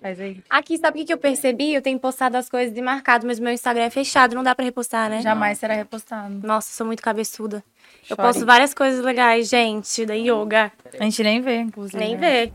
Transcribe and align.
Faz 0.00 0.20
aí. 0.20 0.42
Aqui, 0.50 0.76
sabe 0.76 1.02
o 1.02 1.06
que 1.06 1.12
eu 1.12 1.18
percebi? 1.18 1.72
Eu 1.72 1.80
tenho 1.80 1.98
postado 2.00 2.36
as 2.36 2.48
coisas 2.48 2.76
e 2.76 2.82
marcado, 2.82 3.26
mas 3.26 3.38
meu 3.38 3.52
Instagram 3.52 3.84
é 3.84 3.90
fechado, 3.90 4.34
não 4.34 4.42
dá 4.42 4.52
pra 4.52 4.64
repostar, 4.64 5.08
né? 5.08 5.22
Jamais 5.22 5.56
será 5.58 5.74
repostado. 5.74 6.34
Nossa, 6.44 6.72
sou 6.72 6.84
muito 6.84 7.00
cabeçuda. 7.00 7.62
Eu 8.10 8.16
Chore. 8.16 8.28
posto 8.28 8.44
várias 8.44 8.74
coisas 8.74 9.04
legais, 9.04 9.48
gente, 9.48 10.04
da 10.04 10.14
yoga. 10.14 10.72
A 10.98 11.04
gente 11.04 11.22
nem 11.22 11.40
vê, 11.40 11.58
inclusive. 11.60 11.96
Nem 11.96 12.16
né? 12.16 12.46
vê. 12.46 12.52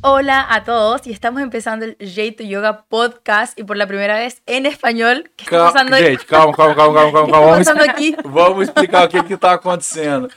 Hola 0.00 0.46
a 0.48 0.62
todos 0.62 1.06
y 1.08 1.12
estamos 1.12 1.42
empezando 1.42 1.84
el 1.84 1.96
Jeito 1.98 2.44
Yoga 2.44 2.84
Podcast 2.88 3.58
y 3.58 3.64
por 3.64 3.76
la 3.76 3.86
primera 3.86 4.16
vez 4.16 4.42
en 4.46 4.64
español. 4.64 5.30
¿Qué 5.36 5.44
está 5.44 5.56
Calma, 5.56 5.72
pasando, 5.72 5.96
gente, 5.96 6.24
calma, 6.24 6.52
calma, 6.54 6.74
calma, 6.76 6.94
calma, 6.94 7.12
calma, 7.12 7.26
¿Qué 7.26 7.32
calma. 7.32 7.36
está 7.36 7.40
Vamos, 7.40 7.58
pasando 7.58 7.90
aquí? 7.90 8.16
vamos 8.24 8.62
explicar 8.68 9.06
o 9.06 9.08
que 9.08 9.22
que 9.24 9.36
tá 9.36 9.52
acontecendo. 9.52 10.28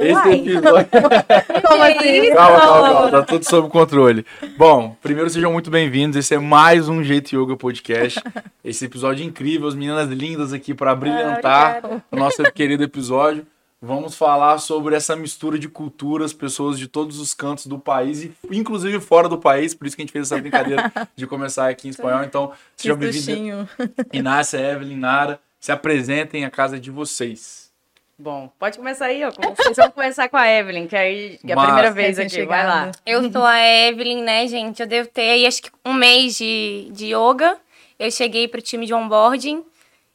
Esse 0.00 0.32
episódio... 0.32 0.88
¿Cómo 1.68 1.82
así? 1.82 2.30
Calma, 2.34 2.60
calma, 2.60 2.92
calma, 2.92 3.10
tá 3.10 3.22
tudo 3.24 3.44
sob 3.44 3.68
controle. 3.68 4.24
Bom, 4.56 4.96
primeiro 5.02 5.28
sejam 5.28 5.52
muito 5.52 5.70
bem-vindos, 5.70 6.16
esse 6.16 6.34
é 6.34 6.38
mais 6.38 6.88
um 6.88 7.02
Jeito 7.04 7.36
Yoga 7.36 7.56
Podcast. 7.56 8.22
Esse 8.64 8.86
episódio 8.86 9.24
incrível, 9.24 9.68
as 9.68 9.74
meninas 9.74 10.08
lindas 10.08 10.52
aqui 10.54 10.72
para 10.72 10.94
brilhantar 10.94 11.82
o 12.10 12.16
nosso 12.16 12.42
querido 12.52 12.82
episódio. 12.84 13.46
Vamos 13.82 14.14
falar 14.14 14.58
sobre 14.58 14.94
essa 14.94 15.16
mistura 15.16 15.58
de 15.58 15.66
culturas, 15.66 16.34
pessoas 16.34 16.78
de 16.78 16.86
todos 16.86 17.18
os 17.18 17.32
cantos 17.32 17.66
do 17.66 17.78
país, 17.78 18.24
e 18.24 18.32
inclusive 18.50 19.00
fora 19.00 19.26
do 19.26 19.38
país, 19.38 19.72
por 19.72 19.86
isso 19.86 19.96
que 19.96 20.02
a 20.02 20.04
gente 20.04 20.12
fez 20.12 20.30
essa 20.30 20.38
brincadeira 20.38 20.92
de 21.16 21.26
começar 21.26 21.70
aqui 21.70 21.88
em 21.88 21.90
espanhol. 21.90 22.22
Então, 22.22 22.52
sejam 22.76 22.94
bem-vindos. 22.98 23.70
Inácia, 24.12 24.58
Evelyn, 24.58 24.98
Nara, 24.98 25.40
se 25.58 25.72
apresentem 25.72 26.44
a 26.44 26.50
casa 26.50 26.78
de 26.78 26.90
vocês. 26.90 27.70
Bom, 28.18 28.52
pode 28.58 28.76
começar 28.76 29.06
aí, 29.06 29.24
ó. 29.24 29.30
Vocês 29.56 29.74
vão 29.78 29.90
começar 29.92 30.28
com 30.28 30.36
a 30.36 30.46
Evelyn, 30.46 30.86
que, 30.86 30.94
aí, 30.94 31.38
é 31.42 31.52
a 31.54 31.56
Mas- 31.56 31.64
primeira 31.64 31.90
vez 31.90 32.18
aqui. 32.18 32.44
Vai 32.44 32.66
lá. 32.66 32.80
chegada. 32.92 32.98
Eu 33.06 33.32
sou 33.32 33.44
a 33.44 33.58
Evelyn, 33.66 34.22
né, 34.22 34.46
gente? 34.46 34.82
Eu 34.82 34.86
devo 34.86 35.08
ter 35.08 35.22
aí, 35.30 35.46
acho 35.46 35.62
que 35.62 35.70
um 35.86 35.94
mês 35.94 36.36
de, 36.36 36.90
de 36.92 37.14
yoga. 37.14 37.56
Eu 37.98 38.10
cheguei 38.10 38.46
pro 38.46 38.60
time 38.60 38.84
de 38.84 38.92
onboarding 38.92 39.64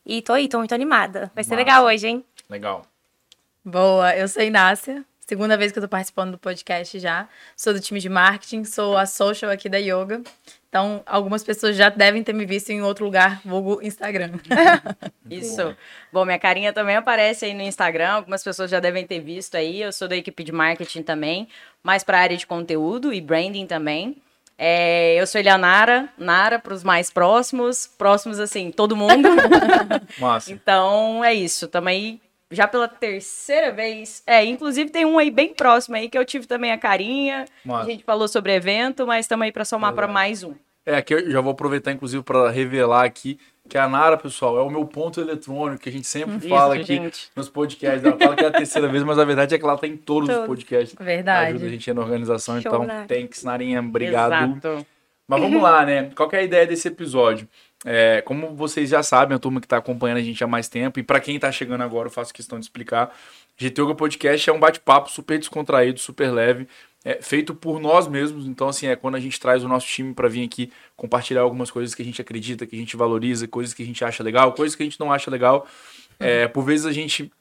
e 0.05 0.21
tô 0.21 0.33
aí, 0.33 0.47
tô 0.47 0.59
muito 0.59 0.75
animada. 0.75 1.31
Vai 1.33 1.43
ser 1.43 1.51
Massa. 1.51 1.55
legal 1.55 1.85
hoje, 1.85 2.07
hein? 2.07 2.23
Legal. 2.47 2.85
Boa, 3.67 4.15
eu 4.15 4.27
sou 4.27 4.43
Inácia. 4.43 5.03
Segunda 5.21 5.57
vez 5.57 5.71
que 5.71 5.79
eu 5.79 5.81
tô 5.81 5.89
participando 5.89 6.33
do 6.33 6.37
podcast 6.37 6.99
já. 6.99 7.27
Sou 7.57 7.73
do 7.73 7.79
time 7.79 7.99
de 7.99 8.07
marketing, 8.07 8.63
sou 8.63 8.95
a 8.95 9.07
social 9.07 9.49
aqui 9.49 9.67
da 9.67 9.79
Yoga. 9.79 10.21
Então, 10.69 11.01
algumas 11.03 11.43
pessoas 11.43 11.75
já 11.75 11.89
devem 11.89 12.23
ter 12.23 12.31
me 12.31 12.45
visto 12.45 12.69
em 12.69 12.83
outro 12.83 13.03
lugar, 13.05 13.41
vulgo 13.43 13.79
Instagram. 13.81 14.33
Isso. 15.27 15.75
Bom, 16.13 16.25
minha 16.25 16.37
carinha 16.37 16.71
também 16.71 16.95
aparece 16.95 17.45
aí 17.45 17.55
no 17.55 17.63
Instagram. 17.63 18.09
Algumas 18.09 18.43
pessoas 18.43 18.69
já 18.69 18.79
devem 18.79 19.03
ter 19.07 19.19
visto 19.19 19.55
aí. 19.55 19.81
Eu 19.81 19.91
sou 19.91 20.07
da 20.07 20.15
equipe 20.15 20.43
de 20.43 20.51
marketing 20.51 21.01
também, 21.01 21.47
mais 21.81 22.03
para 22.03 22.19
a 22.19 22.21
área 22.21 22.37
de 22.37 22.45
conteúdo 22.45 23.11
e 23.11 23.19
branding 23.19 23.65
também. 23.65 24.15
É, 24.59 25.19
eu 25.19 25.25
sou 25.25 25.41
Elianara, 25.41 26.07
Nara 26.19 26.59
para 26.59 26.73
os 26.73 26.83
mais 26.83 27.09
próximos, 27.09 27.87
próximos 27.97 28.39
assim, 28.39 28.69
todo 28.69 28.95
mundo. 28.95 29.27
Massa. 30.19 30.51
então 30.51 31.25
é 31.25 31.33
isso. 31.33 31.67
Tamo 31.67 31.89
aí 31.89 32.21
já 32.51 32.67
pela 32.67 32.87
terceira 32.87 33.71
vez. 33.71 34.23
É, 34.25 34.43
inclusive 34.45 34.89
tem 34.89 35.05
um 35.05 35.17
aí 35.17 35.31
bem 35.31 35.53
próximo 35.53 35.95
aí 35.95 36.09
que 36.09 36.17
eu 36.17 36.25
tive 36.25 36.47
também 36.47 36.71
a 36.71 36.77
carinha. 36.77 37.45
A 37.67 37.83
gente 37.83 38.03
falou 38.03 38.27
sobre 38.27 38.53
evento, 38.53 39.05
mas 39.05 39.25
estamos 39.25 39.45
aí 39.45 39.51
para 39.51 39.65
somar 39.65 39.93
para 39.93 40.07
mais 40.07 40.43
um. 40.43 40.53
É, 40.85 40.97
aqui 40.97 41.15
eu 41.15 41.31
já 41.31 41.41
vou 41.41 41.51
aproveitar, 41.51 41.91
inclusive, 41.91 42.21
para 42.23 42.49
revelar 42.51 43.05
aqui 43.05 43.39
que 43.67 43.77
a 43.77 43.89
Nara, 43.89 44.15
pessoal, 44.15 44.59
é 44.59 44.61
o 44.61 44.69
meu 44.69 44.85
ponto 44.85 45.19
eletrônico, 45.19 45.81
que 45.81 45.89
a 45.89 45.91
gente 45.91 46.05
sempre 46.05 46.37
Isso, 46.37 46.47
fala 46.49 46.75
aqui 46.75 46.83
gente. 46.83 47.31
nos 47.35 47.49
podcasts. 47.49 48.03
Ela 48.03 48.17
fala 48.17 48.35
que 48.35 48.43
é 48.43 48.47
a 48.47 48.51
terceira 48.51 48.87
vez, 48.87 49.03
mas 49.03 49.17
a 49.17 49.25
verdade 49.25 49.55
é 49.55 49.57
que 49.57 49.63
ela 49.63 49.75
tá 49.75 49.87
em 49.87 49.97
todos 49.97 50.29
os 50.29 50.35
Todos. 50.35 50.47
podcasts. 50.47 50.95
Verdade. 50.99 51.49
Ajuda 51.49 51.65
a 51.65 51.69
gente 51.69 51.93
na 51.93 52.01
organização, 52.01 52.61
Show, 52.61 52.71
então 52.71 52.85
Nara. 52.85 53.07
thanks, 53.07 53.43
Narinha, 53.43 53.79
obrigado. 53.79 54.57
Exato. 54.57 54.85
Mas 55.27 55.41
vamos 55.41 55.59
lá, 55.59 55.83
né? 55.83 56.11
Qual 56.15 56.29
que 56.29 56.35
é 56.35 56.39
a 56.39 56.43
ideia 56.43 56.67
desse 56.67 56.87
episódio? 56.87 57.47
É, 57.83 58.21
como 58.21 58.55
vocês 58.55 58.89
já 58.89 59.03
sabem, 59.03 59.35
a 59.35 59.39
turma 59.39 59.59
que 59.59 59.65
está 59.65 59.77
acompanhando 59.77 60.17
a 60.17 60.21
gente 60.21 60.43
há 60.43 60.47
mais 60.47 60.67
tempo, 60.67 60.99
e 60.99 61.03
para 61.03 61.19
quem 61.19 61.35
está 61.35 61.51
chegando 61.51 61.81
agora, 61.81 62.07
eu 62.07 62.11
faço 62.11 62.33
questão 62.33 62.59
de 62.59 62.65
explicar. 62.65 63.15
GT 63.57 63.81
Yoga 63.81 63.95
Podcast 63.95 64.49
é 64.49 64.53
um 64.53 64.59
bate-papo 64.59 65.09
super 65.09 65.37
descontraído, 65.37 65.99
super 65.99 66.31
leve, 66.31 66.67
é, 67.03 67.21
feito 67.21 67.53
por 67.53 67.79
nós 67.79 68.07
mesmos. 68.07 68.47
Então, 68.47 68.67
assim, 68.67 68.87
é 68.87 68.95
quando 68.95 69.15
a 69.15 69.19
gente 69.19 69.39
traz 69.39 69.63
o 69.63 69.67
nosso 69.67 69.87
time 69.87 70.13
para 70.13 70.27
vir 70.27 70.43
aqui 70.43 70.71
compartilhar 70.95 71.41
algumas 71.41 71.69
coisas 71.69 71.93
que 71.93 72.01
a 72.01 72.05
gente 72.05 72.21
acredita, 72.21 72.65
que 72.65 72.75
a 72.75 72.79
gente 72.79 72.97
valoriza, 72.97 73.47
coisas 73.47 73.73
que 73.73 73.83
a 73.83 73.85
gente 73.85 74.03
acha 74.03 74.23
legal, 74.23 74.53
coisas 74.53 74.75
que 74.75 74.81
a 74.81 74.85
gente 74.85 74.99
não 74.99 75.11
acha 75.11 75.29
legal. 75.29 75.67
É, 76.19 76.47
por 76.47 76.63
vezes 76.63 76.85
a 76.85 76.91
gente 76.91 77.31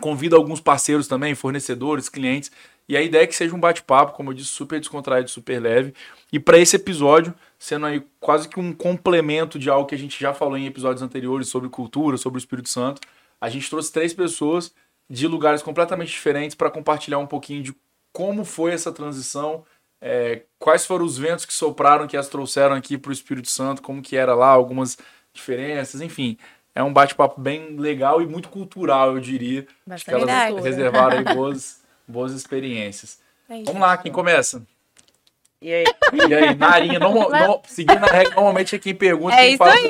convida 0.00 0.36
alguns 0.36 0.60
parceiros 0.60 1.06
também, 1.06 1.34
fornecedores, 1.34 2.08
clientes. 2.08 2.50
E 2.88 2.96
a 2.96 3.02
ideia 3.02 3.24
é 3.24 3.26
que 3.26 3.34
seja 3.34 3.54
um 3.54 3.60
bate-papo, 3.60 4.12
como 4.12 4.30
eu 4.30 4.34
disse, 4.34 4.50
super 4.50 4.78
descontraído, 4.78 5.28
super 5.28 5.60
leve. 5.60 5.92
E 6.32 6.38
para 6.38 6.58
esse 6.58 6.76
episódio, 6.76 7.34
sendo 7.58 7.86
aí 7.86 8.04
quase 8.20 8.48
que 8.48 8.60
um 8.60 8.72
complemento 8.72 9.58
de 9.58 9.68
algo 9.68 9.88
que 9.88 9.94
a 9.94 9.98
gente 9.98 10.20
já 10.20 10.32
falou 10.32 10.56
em 10.56 10.66
episódios 10.66 11.02
anteriores 11.02 11.48
sobre 11.48 11.68
cultura, 11.68 12.16
sobre 12.16 12.38
o 12.38 12.40
Espírito 12.40 12.68
Santo, 12.68 13.00
a 13.40 13.48
gente 13.48 13.68
trouxe 13.68 13.92
três 13.92 14.14
pessoas 14.14 14.72
de 15.08 15.26
lugares 15.26 15.62
completamente 15.62 16.10
diferentes 16.10 16.54
para 16.54 16.70
compartilhar 16.70 17.18
um 17.18 17.26
pouquinho 17.26 17.62
de 17.62 17.74
como 18.12 18.44
foi 18.44 18.72
essa 18.72 18.90
transição, 18.90 19.64
é, 20.00 20.42
quais 20.58 20.86
foram 20.86 21.04
os 21.04 21.18
ventos 21.18 21.44
que 21.44 21.52
sopraram, 21.52 22.06
que 22.06 22.16
as 22.16 22.28
trouxeram 22.28 22.74
aqui 22.74 22.96
para 22.96 23.10
o 23.10 23.12
Espírito 23.12 23.50
Santo, 23.50 23.82
como 23.82 24.02
que 24.02 24.16
era 24.16 24.34
lá, 24.34 24.48
algumas 24.48 24.96
diferenças, 25.32 26.00
enfim. 26.00 26.38
É 26.74 26.82
um 26.82 26.92
bate-papo 26.92 27.40
bem 27.40 27.76
legal 27.76 28.20
e 28.20 28.26
muito 28.26 28.48
cultural, 28.48 29.14
eu 29.14 29.20
diria. 29.20 29.66
Acho 29.88 30.04
que 30.04 30.10
Bastante 30.10 30.30
elas 30.30 30.64
reservaram 30.64 31.18
aí 31.18 31.24
boas, 31.24 31.82
boas 32.06 32.32
experiências. 32.32 33.18
É. 33.48 33.62
Vamos 33.62 33.80
lá, 33.80 33.96
quem 33.96 34.10
começa? 34.12 34.62
E 35.60 35.72
aí? 35.72 35.84
E 36.12 36.34
aí, 36.34 36.54
Narinha, 36.54 36.98
normal- 36.98 37.30
no- 37.48 37.62
seguindo 37.66 38.04
a 38.04 38.08
regra, 38.12 38.34
normalmente 38.34 38.76
é 38.76 38.78
quem 38.78 38.94
pergunta, 38.94 39.34
É 39.34 39.38
quem 39.42 39.48
isso 39.50 39.58
fala. 39.58 39.72
aí. 39.72 39.86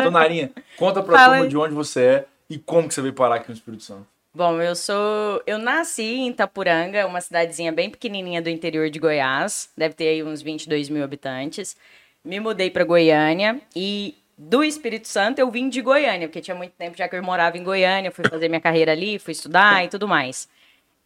Então, 0.00 0.10
Narinha, 0.10 0.50
conta 0.76 1.02
pra 1.02 1.18
Fala 1.18 1.34
turma 1.36 1.48
de 1.48 1.56
onde 1.56 1.74
você 1.74 2.02
é 2.04 2.24
e 2.48 2.58
como 2.58 2.88
que 2.88 2.94
você 2.94 3.02
veio 3.02 3.12
parar 3.14 3.36
aqui 3.36 3.48
no 3.48 3.54
Espírito 3.54 3.82
Santo. 3.82 4.06
Bom, 4.32 4.60
eu 4.62 4.76
sou. 4.76 5.42
Eu 5.46 5.58
nasci 5.58 6.02
em 6.04 6.28
Itapuranga, 6.28 7.04
uma 7.06 7.20
cidadezinha 7.20 7.72
bem 7.72 7.90
pequenininha 7.90 8.40
do 8.40 8.48
interior 8.48 8.88
de 8.88 8.98
Goiás. 8.98 9.68
Deve 9.76 9.94
ter 9.94 10.08
aí 10.08 10.22
uns 10.22 10.40
22 10.40 10.88
mil 10.88 11.02
habitantes. 11.02 11.76
Me 12.24 12.38
mudei 12.38 12.70
para 12.70 12.84
Goiânia 12.84 13.60
e 13.74 14.14
do 14.38 14.62
Espírito 14.64 15.08
Santo 15.08 15.38
eu 15.40 15.50
vim 15.50 15.68
de 15.68 15.82
Goiânia, 15.82 16.28
porque 16.28 16.40
tinha 16.40 16.54
muito 16.54 16.72
tempo 16.72 16.96
já 16.96 17.08
que 17.08 17.16
eu 17.16 17.22
morava 17.22 17.58
em 17.58 17.62
Goiânia, 17.64 18.10
fui 18.10 18.24
fazer 18.28 18.48
minha 18.48 18.60
carreira 18.60 18.92
ali, 18.92 19.18
fui 19.18 19.32
estudar 19.32 19.84
e 19.84 19.88
tudo 19.88 20.06
mais. 20.08 20.48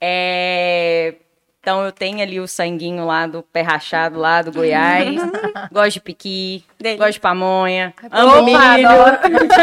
É, 0.00 1.14
Então 1.60 1.82
eu 1.84 1.90
tenho 1.92 2.20
ali 2.20 2.38
o 2.38 2.46
sanguinho 2.46 3.06
lá 3.06 3.26
do 3.26 3.42
pé 3.42 3.62
rachado 3.62 4.18
lá 4.18 4.42
do 4.42 4.52
Goiás. 4.52 5.16
gosto 5.72 5.94
de 5.94 6.00
piqui, 6.00 6.64
Delícia. 6.78 6.98
gosto 6.98 7.14
de 7.14 7.20
pamonha, 7.20 7.94
amo 8.10 8.42
milho. 8.44 8.58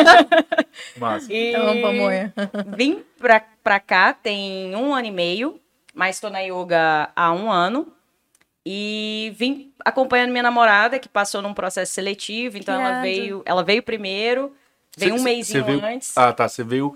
Massa. 0.97 1.31
E 1.31 1.53
Eu 1.53 1.68
amo 1.69 1.81
pamonha. 1.81 2.34
vim 2.75 3.03
pra, 3.19 3.42
pra 3.64 3.80
cá 3.80 4.14
tem 4.14 4.75
um 4.75 4.94
ano 4.96 5.08
e 5.08 5.12
meio, 5.12 5.59
mas 5.94 6.19
tô 6.19 6.30
na 6.30 6.40
yoga 6.40 7.09
há 7.16 7.31
um 7.31 7.52
ano. 7.52 7.88
E 8.66 9.34
vim 9.38 9.72
acompanhando 9.84 10.30
minha 10.31 10.44
namorada, 10.44 11.00
que 11.00 11.09
passou 11.09 11.42
num 11.42 11.53
processo 11.53 11.94
seletivo, 11.94 12.58
então 12.59 12.80
ela 12.80 13.02
veio, 13.02 13.42
ela 13.44 13.63
veio 13.63 13.81
primeiro, 13.81 14.53
veio 14.96 15.16
um 15.16 15.18
Cê- 15.18 15.24
mêsinho 15.24 15.66
cê 15.66 15.72
veio- 15.72 15.84
antes. 15.86 16.16
Ah, 16.18 16.31
tá. 16.31 16.48
Você 16.48 16.63
veio. 16.63 16.96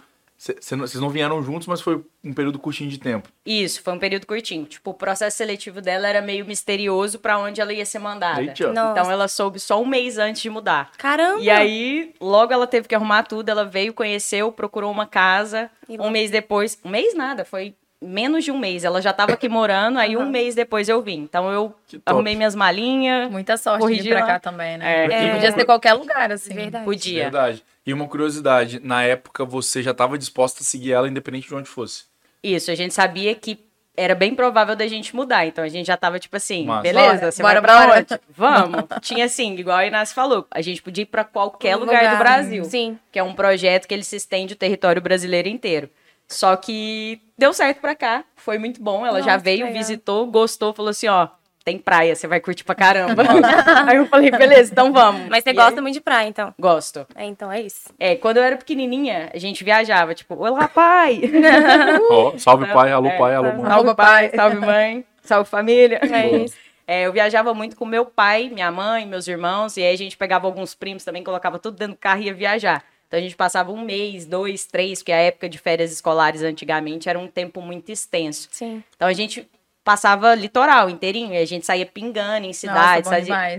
Vocês 0.62 1.02
não 1.02 1.10
vieram 1.10 1.42
juntos, 1.42 1.68
mas 1.68 1.82
foi 1.82 2.04
um 2.24 2.32
período 2.34 2.60
curtinho 2.60 2.90
de 2.90 3.00
tempo. 3.00 3.30
Isso, 3.46 3.82
foi 3.82 3.94
um 3.94 4.00
período 4.00 4.28
curtinho. 4.28 4.66
Tipo, 4.66 4.92
o 4.92 4.94
processo 4.94 5.38
seletivo 5.38 5.82
dela 5.82 6.08
era 6.08 6.22
meio 6.22 6.46
misterioso 6.46 7.18
pra 7.18 7.40
onde 7.40 7.60
ela 7.60 7.74
ia 7.74 7.86
ser 7.86 8.00
mandada. 8.00 8.42
Eita. 8.42 8.70
Então 8.70 9.10
ela 9.10 9.28
soube 9.28 9.60
só 9.60 9.82
um 9.82 9.86
mês 9.86 10.18
antes 10.20 10.42
de 10.42 10.50
mudar. 10.50 10.92
Caramba! 10.98 11.42
E 11.42 11.50
aí, 11.50 12.14
logo 12.22 12.54
ela 12.54 12.68
teve 12.68 12.88
que 12.88 12.94
arrumar 12.94 13.24
tudo, 13.24 13.50
ela 13.50 13.66
veio, 13.66 13.94
conheceu, 13.94 14.52
procurou 14.52 14.92
uma 14.92 15.08
casa. 15.08 15.70
E 15.90 16.00
Um 16.00 16.10
mês 16.10 16.30
depois, 16.30 16.80
um 16.84 16.90
mês 16.90 17.16
nada, 17.16 17.44
foi 17.46 17.76
menos 18.06 18.44
de 18.44 18.52
um 18.52 18.58
mês. 18.58 18.84
Ela 18.84 19.02
já 19.02 19.12
tava 19.12 19.34
aqui 19.34 19.50
morando, 19.50 19.98
aí 20.00 20.16
um 20.16 20.30
mês 20.30 20.56
depois 20.56 20.88
eu 20.90 21.02
vim. 21.02 21.20
Então 21.20 21.52
eu 21.52 21.74
arrumei 22.06 22.36
minhas 22.36 22.56
malinhas, 22.56 23.30
Muita 23.32 23.58
sorte 23.58 23.80
de 23.80 23.84
Corrigir 23.84 24.04
vir 24.04 24.12
pra 24.12 24.20
lá. 24.22 24.28
cá 24.28 24.40
também, 24.40 24.78
né? 24.78 25.06
É. 25.06 25.28
É. 25.28 25.34
Podia 25.34 25.52
ser 25.52 25.66
qualquer 25.66 25.94
lugar, 25.94 26.32
assim. 26.32 26.54
Verdade. 26.54 26.86
podia. 26.86 27.24
Verdade. 27.24 27.64
E 27.86 27.94
uma 27.94 28.08
curiosidade, 28.08 28.80
na 28.84 29.04
época 29.04 29.46
você 29.46 29.84
já 29.84 29.92
estava 29.92 30.18
disposta 30.18 30.62
a 30.62 30.64
seguir 30.66 30.94
ela 30.94 31.08
independente 31.08 31.48
de 31.48 31.54
onde 31.56 31.70
fosse. 31.70 32.06
Isso, 32.44 32.72
a 32.72 32.76
gente 32.76 32.94
sabia 32.94 33.34
que 33.36 33.60
era 33.98 34.14
bem 34.14 34.36
provável 34.36 34.76
da 34.76 34.88
gente 34.88 35.16
mudar. 35.16 35.46
Então 35.46 35.64
a 35.64 35.70
gente 35.70 35.86
já 35.86 35.96
tava 35.96 36.20
tipo 36.20 36.36
assim, 36.36 36.66
Massa. 36.66 36.82
beleza, 36.82 37.14
Bora, 37.20 37.32
você 37.32 37.42
bora, 37.44 37.54
vai 37.54 37.62
pra 37.62 37.88
bora. 37.88 38.00
onde? 38.00 38.22
Vamos. 38.30 38.84
Tinha 39.02 39.26
assim, 39.26 39.56
igual 39.56 39.78
a 39.78 39.86
Inácio 39.86 40.14
falou, 40.14 40.46
a 40.52 40.62
gente 40.62 40.82
podia 40.82 41.04
ir 41.04 41.06
pra 41.06 41.24
qualquer 41.24 41.76
lugar, 41.76 42.02
Lugar, 42.02 42.16
do 42.16 42.20
Brasil. 42.20 42.66
Sim. 42.66 43.00
que 43.12 43.18
é 43.20 43.24
um 43.24 43.34
projeto 43.34 43.88
que 43.88 43.94
ele 43.94 44.04
se 44.04 44.16
estende 44.18 44.54
o 44.54 44.58
território 44.58 45.02
brasileiro 45.02 45.48
inteiro. 45.48 45.90
Só 46.28 46.56
que 46.56 47.22
deu 47.38 47.54
certo 47.54 47.80
pra 47.82 47.96
cá, 47.96 48.24
foi 48.36 48.58
muito 48.58 48.82
bom. 48.82 49.06
Ela 49.06 49.22
já 49.22 49.34
Nossa, 49.34 49.44
veio, 49.44 49.66
legal. 49.66 49.74
visitou, 49.78 50.26
gostou, 50.28 50.74
falou 50.74 50.90
assim, 50.90 51.08
ó, 51.08 51.28
tem 51.64 51.78
praia, 51.80 52.16
você 52.16 52.28
vai 52.28 52.40
curtir 52.40 52.64
pra 52.64 52.76
caramba. 52.76 53.24
Aí 53.88 53.98
eu 53.98 54.06
falei, 54.08 54.32
beleza, 54.32 54.72
então 54.72 54.92
vamos. 54.94 55.28
Mas 55.30 55.44
você 55.44 55.50
E 55.52 55.54
gosta 55.54 55.76
aí- 55.76 55.82
muito 55.82 55.94
de 55.96 56.02
praia, 56.02 56.28
então. 56.28 56.54
Gosto. 56.60 57.06
É, 57.16 57.26
então 57.26 57.52
é 57.52 57.62
isso. 57.62 57.90
É, 58.00 58.16
quando 58.16 58.38
eu 58.38 58.44
era 58.44 58.56
pequenininha, 58.58 59.30
a 59.34 59.38
gente 59.38 59.64
viajava, 59.64 60.14
tipo, 60.14 60.36
olá, 60.36 60.68
pai! 60.68 61.22
Ó, 62.10 62.38
salve 62.38 62.66
pai, 62.68 62.92
alô 62.92 63.08
É, 63.08 63.18
pai, 63.18 63.36
alô 63.36 63.54
mãe. 63.54 63.66
Salve, 63.70 63.96
pai, 63.96 64.32
salve, 64.36 64.56
mãe, 64.58 65.06
salve, 65.24 65.50
família. 65.50 66.00
É 66.04 66.28
isso. 66.44 66.56
É, 66.88 67.08
eu 67.08 67.12
viajava 67.14 67.52
muito 67.54 67.76
com 67.76 67.84
meu 67.86 68.06
pai, 68.06 68.48
minha 68.54 68.72
mãe, 68.72 69.08
meus 69.08 69.28
irmãos, 69.28 69.76
e 69.76 69.82
aí 69.82 69.92
a 69.94 69.98
gente 69.98 70.16
pegava 70.16 70.46
alguns 70.46 70.76
primos 70.76 71.04
também, 71.04 71.24
colocava 71.24 71.58
tudo 71.58 71.78
dentro 71.78 71.96
do 71.96 72.00
carro 72.00 72.22
e 72.22 72.26
ia 72.26 72.34
viajar. 72.34 72.84
Então 73.16 73.20
a 73.20 73.24
gente 73.24 73.36
passava 73.38 73.72
um 73.72 73.82
mês, 73.82 74.26
dois, 74.26 74.66
três, 74.66 75.00
porque 75.00 75.14
a 75.14 75.18
época 75.18 75.48
de 75.48 75.58
férias 75.58 75.90
escolares 75.90 76.42
antigamente 76.42 77.08
era 77.08 77.18
um 77.18 77.28
tempo 77.28 77.62
muito 77.62 77.90
extenso. 77.90 78.50
Sim. 78.52 78.84
Então 78.94 79.08
a 79.08 79.14
gente 79.14 79.50
passava 79.86 80.36
litoral 80.36 80.90
inteirinho, 80.90 81.34
e 81.34 81.38
a 81.38 81.46
gente 81.46 81.66
saía 81.66 81.86
pingando 81.86 82.46
em 82.46 82.52
cidades, 82.52 83.10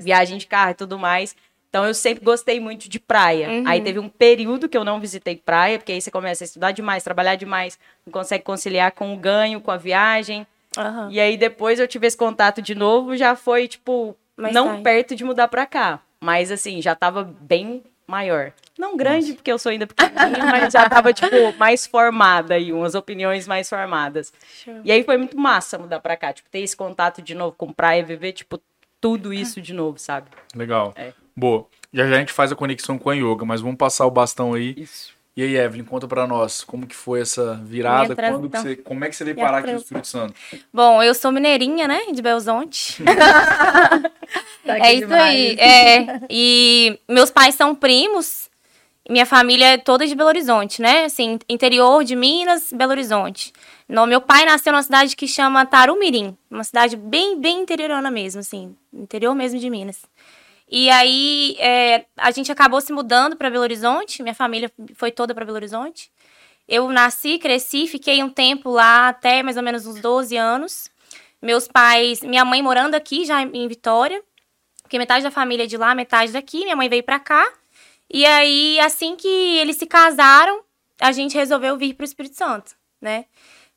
viagem 0.03 0.37
de 0.37 0.47
carro 0.47 0.73
e 0.73 0.75
tudo 0.75 0.99
mais. 0.99 1.35
Então 1.71 1.87
eu 1.87 1.95
sempre 1.95 2.23
gostei 2.23 2.61
muito 2.61 2.87
de 2.87 3.01
praia. 3.01 3.49
Uhum. 3.49 3.63
Aí 3.67 3.81
teve 3.81 3.99
um 3.99 4.11
período 4.11 4.69
que 4.69 4.77
eu 4.77 4.85
não 4.85 5.01
visitei 5.01 5.37
praia, 5.37 5.79
porque 5.79 5.93
aí 5.93 6.03
você 6.03 6.11
começa 6.11 6.45
a 6.45 6.47
estudar 6.47 6.73
demais, 6.73 7.03
trabalhar 7.03 7.37
demais, 7.37 7.79
não 8.05 8.13
consegue 8.13 8.45
conciliar 8.45 8.93
com 8.93 9.15
o 9.15 9.17
ganho, 9.17 9.59
com 9.59 9.71
a 9.71 9.79
viagem. 9.79 10.47
Aham. 10.77 11.09
E 11.11 11.19
aí 11.19 11.39
depois 11.39 11.81
eu 11.81 11.89
tive 11.89 12.07
esse 12.07 12.17
contato 12.17 12.61
de 12.61 12.75
novo, 12.75 13.17
já 13.17 13.35
foi 13.35 13.69
tipo 13.69 14.15
Mais 14.37 14.55
não 14.55 14.67
tarde. 14.67 14.83
perto 14.83 15.17
de 15.17 15.25
mudar 15.25 15.49
pra 15.49 15.65
cá, 15.65 16.01
mas 16.21 16.53
assim, 16.53 16.83
já 16.83 16.95
tava 16.95 17.25
bem 17.25 17.83
maior. 18.07 18.53
Não 18.79 18.97
grande, 18.97 19.33
porque 19.35 19.51
eu 19.51 19.59
sou 19.59 19.71
ainda 19.71 19.87
pequenininha, 19.87 20.45
mas 20.47 20.73
já 20.73 20.89
tava, 20.89 21.13
tipo, 21.13 21.35
mais 21.59 21.87
formada 21.87 22.55
aí, 22.55 22.73
umas 22.73 22.95
opiniões 22.95 23.47
mais 23.47 23.69
formadas. 23.69 24.33
Show. 24.65 24.81
E 24.85 24.93
aí 24.93 25.03
foi 25.03 25.17
muito 25.17 25.39
massa 25.39 25.79
mudar 25.79 26.01
pra 26.01 26.17
cá, 26.17 26.33
tipo, 26.33 26.49
ter 26.51 26.61
esse 26.61 26.77
contato 26.77 27.23
de 27.23 27.35
novo 27.35 27.55
com 27.57 27.73
praia, 27.73 28.05
viver, 28.05 28.33
tipo, 28.33 28.61
tudo 29.01 29.33
isso 29.33 29.61
de 29.61 29.73
novo, 29.73 29.99
sabe? 29.99 30.29
Legal. 30.55 30.93
É. 30.97 31.13
Boa. 31.35 31.67
Já 31.93 32.07
já 32.07 32.17
a 32.17 32.19
gente 32.19 32.33
faz 32.33 32.53
a 32.53 32.57
conexão 32.57 32.99
com 32.99 33.11
a 33.11 33.15
yoga, 33.15 33.45
mas 33.45 33.61
vamos 33.61 33.77
passar 33.77 34.07
o 34.07 34.11
bastão 34.11 34.55
aí. 34.55 34.75
Isso. 34.77 35.16
E 35.37 35.43
aí, 35.43 35.55
Evelyn, 35.55 35.85
conta 35.85 36.09
pra 36.09 36.27
nós 36.27 36.65
como 36.65 36.87
que 36.87 36.97
foi 36.97 37.21
essa 37.21 37.61
virada, 37.63 38.17
quando 38.17 38.49
você, 38.49 38.75
como 38.75 39.05
é 39.05 39.11
que 39.11 39.17
você 39.17 39.23
veio 39.23 39.37
parar 39.37 39.59
aqui 39.59 39.71
no. 39.71 39.79
Espírito 39.79 40.07
Santo? 40.07 40.35
Bom, 40.73 41.03
eu 41.03 41.15
sou 41.15 41.31
mineirinha, 41.31 41.87
né? 41.87 42.01
De 42.13 42.23
Belzonte. 42.23 43.03
Tá 44.67 44.79
É 44.79 44.95
isso 44.95 45.03
demais. 45.07 45.23
aí. 45.23 45.57
É. 45.61 46.21
E 46.29 46.99
meus 47.09 47.31
pais 47.31 47.55
são 47.55 47.73
primos. 47.73 48.51
Minha 49.09 49.25
família 49.25 49.75
é 49.75 49.79
toda 49.79 50.05
de 50.05 50.17
Belo 50.17 50.29
Horizonte, 50.29 50.83
né? 50.83 51.05
Assim, 51.05 51.39
interior 51.49 52.03
de 52.03 52.17
Minas, 52.17 52.73
Belo 52.73 52.91
Horizonte. 52.91 53.53
No, 53.89 54.05
meu 54.05 54.21
pai 54.21 54.45
nasceu 54.45 54.73
numa 54.73 54.83
cidade 54.83 55.15
que 55.15 55.29
chama 55.29 55.65
Tarumirim. 55.65 56.37
Uma 56.51 56.65
cidade 56.65 56.97
bem, 56.97 57.41
bem 57.41 57.61
interiorana 57.61 58.11
mesmo, 58.11 58.41
assim. 58.41 58.75
Interior 58.93 59.33
mesmo 59.37 59.61
de 59.61 59.71
Minas. 59.71 59.99
E 60.69 60.91
aí, 60.91 61.57
é, 61.59 62.07
a 62.17 62.31
gente 62.31 62.51
acabou 62.51 62.81
se 62.81 62.93
mudando 62.93 63.37
para 63.37 63.51
Belo 63.51 63.63
Horizonte. 63.63 64.23
Minha 64.23 64.35
família 64.35 64.71
foi 64.95 65.13
toda 65.13 65.35
para 65.35 65.45
Belo 65.45 65.57
Horizonte. 65.57 66.11
Eu 66.69 66.89
nasci, 66.91 67.39
cresci, 67.39 67.87
fiquei 67.87 68.23
um 68.23 68.29
tempo 68.29 68.71
lá 68.71 69.09
até 69.09 69.43
mais 69.43 69.57
ou 69.57 69.63
menos 69.63 69.87
uns 69.87 70.01
12 70.01 70.37
anos. 70.37 70.91
Meus 71.41 71.69
pais, 71.69 72.21
minha 72.23 72.45
mãe 72.45 72.63
morando 72.63 72.95
aqui 72.97 73.25
já 73.25 73.41
em 73.43 73.69
Vitória, 73.69 74.21
porque 74.83 74.99
metade 74.99 75.23
da 75.23 75.31
família 75.31 75.65
é 75.65 75.67
de 75.67 75.77
lá, 75.77 75.95
metade 75.95 76.33
daqui. 76.33 76.65
Minha 76.65 76.75
mãe 76.75 76.89
veio 76.89 77.05
pra 77.05 77.21
cá. 77.21 77.47
E 78.11 78.25
aí, 78.27 78.81
assim 78.81 79.15
que 79.17 79.29
eles 79.29 79.77
se 79.77 79.87
casaram, 79.87 80.63
a 81.01 81.13
gente 81.13 81.37
resolveu 81.37 81.77
vir 81.77 81.95
pro 81.95 82.05
Espírito 82.05 82.37
Santo, 82.37 82.75
né? 83.01 83.27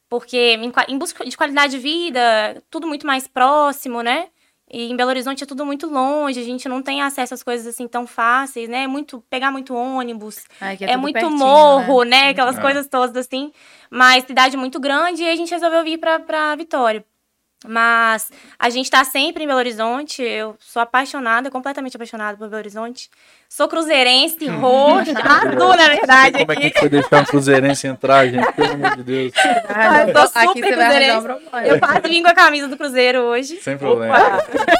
Porque 0.07 0.57
em 0.87 0.97
busca 0.97 1.23
de 1.25 1.37
qualidade 1.37 1.73
de 1.73 1.79
vida, 1.79 2.63
tudo 2.71 2.87
muito 2.87 3.05
mais 3.05 3.27
próximo, 3.27 4.01
né? 4.01 4.29
E 4.71 4.91
em 4.91 4.95
Belo 4.95 5.09
Horizonte 5.09 5.43
é 5.43 5.47
tudo 5.47 5.65
muito 5.65 5.87
longe, 5.87 6.39
a 6.39 6.43
gente 6.43 6.69
não 6.69 6.81
tem 6.81 7.01
acesso 7.01 7.33
às 7.33 7.41
coisas 7.41 7.65
assim 7.65 7.87
tão 7.87 8.05
fáceis, 8.05 8.69
né? 8.69 8.85
Muito, 8.85 9.23
pegar 9.29 9.51
muito 9.51 9.73
ônibus, 9.73 10.45
Ai, 10.61 10.77
é, 10.81 10.87
tudo 10.87 10.99
muito 10.99 11.13
pertinho, 11.15 11.37
morro, 11.37 12.03
né? 12.03 12.29
Aquelas 12.29 12.57
É. 12.57 12.61
coisas 12.61 12.87
todas 12.87 13.15
assim. 13.15 13.51
Mas 13.89 14.25
cidade 14.25 14.55
muito 14.55 14.79
grande 14.79 15.23
e 15.23 15.29
a 15.29 15.35
gente 15.35 15.49
resolveu 15.49 15.83
vir 15.83 15.97
pra, 15.97 16.19
pra 16.19 16.55
Vitória. 16.55 17.03
Mas 17.65 18.31
a 18.57 18.69
gente 18.69 18.89
tá 18.89 19.03
sempre 19.03 19.43
em 19.43 19.47
Belo 19.47 19.59
Horizonte. 19.59 20.21
Eu 20.21 20.55
sou 20.59 20.81
apaixonada, 20.81 21.51
completamente 21.51 21.95
apaixonada 21.95 22.37
por 22.37 22.47
Belo 22.47 22.59
Horizonte. 22.59 23.09
Sou 23.51 23.67
cruzeirense, 23.67 24.45
roxa, 24.47 25.11
azul, 25.25 25.75
na 25.75 25.87
verdade. 25.87 26.37
Como 26.37 26.51
é 26.51 26.55
aqui. 26.55 26.69
que 26.69 26.79
foi 26.79 26.87
deixar 26.87 27.21
um 27.21 27.25
cruzeirense 27.25 27.87
entrar, 27.87 28.27
gente? 28.27 28.51
Pelo 28.53 28.73
amor 28.73 28.95
de 28.97 29.01
Deus. 29.03 29.33
Ah, 29.67 30.03
eu 30.03 30.13
tô 30.13 30.19
aqui 30.19 30.29
super 30.39 30.63
você 30.63 30.75
vai 30.75 30.85
arranjar 30.85 31.19
um 31.19 31.23
cruzeirense. 31.23 31.49
problema. 31.49 31.67
Eu 31.67 31.79
quase 31.79 32.07
vim 32.09 32.21
com 32.21 32.29
a 32.29 32.33
camisa 32.35 32.67
do 32.67 32.77
Cruzeiro 32.77 33.19
hoje. 33.21 33.55
Sem 33.59 33.75
problema. 33.75 34.15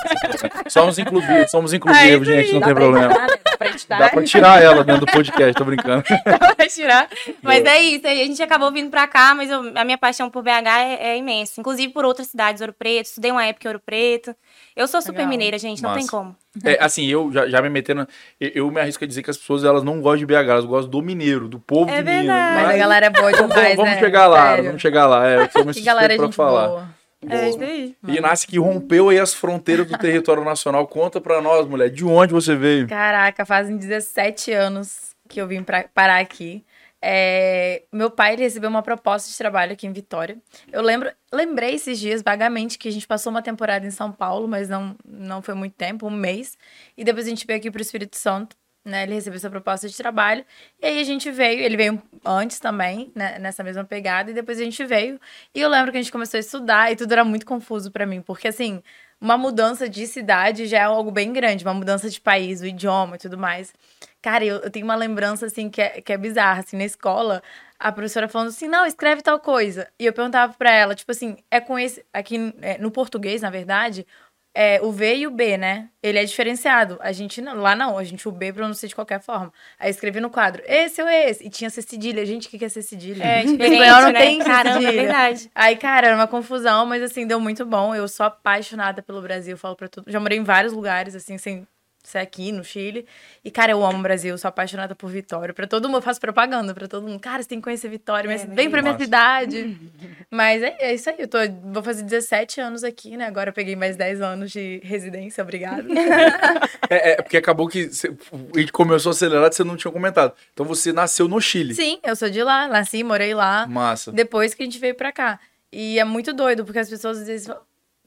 Somos 0.70 1.00
inclusivos, 1.00 1.50
somos 1.50 1.74
inclusivos, 1.74 2.28
É 2.30 2.32
gente, 2.44 2.54
não 2.54 2.60
Dá 2.60 2.66
tem 2.68 2.76
pra 2.76 2.84
problema. 2.84 3.12
editar, 3.14 3.28
né? 3.28 3.36
Dá 3.58 3.58
pra. 3.58 3.98
Dá 3.98 4.10
pra 4.10 4.24
tirar 4.24 4.62
ela 4.62 4.84
dentro 4.84 5.06
do 5.06 5.12
podcast, 5.12 5.54
tô 5.56 5.66
brincando. 5.66 6.04
vai 6.58 6.68
tirar. 6.68 7.10
Mas 7.42 7.66
é 7.66 7.82
isso, 7.82 8.06
a 8.08 8.14
gente 8.14 8.42
acabou 8.44 8.72
vindo 8.72 8.92
pra 8.92 9.08
cá, 9.08 9.34
mas 9.34 9.50
eu- 9.50 9.74
a 9.76 9.84
minha 9.84 9.98
paixão 9.98 10.30
por 10.30 10.44
BH 10.44 10.50
é, 10.80 11.08
é 11.14 11.18
imensa. 11.18 11.60
Inclusive 11.60 11.92
por 11.92 12.06
outras 12.06 12.28
cidades, 12.28 12.62
Ouro 12.62 12.72
Preto, 12.74 13.08
estudei 13.08 13.32
uma 13.32 13.44
época 13.46 13.68
em 13.68 13.70
Ouro 13.70 13.82
Preto. 13.84 14.36
Eu 14.80 14.88
sou 14.88 15.02
super 15.02 15.18
Legal. 15.18 15.30
mineira, 15.30 15.58
gente, 15.60 15.82
não 15.84 15.90
tem 15.94 16.04
Massa. 16.04 16.12
como. 16.12 16.36
É, 16.64 16.78
assim, 16.84 17.06
eu 17.06 17.32
já, 17.32 17.48
já 17.50 17.62
me 17.62 17.70
metendo. 17.70 18.08
Eu, 18.40 18.50
eu 18.56 18.72
me 18.72 18.80
arrisco 18.80 19.04
a 19.04 19.08
dizer 19.08 19.22
que 19.22 19.30
as 19.30 19.38
pessoas 19.38 19.64
elas 19.64 19.84
não 19.84 20.00
gostam 20.02 20.20
de 20.20 20.26
BH, 20.26 20.34
elas 20.50 20.66
gostam 20.66 20.90
do 20.90 21.02
mineiro, 21.02 21.48
do 21.50 21.60
povo 21.60 21.92
É 21.92 21.98
de 22.02 22.10
Minas. 22.10 22.26
verdade. 22.26 22.56
Mas 22.64 22.76
a 22.76 22.78
galera 22.78 23.06
é 23.08 23.10
boa 23.10 23.32
Vamos, 23.36 23.56
demais, 23.56 23.76
vamos 23.76 23.92
né? 23.92 24.00
chegar 24.00 24.28
lá, 24.28 24.48
Sério. 24.50 24.64
vamos 24.66 24.82
chegar 24.82 25.06
lá. 25.08 25.28
É, 25.30 25.36
eu 25.44 25.50
sou 25.52 25.64
muito 25.66 25.84
galera 25.84 26.14
é 26.14 26.16
pra 26.18 26.26
gente 26.26 26.36
falar. 26.36 26.68
boa. 26.68 27.00
É 27.30 27.50
isso 27.50 27.62
aí. 27.62 27.96
E 28.08 28.22
nasce 28.22 28.48
que 28.48 28.58
rompeu 28.58 29.10
aí 29.10 29.20
as 29.20 29.34
fronteiras 29.34 29.86
do 29.86 29.98
território 29.98 30.44
nacional. 30.44 30.88
Conta 30.88 31.20
pra 31.20 31.42
nós, 31.42 31.68
mulher, 31.68 31.90
de 31.90 32.06
onde 32.06 32.32
você 32.32 32.56
veio? 32.56 32.88
Caraca, 32.88 33.46
fazem 33.46 33.76
17 33.76 34.54
anos 34.54 35.10
que 35.28 35.42
eu 35.42 35.46
vim 35.46 35.62
pra, 35.62 35.84
parar 35.94 36.20
aqui. 36.20 36.64
É, 37.02 37.84
meu 37.94 38.12
pai 38.12 38.36
recebeu 38.36 38.70
uma 38.70 38.82
proposta 38.82 39.30
de 39.30 39.38
trabalho 39.38 39.74
aqui 39.74 39.88
em 39.88 39.94
Vitória. 39.94 40.38
Eu 40.72 40.82
lembro, 40.82 41.12
lembrei 41.32 41.76
esses 41.76 42.00
dias 42.00 42.22
vagamente 42.22 42.78
que 42.78 42.90
a 42.90 42.92
gente 42.92 43.08
passou 43.08 43.32
uma 43.32 43.42
temporada 43.42 43.86
em 43.86 43.92
São 43.92 44.12
Paulo, 44.12 44.48
mas 44.48 44.68
não, 44.68 44.96
não 45.06 45.42
foi 45.42 45.54
muito 45.54 45.74
tempo, 45.74 46.08
um 46.08 46.12
mês. 46.12 46.58
E 46.98 47.04
depois 47.04 47.26
a 47.26 47.30
gente 47.30 47.46
veio 47.48 47.60
aqui 47.60 47.72
pro 47.72 47.82
Espírito 47.82 48.18
Santo, 48.18 48.56
né? 48.84 49.04
Ele 49.04 49.14
recebeu 49.14 49.38
essa 49.38 49.50
proposta 49.50 49.88
de 49.88 49.96
trabalho. 49.96 50.46
E 50.82 50.86
aí 50.86 51.00
a 51.00 51.04
gente 51.04 51.32
veio, 51.32 51.62
ele 51.62 51.78
veio 51.78 52.02
antes 52.26 52.60
também, 52.60 53.12
né, 53.16 53.40
nessa 53.40 53.64
mesma 53.64 53.84
pegada, 53.86 54.32
e 54.32 54.34
depois 54.34 54.60
a 54.60 54.64
gente 54.64 54.84
veio. 54.86 55.20
E 55.54 55.62
eu 55.62 55.70
lembro 55.70 55.92
que 55.92 55.98
a 55.98 56.02
gente 56.02 56.12
começou 56.12 56.38
a 56.38 56.42
estudar 56.42 56.92
e 56.92 56.96
tudo 56.96 57.12
era 57.12 57.24
muito 57.24 57.46
confuso 57.46 57.92
pra 57.92 58.06
mim, 58.06 58.22
porque 58.22 58.48
assim, 58.48 58.82
uma 59.22 59.38
mudança 59.38 59.90
de 59.90 60.08
cidade 60.08 60.66
já 60.66 60.78
é 60.80 60.82
algo 60.84 61.12
bem 61.12 61.34
grande, 61.34 61.66
uma 61.66 61.74
mudança 61.74 62.10
de 62.10 62.20
país, 62.22 62.62
o 62.62 62.66
idioma 62.66 63.16
e 63.16 63.20
tudo 63.20 63.38
mais. 63.38 63.74
Cara, 64.22 64.46
eu, 64.46 64.58
eu 64.58 64.70
tenho 64.72 64.86
uma 64.86 64.96
lembrança, 64.96 65.46
assim, 65.46 65.70
que 65.70 65.82
é, 65.82 66.02
que 66.02 66.14
é 66.14 66.18
bizarra, 66.18 66.62
assim, 66.62 66.78
na 66.78 66.86
escola, 66.86 67.42
a 67.80 67.92
professora 67.92 68.28
falando 68.28 68.50
assim, 68.50 68.68
não, 68.68 68.86
escreve 68.86 69.22
tal 69.22 69.40
coisa. 69.40 69.88
E 70.00 70.06
eu 70.06 70.14
perguntava 70.14 70.54
pra 70.54 70.72
ela, 70.72 70.96
tipo 70.96 71.12
assim, 71.12 71.38
é 71.50 71.60
com 71.62 71.80
esse, 71.80 72.06
aqui 72.14 72.54
é, 72.62 72.78
no 72.78 72.92
português, 72.92 73.42
na 73.42 73.50
verdade, 73.50 74.06
é 74.54 74.80
o 74.82 74.92
V 74.92 75.16
e 75.18 75.28
o 75.28 75.32
B, 75.32 75.58
né? 75.58 75.90
Ele 76.02 76.18
é 76.20 76.26
diferenciado. 76.26 76.98
A 77.02 77.12
gente, 77.12 77.42
não, 77.42 77.56
lá 77.56 77.76
não, 77.76 77.98
a 77.98 78.04
gente 78.04 78.28
o 78.28 78.32
B 78.32 78.52
pronuncia 78.54 78.88
de 78.88 78.96
qualquer 78.96 79.22
forma. 79.22 79.52
Aí 79.80 79.90
escrevi 79.92 80.20
no 80.20 80.30
quadro, 80.30 80.62
esse 80.66 81.02
ou 81.02 81.08
esse. 81.08 81.46
E 81.46 81.50
tinha 81.50 81.70
C 81.70 81.82
cedilha. 81.82 82.26
Gente, 82.26 82.48
o 82.48 82.50
que 82.50 82.58
que 82.60 82.66
é 82.66 82.70
C 82.70 82.82
cedilha? 82.82 83.24
É 83.24 83.44
espanhol 83.46 84.02
não 84.02 84.12
né? 84.12 84.20
tem 84.20 84.44
Caramba, 84.44 84.88
é 84.88 84.92
cedilha. 84.92 84.92
verdade. 84.94 85.52
Aí, 85.54 85.76
cara, 85.78 86.08
era 86.08 86.16
uma 86.16 86.28
confusão, 86.28 86.86
mas 86.86 87.02
assim, 87.04 87.28
deu 87.28 87.40
muito 87.40 87.66
bom. 87.66 87.94
Eu 87.96 88.08
sou 88.08 88.26
apaixonada 88.26 89.02
pelo 89.02 89.22
Brasil, 89.22 89.58
falo 89.58 89.76
pra 89.76 89.88
tudo. 89.88 90.12
Já 90.12 90.20
morei 90.20 90.38
em 90.38 90.44
vários 90.44 90.74
lugares, 90.74 91.16
assim, 91.16 91.38
sem 91.38 91.68
ser 92.04 92.20
aqui 92.20 92.52
no 92.52 92.64
Chile. 92.64 93.06
E, 93.44 93.52
cara, 93.52 93.72
eu 93.72 93.86
amo 93.86 94.00
o 94.00 94.02
Brasil, 94.02 94.38
sou 94.38 94.48
apaixonada 94.50 94.96
por 94.96 95.10
Vitória. 95.12 95.54
Pra 95.54 95.68
todo 95.68 95.88
mundo, 95.88 95.98
eu 95.98 96.02
faço 96.02 96.20
propaganda 96.20 96.74
pra 96.74 96.88
todo 96.88 97.06
mundo. 97.08 97.20
Cara, 97.20 97.44
você 97.44 97.50
tem 97.50 97.60
que 97.60 97.64
conhecer 97.64 97.90
Vitória, 97.90 98.30
mas 98.30 98.44
É, 98.44 98.46
vem 98.48 98.70
pra 98.70 98.82
minha 98.82 98.94
massa. 98.94 99.04
cidade. 99.06 99.78
mas 100.32 100.64
é, 100.64 100.76
é 100.80 100.94
isso 100.94 101.10
aí, 101.10 101.18
eu 101.20 101.28
tô, 101.28 101.38
vou 101.72 101.84
fazer 101.84 102.04
17 102.04 102.62
anos 102.62 102.84
aqui, 102.84 103.16
né? 103.18 103.26
Agora 103.26 103.50
eu 103.50 103.54
peguei 103.54 103.76
mais 103.76 103.96
10 103.96 104.22
anos 104.22 104.52
de 104.52 104.80
residência, 104.84 105.42
obrigada. 105.44 105.84
É, 106.92 107.12
é, 107.12 107.16
porque 107.22 107.38
acabou 107.38 107.68
que 107.68 107.86
você, 107.88 108.08
a 108.56 108.60
gente 108.60 108.72
começou 108.72 109.12
acelerado 109.12 109.52
e 109.52 109.56
você 109.56 109.64
não 109.64 109.78
tinha 109.78 109.92
comentado. 109.92 110.34
Então 110.54 110.66
você 110.66 110.92
nasceu 110.92 111.28
no 111.28 111.40
Chile. 111.40 111.76
Sim, 111.76 112.00
eu 112.04 112.16
sou 112.16 112.30
de 112.32 112.42
lá, 112.42 112.68
nasci, 112.68 113.04
morei 113.04 113.34
lá. 113.36 113.68
Massa. 113.68 114.12
depois 114.12 114.56
que 114.56 114.64
a 114.64 114.66
gente 114.66 114.80
veio 114.80 114.96
pra 114.96 115.12
cá. 115.12 115.40
E 115.72 116.00
é 116.00 116.04
muito 116.04 116.34
doido, 116.34 116.66
porque 116.66 116.80
as 116.80 116.90
pessoas 116.90 117.20
às 117.20 117.28
vezes 117.28 117.46
falam. 117.46 117.62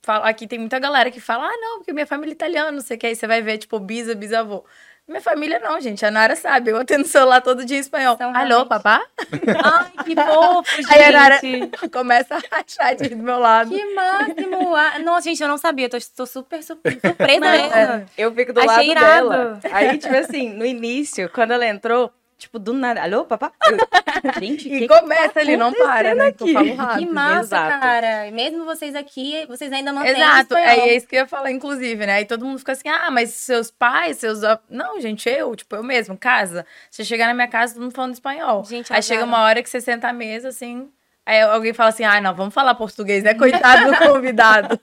Aqui 0.06 0.46
tem 0.46 0.58
muita 0.58 0.78
galera 0.78 1.10
que 1.10 1.20
fala, 1.20 1.46
ah, 1.46 1.56
não, 1.60 1.78
porque 1.78 1.92
minha 1.92 2.06
família 2.06 2.32
é 2.32 2.34
italiana, 2.34 2.72
não 2.72 2.80
sei 2.80 2.96
o 2.96 3.00
que. 3.00 3.06
Aí 3.06 3.14
você 3.16 3.26
vai 3.26 3.40
ver, 3.42 3.58
tipo, 3.58 3.78
bisa, 3.78 4.14
bisavô. 4.14 4.64
Minha 5.06 5.20
família 5.20 5.58
não, 5.58 5.80
gente. 5.80 6.06
A 6.06 6.10
Nara 6.12 6.36
sabe. 6.36 6.70
Eu 6.70 6.76
atendo 6.78 7.04
o 7.04 7.08
celular 7.08 7.40
todo 7.40 7.64
dia 7.64 7.76
em 7.76 7.80
espanhol. 7.80 8.16
São 8.16 8.30
Alô, 8.30 8.46
realmente- 8.48 8.68
papá? 8.68 9.02
Ai, 9.64 10.04
que 10.04 10.14
fofo, 10.14 10.76
gente. 10.76 10.92
Aí 10.94 11.02
a 11.04 11.10
Nara 11.12 11.40
começa 11.92 12.36
a 12.36 12.56
rachar 12.56 12.94
de 12.94 13.08
do 13.08 13.16
meu 13.16 13.38
lado. 13.38 13.70
Que 13.70 13.94
máximo. 13.94 14.74
Ah, 14.76 14.98
Nossa, 15.00 15.22
gente, 15.28 15.42
eu 15.42 15.48
não 15.48 15.58
sabia. 15.58 15.88
Tô, 15.88 15.98
tô 16.16 16.24
super, 16.24 16.62
super 16.62 16.92
surpresa 17.00 17.40
mesmo. 17.40 17.74
é. 17.74 18.04
Eu 18.16 18.32
fico 18.32 18.52
do 18.52 18.60
Achei 18.60 18.68
lado 18.70 18.84
irado. 18.84 19.28
dela. 19.28 19.60
Aí, 19.72 19.98
tipo 19.98 20.14
assim, 20.16 20.50
no 20.50 20.64
início, 20.64 21.28
quando 21.30 21.50
ela 21.50 21.66
entrou, 21.66 22.10
Tipo, 22.42 22.58
do 22.58 22.72
nada. 22.72 23.00
Alô, 23.00 23.24
papá? 23.24 23.52
Eu, 23.68 23.78
gente, 24.42 24.68
E 24.68 24.80
que 24.80 24.88
começa 24.88 25.28
tá 25.34 25.40
ali, 25.40 25.56
não 25.56 25.72
para, 25.72 26.12
né? 26.12 26.32
Que 26.32 26.50
eu 26.52 26.58
aqui? 26.58 26.72
rápido. 26.72 26.98
Que 27.06 27.12
massa, 27.14 27.56
exato. 27.56 27.80
cara. 27.80 28.30
Mesmo 28.32 28.64
vocês 28.64 28.96
aqui, 28.96 29.46
vocês 29.46 29.72
ainda 29.72 29.92
mantêm 29.92 30.10
Exato, 30.10 30.56
é, 30.56 30.78
é 30.80 30.96
isso 30.96 31.06
que 31.06 31.14
eu 31.14 31.20
ia 31.20 31.26
falar, 31.28 31.52
inclusive, 31.52 32.04
né? 32.04 32.14
Aí 32.14 32.24
todo 32.24 32.44
mundo 32.44 32.58
fica 32.58 32.72
assim, 32.72 32.88
ah, 32.88 33.12
mas 33.12 33.30
seus 33.30 33.70
pais, 33.70 34.16
seus. 34.16 34.40
Não, 34.68 35.00
gente, 35.00 35.28
eu, 35.28 35.54
tipo, 35.54 35.76
eu 35.76 35.84
mesmo, 35.84 36.18
casa. 36.18 36.66
Você 36.90 37.04
chegar 37.04 37.28
na 37.28 37.34
minha 37.34 37.46
casa, 37.46 37.74
todo 37.74 37.84
mundo 37.84 37.94
falando 37.94 38.14
espanhol. 38.14 38.64
Gente, 38.64 38.92
aí 38.92 38.98
azar. 38.98 39.02
chega 39.16 39.24
uma 39.24 39.42
hora 39.42 39.62
que 39.62 39.70
você 39.70 39.80
senta 39.80 40.08
à 40.08 40.12
mesa, 40.12 40.48
assim. 40.48 40.90
Aí 41.24 41.40
alguém 41.42 41.72
fala 41.72 41.90
assim, 41.90 42.02
ah, 42.02 42.20
não, 42.20 42.34
vamos 42.34 42.52
falar 42.52 42.74
português, 42.74 43.22
né? 43.22 43.34
Coitado 43.34 43.88
do 43.92 43.96
convidado. 43.98 44.80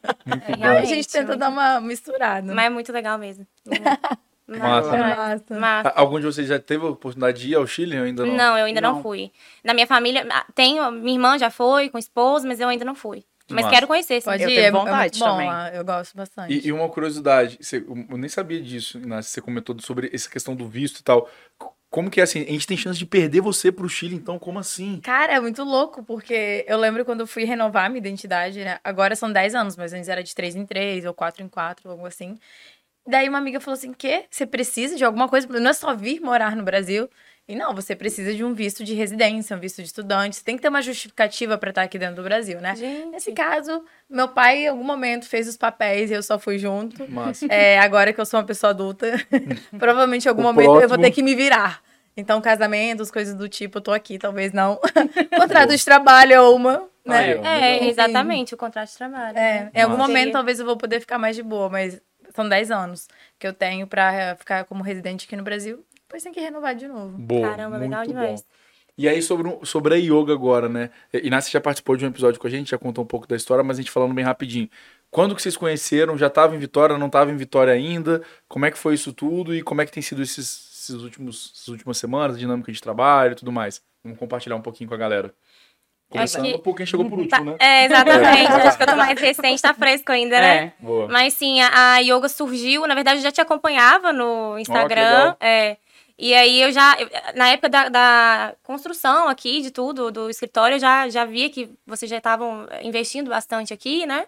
É, 0.58 0.66
Aí 0.66 0.78
a 0.78 0.86
gente 0.86 1.10
tenta 1.10 1.28
muito- 1.28 1.40
dar 1.40 1.50
uma 1.50 1.82
misturada. 1.82 2.54
Mas 2.56 2.66
é 2.68 2.70
muito 2.70 2.94
legal 2.94 3.18
mesmo. 3.18 3.46
Massa. 4.58 4.92
Massa. 4.92 5.16
Massa. 5.16 5.60
Massa. 5.60 5.90
Algum 5.96 6.20
de 6.20 6.26
vocês 6.26 6.48
já 6.48 6.60
teve 6.60 6.86
a 6.86 6.90
oportunidade 6.90 7.42
de 7.42 7.50
ir 7.52 7.56
ao 7.56 7.66
Chile 7.68 7.98
ou 7.98 8.04
ainda 8.06 8.26
não? 8.26 8.34
Não, 8.36 8.58
eu 8.58 8.66
ainda 8.66 8.82
não. 8.82 8.96
Não. 8.96 9.02
fui. 9.02 9.32
Na 9.64 9.74
minha 9.74 9.88
família, 9.88 10.26
ah, 10.32 10.46
tenho, 10.56 10.92
minha 10.92 11.16
irmã 11.16 11.38
já 11.38 11.50
foi, 11.50 11.90
com 11.90 11.98
esposa, 11.98 12.48
mas 12.48 12.60
eu 12.60 12.68
ainda 12.68 12.84
não 12.86 12.96
fui. 12.96 13.24
Mas 13.52 13.66
Massa. 13.66 13.76
quero 13.76 13.88
conhecer, 13.88 14.22
sim. 14.22 14.26
Pode 14.30 14.44
Eu 14.44 14.50
ir, 14.50 14.54
tenho 14.56 14.66
é, 14.66 14.68
é 14.68 14.72
vontade 14.72 15.20
muito 15.20 15.20
bom 15.20 15.38
também. 15.38 15.76
eu 15.76 15.84
gosto 15.84 16.16
bastante. 16.16 16.54
E, 16.54 16.68
e 16.68 16.72
uma 16.72 16.88
curiosidade, 16.88 17.58
você- 17.60 17.84
eu 17.88 18.18
nem 18.18 18.30
sabia 18.30 18.62
disso, 18.62 19.00
Inácio, 19.00 19.32
você 19.32 19.42
comentou 19.42 19.76
sobre 19.80 20.10
essa 20.14 20.30
questão 20.30 20.56
do 20.56 20.68
visto 20.68 21.00
e 21.00 21.04
tal. 21.04 21.28
Como 21.90 22.12
que 22.12 22.20
é 22.20 22.24
assim? 22.24 22.44
A 22.44 22.52
gente 22.52 22.68
tem 22.68 22.78
chance 22.78 23.00
de 23.00 23.06
perder 23.08 23.42
você 23.42 23.72
pro 23.72 23.90
Chile, 23.90 24.16
então 24.16 24.38
como 24.38 24.60
assim? 24.60 25.00
Cara, 25.02 25.34
é 25.34 25.40
muito 25.40 25.64
louco, 25.64 26.04
porque 26.04 26.64
eu 26.68 26.78
lembro 26.78 27.04
quando 27.04 27.22
eu 27.22 27.28
fui 27.28 27.44
renovar 27.46 27.90
minha 27.90 27.98
identidade, 27.98 28.64
né? 28.64 28.78
Agora 28.84 29.16
são 29.16 29.32
10 29.32 29.56
anos, 29.56 29.76
mas 29.76 29.92
antes 29.94 30.08
era 30.08 30.22
de 30.22 30.36
3 30.36 30.56
em 30.56 30.68
3 30.68 31.04
ou 31.06 31.14
4 31.16 31.42
em 31.44 31.48
4, 31.48 31.90
algo 31.90 32.06
assim. 32.06 32.38
Daí 33.08 33.28
uma 33.30 33.38
amiga 33.38 33.60
falou 33.60 33.78
assim: 33.78 33.94
"Quê? 33.94 34.26
Você 34.30 34.46
precisa 34.46 34.96
de 34.96 35.04
alguma 35.04 35.28
coisa? 35.28 35.48
Não 35.48 35.70
é 35.70 35.74
só 35.74 35.96
vir 35.96 36.20
morar 36.22 36.56
no 36.56 36.64
Brasil. 36.64 37.10
E 37.48 37.56
não, 37.56 37.74
você 37.74 37.96
precisa 37.96 38.32
de 38.32 38.44
um 38.44 38.54
visto 38.54 38.84
de 38.84 38.94
residência, 38.94 39.58
um 39.58 39.60
visto 39.60 39.78
de 39.78 39.88
estudante. 39.88 40.36
Você 40.36 40.44
tem 40.44 40.56
que 40.56 40.62
ter 40.62 40.68
uma 40.70 40.84
justificativa 40.84 41.58
pra 41.58 41.72
estar 41.72 41.82
aqui 41.82 41.98
dentro 41.98 42.18
do 42.18 42.22
Brasil, 42.24 42.62
né? 42.62 42.76
Gente. 42.76 43.08
Nesse 43.08 43.32
caso, 43.32 43.84
meu 44.08 44.28
pai 44.28 44.66
em 44.66 44.68
algum 44.68 44.84
momento 44.84 45.26
fez 45.28 45.48
os 45.48 45.58
papéis 45.58 46.12
e 46.12 46.14
eu 46.14 46.22
só 46.22 46.38
fui 46.38 46.60
junto. 46.60 47.10
Massa. 47.10 47.48
É, 47.50 47.80
agora 47.80 48.14
que 48.14 48.22
eu 48.22 48.26
sou 48.28 48.40
uma 48.40 48.46
pessoa 48.46 48.70
adulta, 48.70 49.08
provavelmente 49.80 50.26
em 50.26 50.30
algum 50.30 50.42
O 50.42 50.46
momento 50.46 50.66
eu 50.68 50.72
vou 50.74 50.80
próximo- 50.82 51.04
ter 51.04 51.12
que 51.12 51.24
me 51.24 51.34
virar. 51.34 51.82
Então, 52.16 52.40
casamentos, 52.40 53.10
coisas 53.10 53.34
do 53.34 53.50
tipo, 53.50 53.80
eu 53.80 53.82
tô 53.82 53.92
aqui, 53.94 54.20
talvez 54.20 54.52
não. 54.54 54.80
Contrato 55.36 55.76
de 55.76 55.84
trabalho 55.84 56.44
ou 56.44 56.56
uma, 56.56 56.88
né? 57.04 57.36
Ó. 57.36 57.44
É, 57.46 57.88
exatamente, 57.88 58.54
o 58.54 58.58
contrato 58.58 58.90
de 58.92 58.98
trabalho. 58.98 59.36
É, 59.36 59.64
né? 59.64 59.72
em 59.74 59.82
algum 59.82 59.98
momento 59.98 60.34
talvez 60.34 60.60
eu 60.60 60.66
vou 60.68 60.78
poder 60.78 61.00
ficar 61.00 61.18
mais 61.18 61.36
de 61.36 61.42
boa, 61.42 61.68
mas 61.68 62.00
são 62.40 62.48
10 62.48 62.72
anos 62.72 63.08
que 63.38 63.46
eu 63.46 63.54
tenho 63.54 63.86
pra 63.86 64.36
ficar 64.38 64.64
como 64.66 64.82
residente 64.82 65.26
aqui 65.26 65.36
no 65.36 65.44
Brasil. 65.44 65.84
Depois 65.94 66.24
tem 66.24 66.32
que 66.32 66.40
renovar 66.40 66.74
de 66.74 66.88
novo. 66.88 67.18
Boa, 67.18 67.50
Caramba, 67.50 67.78
legal 67.78 68.06
demais. 68.06 68.42
bom. 68.42 68.48
E 68.98 69.08
aí, 69.08 69.22
sobre, 69.22 69.66
sobre 69.66 69.94
a 69.94 69.98
yoga 69.98 70.34
agora, 70.34 70.68
né? 70.68 70.90
Inácio 71.14 71.52
já 71.52 71.62
participou 71.62 71.96
de 71.96 72.06
um 72.06 72.10
episódio 72.10 72.40
com 72.40 72.48
a 72.48 72.50
gente, 72.50 72.72
já 72.72 72.78
contou 72.78 73.04
um 73.04 73.08
pouco 73.08 73.28
da 73.28 73.36
história, 73.36 73.64
mas 73.64 73.78
a 73.78 73.82
gente 73.82 73.92
falando 73.92 74.14
bem 74.14 74.26
rapidinho. 74.26 74.70
Quando 75.12 75.36
que 75.36 75.42
vocês 75.42 75.56
conheceram? 75.56 76.18
Já 76.18 76.28
estava 76.28 76.56
em 76.56 76.60
Vitória, 76.60 76.98
não 76.98 77.08
estava 77.08 77.32
em 77.32 77.38
Vitória 77.38 77.74
ainda? 77.74 78.22
Como 78.48 78.66
é 78.66 78.72
que 78.72 78.78
foi 78.78 78.96
isso 78.96 79.14
tudo? 79.14 79.56
E 79.56 79.62
como 79.62 79.82
é 79.82 79.86
que 79.86 79.92
tem 79.92 80.04
sido 80.04 80.22
esses, 80.22 80.70
esses 80.74 81.02
últimos, 81.02 81.54
essas 81.56 81.68
últimas 81.70 81.98
semanas, 81.98 82.36
a 82.36 82.40
dinâmica 82.40 82.72
de 82.72 82.82
trabalho 82.82 83.34
e 83.34 83.36
tudo 83.36 83.52
mais? 83.52 83.82
Vamos 84.04 84.20
compartilhar 84.20 84.56
um 84.56 84.62
pouquinho 84.62 84.88
com 84.88 84.96
a 84.96 84.98
galera. 84.98 85.34
Começando 86.10 86.44
que- 86.46 86.58
por 86.58 86.76
quem 86.76 86.86
chegou 86.86 87.08
por 87.10 87.16
Tá- 87.28 87.38
último, 87.38 87.52
né? 87.52 87.58
É, 87.60 87.86
exatamente. 87.86 88.52
Acho 88.52 88.78
que 88.78 88.84
eu 88.84 88.88
tô 88.88 88.96
mais 88.96 89.20
recente, 89.20 89.62
tá 89.62 89.74
fresco 89.74 90.12
ainda, 90.12 90.40
né? 90.40 90.58
É. 90.58 90.74
Boa. 90.80 91.08
Mas 91.08 91.34
sim, 91.36 91.62
a, 91.62 91.94
a 91.94 92.00
yoga 92.00 92.28
surgiu. 92.28 92.88
Na 92.88 92.96
verdade, 92.96 93.20
eu 93.20 93.24
já 93.24 93.32
te 93.32 93.40
acompanhava 93.42 94.12
no 94.12 94.58
Instagram. 94.58 95.02
legal. 95.20 95.38
é. 95.40 95.78
E 96.22 96.34
aí 96.34 96.62
eu 96.64 96.72
já, 96.72 96.98
eu- 97.00 97.10
na 97.36 97.48
época 97.50 97.70
da, 97.70 97.88
da 97.90 98.54
construção 98.64 99.30
aqui, 99.30 99.62
de 99.62 99.72
tudo, 99.72 100.12
do 100.12 100.30
escritório, 100.30 100.76
eu 100.76 100.80
já, 100.80 101.08
já 101.08 101.24
via 101.24 101.50
que 101.50 101.70
vocês 101.88 102.10
já 102.10 102.18
estavam 102.18 102.68
investindo 102.82 103.30
bastante 103.30 103.74
aqui, 103.74 104.06
né? 104.06 104.26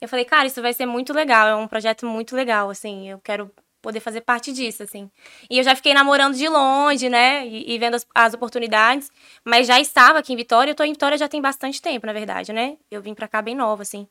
Eu 0.00 0.08
falei, 0.08 0.24
cara, 0.24 0.46
isso 0.46 0.60
vai 0.62 0.72
ser 0.72 0.84
muito 0.86 1.12
legal, 1.12 1.48
é 1.48 1.56
um 1.56 1.66
projeto 1.66 2.06
muito 2.06 2.36
legal, 2.36 2.68
assim, 2.70 3.08
eu 3.10 3.18
quero 3.24 3.50
poder 3.82 4.00
fazer 4.00 4.22
parte 4.22 4.52
disso, 4.52 4.82
assim. 4.82 5.10
E 5.50 5.58
eu 5.58 5.64
já 5.64 5.74
fiquei 5.74 5.92
namorando 5.92 6.34
de 6.34 6.48
longe, 6.48 7.08
né? 7.10 7.46
E, 7.46 7.74
e 7.74 7.78
vendo 7.78 7.96
as, 7.96 8.06
as 8.14 8.32
oportunidades, 8.32 9.10
mas 9.44 9.66
já 9.66 9.80
estava 9.80 10.20
aqui 10.20 10.32
em 10.32 10.36
Vitória. 10.36 10.70
Eu 10.70 10.74
tô 10.74 10.84
em 10.84 10.92
Vitória 10.92 11.18
já 11.18 11.28
tem 11.28 11.42
bastante 11.42 11.82
tempo, 11.82 12.06
na 12.06 12.12
verdade, 12.12 12.52
né? 12.52 12.76
Eu 12.90 13.02
vim 13.02 13.12
pra 13.12 13.28
cá 13.28 13.42
bem 13.42 13.54
nova, 13.54 13.82
assim. 13.82 14.08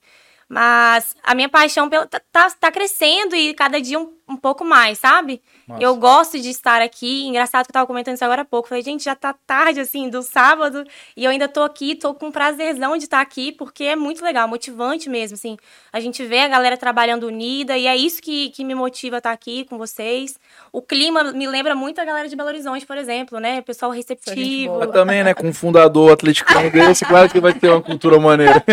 Mas 0.50 1.16
a 1.24 1.34
minha 1.34 1.48
paixão 1.48 1.90
pela, 1.90 2.06
tá, 2.06 2.22
tá, 2.30 2.50
tá 2.52 2.72
crescendo 2.72 3.34
e 3.38 3.54
cada 3.54 3.80
dia 3.80 3.98
um, 3.98 4.14
um 4.32 4.38
pouco 4.38 4.64
mais, 4.64 4.98
sabe? 5.00 5.42
Massa. 5.68 5.84
Eu 5.84 5.96
gosto 5.96 6.40
de 6.40 6.50
estar 6.50 6.82
aqui. 6.82 7.28
Engraçado 7.28 7.66
que 7.66 7.72
eu 7.72 7.74
tava 7.74 7.88
comentando 7.88 8.16
isso 8.16 8.26
agora 8.26 8.42
há 8.42 8.46
pouco. 8.46 8.70
Falei, 8.70 8.84
gente, 8.84 9.04
já 9.04 9.16
tá 9.16 9.34
tarde, 9.46 9.80
assim, 9.80 10.10
do 10.10 10.22
sábado. 10.22 10.84
E 11.16 11.26
eu 11.26 11.32
ainda 11.32 11.48
tô 11.48 11.62
aqui, 11.62 11.96
tô 11.96 12.14
com 12.14 12.32
prazerzão 12.32 12.98
de 12.98 13.06
estar 13.06 13.22
aqui, 13.22 13.52
porque 13.52 13.84
é 13.84 13.96
muito 13.96 14.24
legal, 14.24 14.48
motivante 14.48 15.10
mesmo, 15.10 15.36
assim. 15.36 15.58
A 15.92 16.00
gente 16.00 16.26
vê 16.26 16.40
a 16.40 16.48
galera 16.48 16.78
trabalhando 16.78 17.28
unida 17.28 17.78
e 17.78 17.88
é 17.88 17.96
isso 17.96 18.22
que, 18.22 18.50
que 18.50 18.64
me 18.64 18.74
motiva 18.74 19.18
a 19.18 19.20
estar 19.20 19.32
aqui 19.32 19.66
com 19.66 19.78
vocês. 19.78 20.40
O 20.72 20.82
clima 20.82 21.32
me 21.32 21.48
lembra 21.48 21.76
muito 21.76 22.00
a 22.00 22.06
galera 22.06 22.28
de 22.28 22.36
Belo 22.36 22.50
Horizonte, 22.50 22.86
por 22.86 22.98
exemplo, 22.98 23.40
né? 23.40 23.62
Pessoal 23.62 23.92
receptivo. 23.92 24.88
também, 24.88 25.24
né, 25.24 25.34
com 25.34 25.48
um 25.48 25.54
fundador 25.54 26.14
atleticano 26.14 26.70
desse, 26.72 27.06
claro 27.06 27.30
que 27.30 27.40
vai 27.40 27.54
ter 27.54 27.70
uma 27.70 27.82
cultura 27.82 28.20
maneira. 28.20 28.64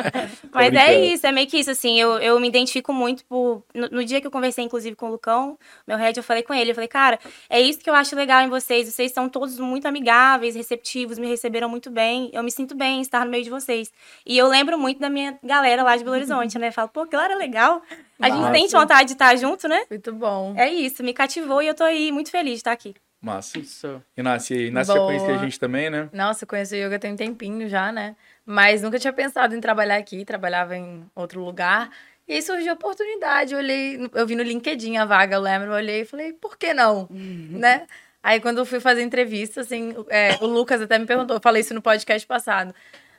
Mas 0.52 0.74
é 0.74 0.98
isso, 1.06 1.26
é 1.26 1.32
meio 1.32 1.46
que 1.46 1.58
isso, 1.58 1.70
assim, 1.70 2.00
eu, 2.00 2.18
eu 2.18 2.38
me 2.40 2.48
identifico 2.48 2.92
muito 2.92 3.24
por... 3.24 3.62
No, 3.74 3.88
no 3.88 4.04
dia 4.04 4.20
que 4.20 4.26
eu 4.26 4.30
conversei, 4.30 4.64
inclusive, 4.64 4.96
com 4.96 5.05
o 5.06 5.10
Lucão, 5.10 5.58
meu 5.86 5.96
head, 5.96 6.16
eu 6.16 6.22
falei 6.22 6.42
com 6.42 6.52
ele, 6.54 6.70
eu 6.70 6.74
falei, 6.74 6.88
cara, 6.88 7.18
é 7.48 7.60
isso 7.60 7.78
que 7.80 7.88
eu 7.88 7.94
acho 7.94 8.14
legal 8.14 8.42
em 8.42 8.48
vocês, 8.48 8.88
vocês 8.92 9.12
são 9.12 9.28
todos 9.28 9.58
muito 9.58 9.86
amigáveis, 9.86 10.54
receptivos, 10.54 11.18
me 11.18 11.26
receberam 11.26 11.68
muito 11.68 11.90
bem, 11.90 12.30
eu 12.32 12.42
me 12.42 12.50
sinto 12.50 12.74
bem 12.74 12.98
em 12.98 13.00
estar 13.00 13.24
no 13.24 13.30
meio 13.30 13.44
de 13.44 13.50
vocês. 13.50 13.92
E 14.24 14.36
eu 14.36 14.48
lembro 14.48 14.78
muito 14.78 15.00
da 15.00 15.08
minha 15.08 15.38
galera 15.42 15.82
lá 15.82 15.96
de 15.96 16.04
Belo 16.04 16.16
Horizonte, 16.16 16.58
né, 16.58 16.68
eu 16.68 16.72
falo, 16.72 16.88
pô, 16.88 17.04
que 17.04 17.12
galera 17.12 17.36
legal, 17.36 17.82
a 18.20 18.28
gente 18.28 18.40
Massa. 18.40 18.54
sente 18.54 18.72
vontade 18.72 19.06
de 19.08 19.12
estar 19.12 19.36
junto, 19.36 19.68
né? 19.68 19.84
Muito 19.90 20.12
bom. 20.12 20.54
É 20.56 20.68
isso, 20.68 21.02
me 21.02 21.12
cativou 21.12 21.62
e 21.62 21.66
eu 21.66 21.74
tô 21.74 21.84
aí 21.84 22.10
muito 22.12 22.30
feliz 22.30 22.54
de 22.54 22.58
estar 22.58 22.72
aqui. 22.72 22.94
Massa. 23.20 23.58
Isso. 23.58 24.02
Inácio, 24.16 24.56
e 24.56 24.68
Inácio 24.68 24.94
já 24.94 25.00
conhecia 25.00 25.34
a 25.34 25.38
gente 25.38 25.58
também, 25.58 25.90
né? 25.90 26.08
Nossa, 26.12 26.44
eu 26.44 26.48
conheço 26.48 26.76
yoga 26.76 26.98
tem 26.98 27.12
um 27.12 27.16
tempinho 27.16 27.68
já, 27.68 27.90
né? 27.90 28.14
Mas 28.44 28.82
nunca 28.82 28.98
tinha 28.98 29.12
pensado 29.12 29.54
em 29.54 29.60
trabalhar 29.60 29.96
aqui, 29.96 30.24
trabalhava 30.24 30.76
em 30.76 31.04
outro 31.14 31.42
lugar. 31.44 31.90
E 32.28 32.34
aí 32.34 32.42
surgiu 32.42 32.72
a 32.72 32.74
oportunidade, 32.74 33.52
eu 33.54 33.58
olhei, 33.58 34.10
eu 34.14 34.26
vi 34.26 34.34
no 34.34 34.42
LinkedIn 34.42 34.96
a 34.96 35.04
vaga, 35.04 35.36
eu 35.36 35.40
lembro, 35.40 35.68
eu 35.68 35.74
olhei 35.74 36.00
e 36.00 36.04
falei, 36.04 36.32
por 36.32 36.58
que 36.58 36.74
não? 36.74 37.06
Né? 37.10 37.86
Aí 38.22 38.40
quando 38.40 38.58
eu 38.58 38.66
fui 38.66 38.80
fazer 38.80 39.02
entrevista, 39.02 39.60
assim, 39.60 39.94
é, 40.08 40.36
o 40.40 40.46
Lucas 40.46 40.82
até 40.82 40.98
me 40.98 41.06
perguntou, 41.06 41.36
eu 41.36 41.40
falei 41.40 41.60
isso 41.60 41.72
no 41.72 41.80
podcast 41.80 42.26
passado. 42.26 42.74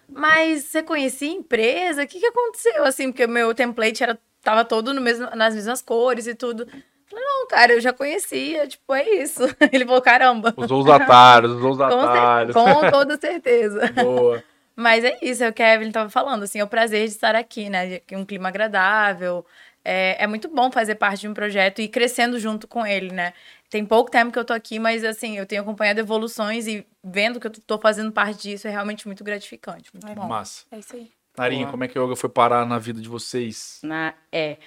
Mas 0.10 0.64
você 0.66 0.84
conhecia 0.84 1.30
a 1.30 1.36
empresa? 1.36 2.04
O 2.04 2.08
que, 2.08 2.20
que 2.20 2.26
aconteceu? 2.26 2.84
Assim, 2.86 3.12
porque 3.12 3.26
o 3.26 3.30
meu 3.30 3.54
template 3.54 4.04
era, 4.04 4.18
tava 4.42 4.64
todo 4.66 4.94
no 4.94 5.02
mesmo, 5.02 5.30
nas 5.36 5.56
mesmas 5.56 5.82
cores 5.82 6.28
e 6.28 6.36
tudo. 6.36 6.64
Eu 6.64 6.70
Falei, 7.10 7.26
não, 7.26 7.48
cara, 7.48 7.74
eu 7.74 7.80
já 7.82 7.94
conhecia, 7.94 8.68
tipo, 8.68 8.94
é 8.94 9.10
isso. 9.22 9.44
Ele 9.72 9.86
falou, 9.86 10.02
caramba. 10.02 10.54
Usou 10.58 10.82
os 10.82 10.90
atalhos, 10.90 11.52
usou 11.54 11.72
os 11.72 11.78
Com, 11.78 11.84
atalhos. 11.84 12.54
com 12.54 12.92
toda 12.92 13.18
certeza. 13.18 13.92
Boa. 13.96 14.44
Mas 14.80 15.04
é 15.04 15.18
isso, 15.24 15.44
é 15.44 15.50
o 15.50 15.54
que 15.54 15.64
a 15.64 15.74
Evelyn 15.74 15.92
tava 15.92 16.08
falando, 16.08 16.44
assim, 16.44 16.60
é 16.60 16.64
o 16.64 16.68
prazer 16.68 17.08
de 17.08 17.12
estar 17.12 17.36
aqui, 17.36 17.68
né? 17.68 18.00
Um 18.12 18.24
clima 18.24 18.50
agradável. 18.50 19.44
É, 19.84 20.24
é 20.24 20.28
muito 20.28 20.48
bom 20.50 20.72
fazer 20.72 20.94
parte 20.96 21.22
de 21.22 21.28
um 21.28 21.34
projeto 21.34 21.80
e 21.80 21.86
ir 21.86 21.88
crescendo 21.88 22.38
junto 22.38 22.68
com 22.68 22.86
ele, 22.86 23.12
né? 23.12 23.34
Tem 23.72 23.84
pouco 23.84 24.12
tempo 24.12 24.32
que 24.32 24.38
eu 24.38 24.46
tô 24.46 24.54
aqui, 24.54 24.78
mas 24.78 25.04
assim, 25.04 25.36
eu 25.36 25.48
tenho 25.48 25.64
acompanhado 25.64 26.00
evoluções 26.00 26.68
e 26.68 26.86
vendo 27.04 27.40
que 27.40 27.48
eu 27.48 27.52
tô 27.52 27.80
fazendo 27.80 28.12
parte 28.12 28.44
disso 28.44 28.68
é 28.68 28.72
realmente 28.72 29.08
muito 29.08 29.24
gratificante. 29.24 29.90
Muito 29.92 30.14
bom. 30.14 30.28
Massa. 30.28 30.64
É 30.72 30.78
isso 30.78 30.96
aí. 30.96 31.12
Narinha, 31.36 31.64
Boa. 31.64 31.72
como 31.72 31.84
é 31.84 31.88
que 31.88 31.98
a 31.98 32.02
yoga 32.02 32.16
foi 32.16 32.30
parar 32.30 32.64
na 32.66 32.78
vida 32.78 33.02
de 33.02 33.10
vocês? 33.10 33.80
Na, 33.84 34.14
é. 34.32 34.58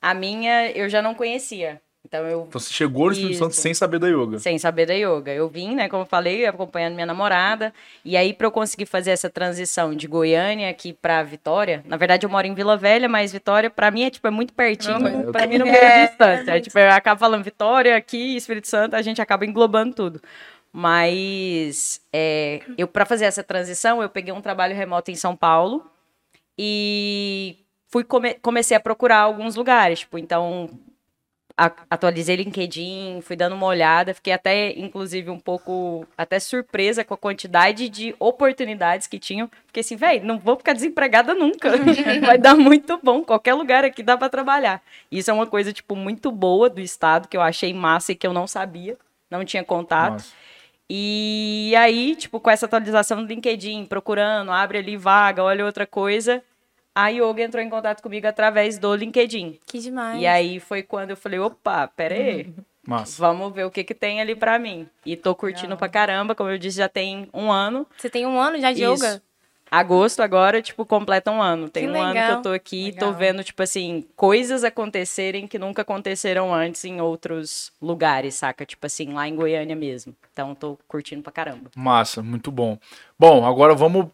A 0.00 0.14
minha 0.14 0.70
eu 0.70 0.88
já 0.88 1.02
não 1.02 1.14
conhecia. 1.14 1.82
Então 2.06 2.24
eu 2.26 2.46
Então 2.48 2.60
você 2.60 2.72
chegou 2.72 3.06
no 3.06 3.12
Espírito 3.12 3.38
Santo 3.38 3.54
sem 3.56 3.74
saber 3.74 3.98
da 3.98 4.06
yoga. 4.06 4.38
sem 4.38 4.56
saber 4.58 4.86
da 4.86 4.94
yoga. 4.94 5.32
Eu 5.32 5.48
vim, 5.48 5.74
né, 5.74 5.88
como 5.88 6.02
eu 6.02 6.06
falei, 6.06 6.46
acompanhando 6.46 6.94
minha 6.94 7.04
namorada. 7.06 7.74
E 8.04 8.16
aí, 8.16 8.32
para 8.32 8.46
eu 8.46 8.50
conseguir 8.52 8.86
fazer 8.86 9.10
essa 9.10 9.28
transição 9.28 9.94
de 9.94 10.06
Goiânia 10.06 10.70
aqui 10.70 10.92
para 10.92 11.22
Vitória, 11.24 11.82
na 11.84 11.96
verdade 11.96 12.24
eu 12.24 12.30
moro 12.30 12.46
em 12.46 12.54
Vila 12.54 12.76
Velha, 12.76 13.08
mas 13.08 13.32
Vitória, 13.32 13.68
para 13.68 13.90
mim, 13.90 14.04
é 14.04 14.10
tipo, 14.10 14.26
é 14.26 14.30
muito 14.30 14.52
pertinho. 14.52 14.98
Não, 15.00 15.32
Para 15.32 15.46
mim 15.46 15.58
não 15.58 15.66
tem 15.66 16.06
distância. 16.06 16.50
É, 16.52 16.60
tipo, 16.60 16.78
eu 16.78 16.90
acabo 16.90 17.18
falando 17.18 17.42
Vitória 17.42 17.96
aqui, 17.96 18.36
Espírito 18.36 18.68
Santo, 18.68 18.94
a 18.94 19.02
gente 19.02 19.20
acaba 19.20 19.44
englobando 19.44 19.94
tudo. 19.94 20.22
Mas 20.72 22.00
é, 22.12 22.60
eu, 22.78 22.86
para 22.86 23.04
fazer 23.04 23.24
essa 23.24 23.42
transição, 23.42 24.02
eu 24.02 24.08
peguei 24.08 24.32
um 24.32 24.40
trabalho 24.40 24.74
remoto 24.76 25.10
em 25.10 25.14
São 25.16 25.34
Paulo 25.34 25.84
e 26.58 27.56
fui 27.88 28.04
come- 28.04 28.34
comecei 28.34 28.76
a 28.76 28.80
procurar 28.80 29.18
alguns 29.18 29.56
lugares. 29.56 30.00
Tipo, 30.00 30.18
então 30.18 30.70
atualizei 31.56 32.36
LinkedIn, 32.36 33.20
fui 33.22 33.34
dando 33.34 33.54
uma 33.54 33.66
olhada, 33.66 34.12
fiquei 34.12 34.32
até, 34.32 34.78
inclusive, 34.78 35.30
um 35.30 35.38
pouco 35.38 36.06
até 36.16 36.38
surpresa 36.38 37.02
com 37.02 37.14
a 37.14 37.16
quantidade 37.16 37.88
de 37.88 38.14
oportunidades 38.18 39.06
que 39.06 39.18
tinham. 39.18 39.50
Fiquei 39.66 39.80
assim, 39.80 39.96
velho, 39.96 40.24
não 40.24 40.38
vou 40.38 40.56
ficar 40.56 40.74
desempregada 40.74 41.34
nunca. 41.34 41.70
Vai 42.20 42.36
dar 42.36 42.54
muito 42.54 43.00
bom, 43.02 43.22
qualquer 43.22 43.54
lugar 43.54 43.84
aqui 43.84 44.02
dá 44.02 44.16
para 44.18 44.28
trabalhar. 44.28 44.82
Isso 45.10 45.30
é 45.30 45.34
uma 45.34 45.46
coisa, 45.46 45.72
tipo, 45.72 45.96
muito 45.96 46.30
boa 46.30 46.68
do 46.68 46.80
estado, 46.80 47.26
que 47.26 47.36
eu 47.36 47.42
achei 47.42 47.72
massa 47.72 48.12
e 48.12 48.14
que 48.14 48.26
eu 48.26 48.34
não 48.34 48.46
sabia, 48.46 48.98
não 49.30 49.44
tinha 49.44 49.64
contato. 49.64 50.12
Massa. 50.12 50.46
E 50.88 51.74
aí, 51.76 52.14
tipo, 52.14 52.38
com 52.38 52.50
essa 52.50 52.66
atualização 52.66 53.22
do 53.22 53.28
LinkedIn, 53.28 53.86
procurando, 53.86 54.52
abre 54.52 54.78
ali 54.78 54.96
vaga, 54.96 55.42
olha 55.42 55.64
outra 55.64 55.86
coisa, 55.86 56.42
a 56.98 57.08
Yoga 57.08 57.42
entrou 57.42 57.62
em 57.62 57.68
contato 57.68 58.02
comigo 58.02 58.26
através 58.26 58.78
do 58.78 58.94
LinkedIn. 58.96 59.58
Que 59.66 59.78
demais. 59.78 60.18
E 60.20 60.26
aí 60.26 60.58
foi 60.58 60.82
quando 60.82 61.10
eu 61.10 61.16
falei, 61.16 61.38
opa, 61.38 61.86
pera 61.88 62.14
aí, 62.14 62.48
Massa. 62.86 63.20
vamos 63.20 63.52
ver 63.52 63.64
o 63.66 63.70
que 63.70 63.84
que 63.84 63.92
tem 63.94 64.18
ali 64.20 64.34
pra 64.34 64.58
mim. 64.58 64.88
E 65.04 65.14
tô 65.14 65.34
curtindo 65.34 65.76
pra 65.76 65.90
caramba, 65.90 66.34
como 66.34 66.48
eu 66.48 66.56
disse, 66.56 66.78
já 66.78 66.88
tem 66.88 67.28
um 67.34 67.52
ano. 67.52 67.86
Você 67.98 68.08
tem 68.08 68.24
um 68.26 68.40
ano 68.40 68.58
já 68.58 68.72
de 68.72 68.82
Isso. 68.82 68.94
yoga? 69.04 69.22
Agosto 69.68 70.20
agora, 70.20 70.62
tipo, 70.62 70.86
completa 70.86 71.28
um 71.32 71.42
ano. 71.42 71.68
Tem 71.68 71.86
Que 71.86 71.90
um 71.90 72.00
ano 72.00 72.12
que 72.12 72.18
eu 72.18 72.22
legal. 72.22 72.42
tô 72.42 72.50
aqui, 72.52 72.92
tô 72.92 73.06
Legal. 73.06 73.18
vendo, 73.18 73.42
tipo 73.42 73.60
assim, 73.60 74.06
coisas 74.14 74.62
acontecerem 74.62 75.48
que 75.48 75.58
nunca 75.58 75.82
aconteceram 75.82 76.54
antes 76.54 76.84
em 76.84 77.00
outros 77.00 77.72
lugares, 77.82 78.36
saca? 78.36 78.64
Tipo 78.64 78.86
assim, 78.86 79.12
lá 79.12 79.26
em 79.26 79.34
Goiânia 79.34 79.74
mesmo. 79.74 80.14
Então 80.32 80.54
tô 80.54 80.78
curtindo 80.86 81.20
pra 81.20 81.32
caramba. 81.32 81.68
Massa, 81.74 82.22
muito 82.22 82.52
bom. 82.52 82.78
Bom, 83.18 83.44
agora 83.44 83.74
vamos 83.74 84.06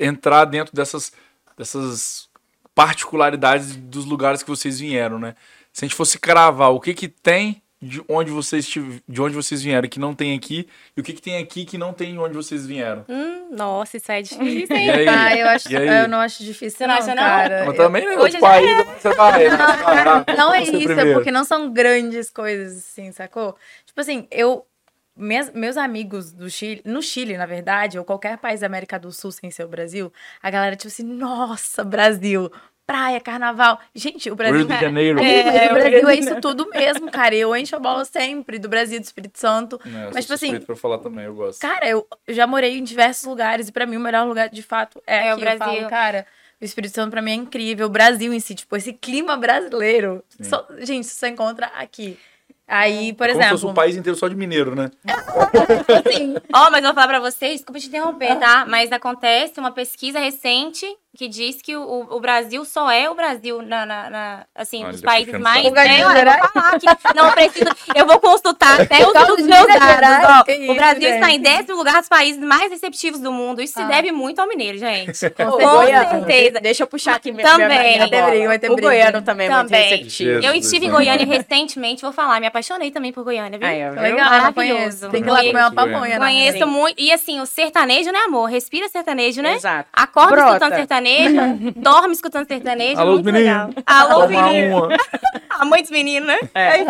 entrar 0.00 0.46
dentro 0.46 0.74
dessas, 0.74 1.12
dessas 1.56 2.28
particularidades 2.74 3.74
dos 3.76 4.04
lugares 4.04 4.42
que 4.42 4.50
vocês 4.50 4.78
vieram, 4.78 5.18
né? 5.18 5.34
Se 5.72 5.84
a 5.84 5.88
gente 5.88 5.96
fosse 5.96 6.18
cravar 6.18 6.70
o 6.72 6.80
que 6.80 6.94
que 6.94 7.08
tem 7.08 7.62
de 7.80 8.02
onde 8.08 8.30
vocês 8.30 8.64
de 8.66 9.20
onde 9.20 9.34
vocês 9.34 9.62
vieram 9.62 9.86
que 9.88 9.98
não 10.00 10.14
tem 10.14 10.34
aqui 10.34 10.66
e 10.96 11.00
o 11.00 11.04
que 11.04 11.12
que 11.12 11.20
tem 11.20 11.36
aqui 11.36 11.64
que 11.66 11.76
não 11.76 11.92
tem 11.92 12.12
de 12.12 12.18
onde 12.18 12.34
vocês 12.34 12.66
vieram. 12.66 13.04
Hum, 13.08 13.48
nossa, 13.54 13.98
isso 13.98 14.10
é 14.10 14.22
difícil, 14.22 14.74
hein? 14.76 14.86
E 14.86 14.90
aí? 14.90 15.08
Ah, 15.08 15.36
eu 15.36 15.48
acho, 15.48 15.70
E 15.72 15.76
aí? 15.76 16.02
eu 16.02 16.08
não 16.08 16.18
acho 16.20 16.42
difícil, 16.42 16.78
Você 16.78 16.86
não 16.86 16.94
não, 16.94 17.02
acha, 17.02 17.14
não? 17.14 17.22
cara. 17.22 17.64
Mas 17.66 17.76
também, 17.76 18.04
né? 18.06 18.12
Hoje 18.12 18.20
Outro 18.20 18.32
já 18.32 18.40
país, 18.40 18.86
você 19.02 19.14
vai. 19.14 19.44
Não 20.36 20.54
é 20.54 20.64
Você 20.64 20.70
isso, 20.72 20.76
é 20.92 20.94
primeiro. 20.94 21.14
porque 21.14 21.30
não 21.30 21.44
são 21.44 21.70
grandes 21.72 22.30
coisas, 22.30 22.78
assim, 22.78 23.12
sacou? 23.12 23.54
Tipo 23.84 24.00
assim, 24.00 24.26
eu. 24.30 24.64
Meus, 25.16 25.50
meus 25.52 25.76
amigos 25.76 26.30
do 26.32 26.50
Chile, 26.50 26.82
no 26.84 27.00
Chile, 27.02 27.36
na 27.38 27.46
verdade, 27.46 27.98
ou 27.98 28.04
qualquer 28.04 28.36
país 28.38 28.60
da 28.60 28.66
América 28.66 28.98
do 28.98 29.10
Sul 29.10 29.32
sem 29.32 29.50
ser 29.50 29.64
o 29.64 29.68
Brasil, 29.68 30.12
a 30.42 30.50
galera, 30.50 30.76
tipo 30.76 30.88
assim, 30.88 31.02
nossa, 31.04 31.82
Brasil, 31.82 32.50
praia, 32.86 33.18
carnaval. 33.20 33.80
Gente, 33.94 34.30
o 34.30 34.36
Brasil. 34.36 34.58
Rio 34.58 34.66
de 34.68 34.78
Janeiro. 34.80 35.18
É, 35.20 35.66
É, 35.66 35.70
o 35.70 35.74
Brasil 35.74 36.08
é 36.08 36.14
isso 36.16 36.40
tudo 36.40 36.68
mesmo, 36.68 37.10
cara. 37.10 37.34
Eu 37.34 37.56
encho 37.56 37.74
a 37.74 37.78
bola 37.78 38.04
sempre 38.04 38.58
do 38.58 38.68
Brasil, 38.68 39.00
do 39.00 39.04
Espírito 39.04 39.38
Santo. 39.38 39.80
É, 39.84 39.88
eu 39.88 39.92
sou 39.92 40.10
Mas, 40.14 40.24
tipo 40.26 40.34
assim, 40.34 40.60
pra 40.60 40.76
falar 40.76 40.98
também, 40.98 41.24
eu 41.24 41.34
gosto. 41.34 41.60
Cara, 41.60 41.88
eu 41.88 42.06
já 42.28 42.46
morei 42.46 42.76
em 42.78 42.84
diversos 42.84 43.24
lugares 43.24 43.68
e 43.68 43.72
pra 43.72 43.86
mim 43.86 43.96
o 43.96 44.00
melhor 44.00 44.26
lugar 44.26 44.48
de 44.50 44.62
fato 44.62 45.02
é, 45.06 45.28
É 45.28 45.34
o 45.34 45.38
Brasil. 45.38 45.58
falo, 45.58 45.88
cara, 45.88 46.26
o 46.60 46.64
Espírito 46.64 46.94
Santo 46.94 47.10
pra 47.10 47.22
mim 47.22 47.30
é 47.32 47.34
incrível. 47.34 47.86
O 47.86 47.90
Brasil 47.90 48.32
em 48.32 48.38
si, 48.40 48.54
tipo, 48.54 48.76
esse 48.76 48.92
clima 48.92 49.36
brasileiro. 49.36 50.22
só- 50.42 50.66
gente, 50.80 51.06
você 51.06 51.14
só 51.18 51.26
encontra 51.26 51.66
aqui. 51.68 52.18
Aí, 52.68 53.12
por 53.12 53.28
Como 53.28 53.40
se 53.42 53.48
fosse 53.48 53.54
exemplo. 53.54 53.70
um 53.70 53.74
país 53.74 53.96
inteiro 53.96 54.18
só 54.18 54.26
de 54.26 54.34
mineiro, 54.34 54.74
né? 54.74 54.90
assim, 56.04 56.34
Ó, 56.52 56.70
mas 56.70 56.82
eu 56.82 56.88
vou 56.88 56.94
falar 56.94 57.06
pra 57.08 57.20
vocês, 57.20 57.56
desculpa 57.58 57.78
te 57.78 57.86
interromper, 57.86 58.36
tá? 58.38 58.66
Mas 58.66 58.90
acontece 58.90 59.60
uma 59.60 59.70
pesquisa 59.70 60.18
recente 60.18 60.84
que 61.16 61.28
diz 61.28 61.60
que 61.62 61.74
o, 61.76 62.06
o 62.10 62.20
Brasil 62.20 62.64
só 62.64 62.90
é 62.90 63.08
o 63.10 63.14
Brasil 63.14 63.62
na, 63.62 63.84
na- 63.86 64.10
na- 64.10 64.46
assim, 64.54 64.82
Olha, 64.82 64.92
dos 64.92 65.00
países 65.00 65.32
mais. 65.40 65.64
saco. 65.64 65.78
É, 65.78 66.00
eu 66.02 66.08
vou 66.08 66.48
falar 66.48 66.74
aqui. 66.74 66.86
Não 67.14 67.30
preciso. 67.32 67.70
Eu 67.94 68.06
vou 68.06 68.20
consultar 68.20 68.80
até 68.82 68.98
os, 69.06 69.08
os 69.30 69.46
meus 69.46 69.66
dados. 69.66 70.46
Ó. 70.48 70.72
o 70.72 70.74
Brasil 70.74 71.08
está 71.08 71.30
em 71.30 71.40
décimo 71.40 71.76
lugar 71.76 71.98
dos 72.00 72.08
países 72.08 72.40
mais 72.42 72.70
receptivos 72.70 73.20
do 73.20 73.32
mundo. 73.32 73.60
Isso 73.62 73.74
se 73.74 73.80
Ah. 73.82 73.86
deve 73.86 74.12
muito 74.12 74.38
ao 74.40 74.48
mineiro, 74.48 74.78
gente. 74.78 75.12
Com 75.30 75.44
Com 75.52 75.86
certeza. 75.86 76.60
Deixa 76.60 76.82
eu 76.82 76.86
puxar 76.86 77.16
aqui 77.16 77.32
minha, 77.32 77.44
Também. 77.46 77.68
minha, 77.68 77.80
minha 77.80 77.98
Vai 77.98 78.08
ter 78.10 78.22
briga, 78.30 78.46
vai 78.48 78.58
ter 78.58 78.70
O 78.70 78.76
goiano 78.76 79.22
também 79.22 79.46
é 79.46 79.50
muito 79.50 79.64
Também. 79.66 79.82
receptivo. 79.88 80.30
Jesus, 80.30 80.44
Eu 80.44 80.54
estive 80.54 80.86
em 80.86 80.88
amado. 80.88 81.04
Goiânia 81.04 81.26
recentemente, 81.26 82.02
vou 82.02 82.12
falar, 82.12 82.40
me 82.40 82.46
apaixonei 82.46 82.90
também 82.90 83.12
por 83.12 83.24
Goiânia, 83.24 83.58
viu? 83.58 83.68
Viu? 83.68 84.02
legal, 84.02 84.30
Maravilhoso. 84.30 84.76
conheço. 84.76 85.08
Tem 85.10 85.22
que 85.22 85.28
ir 85.28 85.32
lá 85.32 85.38
comer 85.38 85.60
uma 85.60 85.72
pamonha, 85.72 86.18
né? 86.18 86.26
Conheço 86.26 86.66
muito. 86.66 87.00
E 87.00 87.12
assim, 87.12 87.40
o 87.40 87.46
sertanejo, 87.46 88.10
né, 88.12 88.18
amor? 88.20 88.46
Respira 88.46 88.88
sertanejo, 88.88 89.40
né? 89.42 89.54
Exato. 89.54 89.88
Acorda 89.92 90.36
escutando 90.46 90.74
sertanejo, 90.74 90.86
dorme 91.76 92.12
escutando 92.12 92.46
sertanejo. 92.46 93.00
Alô, 93.00 93.12
muito 93.12 93.24
menino. 93.26 93.44
legal. 93.44 93.70
Alô, 93.86 94.26
menino. 94.28 94.76
uma. 94.86 94.96
Ah, 95.58 95.64
muitos 95.64 95.90
meninos, 95.90 96.28
né? 96.28 96.38
É. 96.54 96.82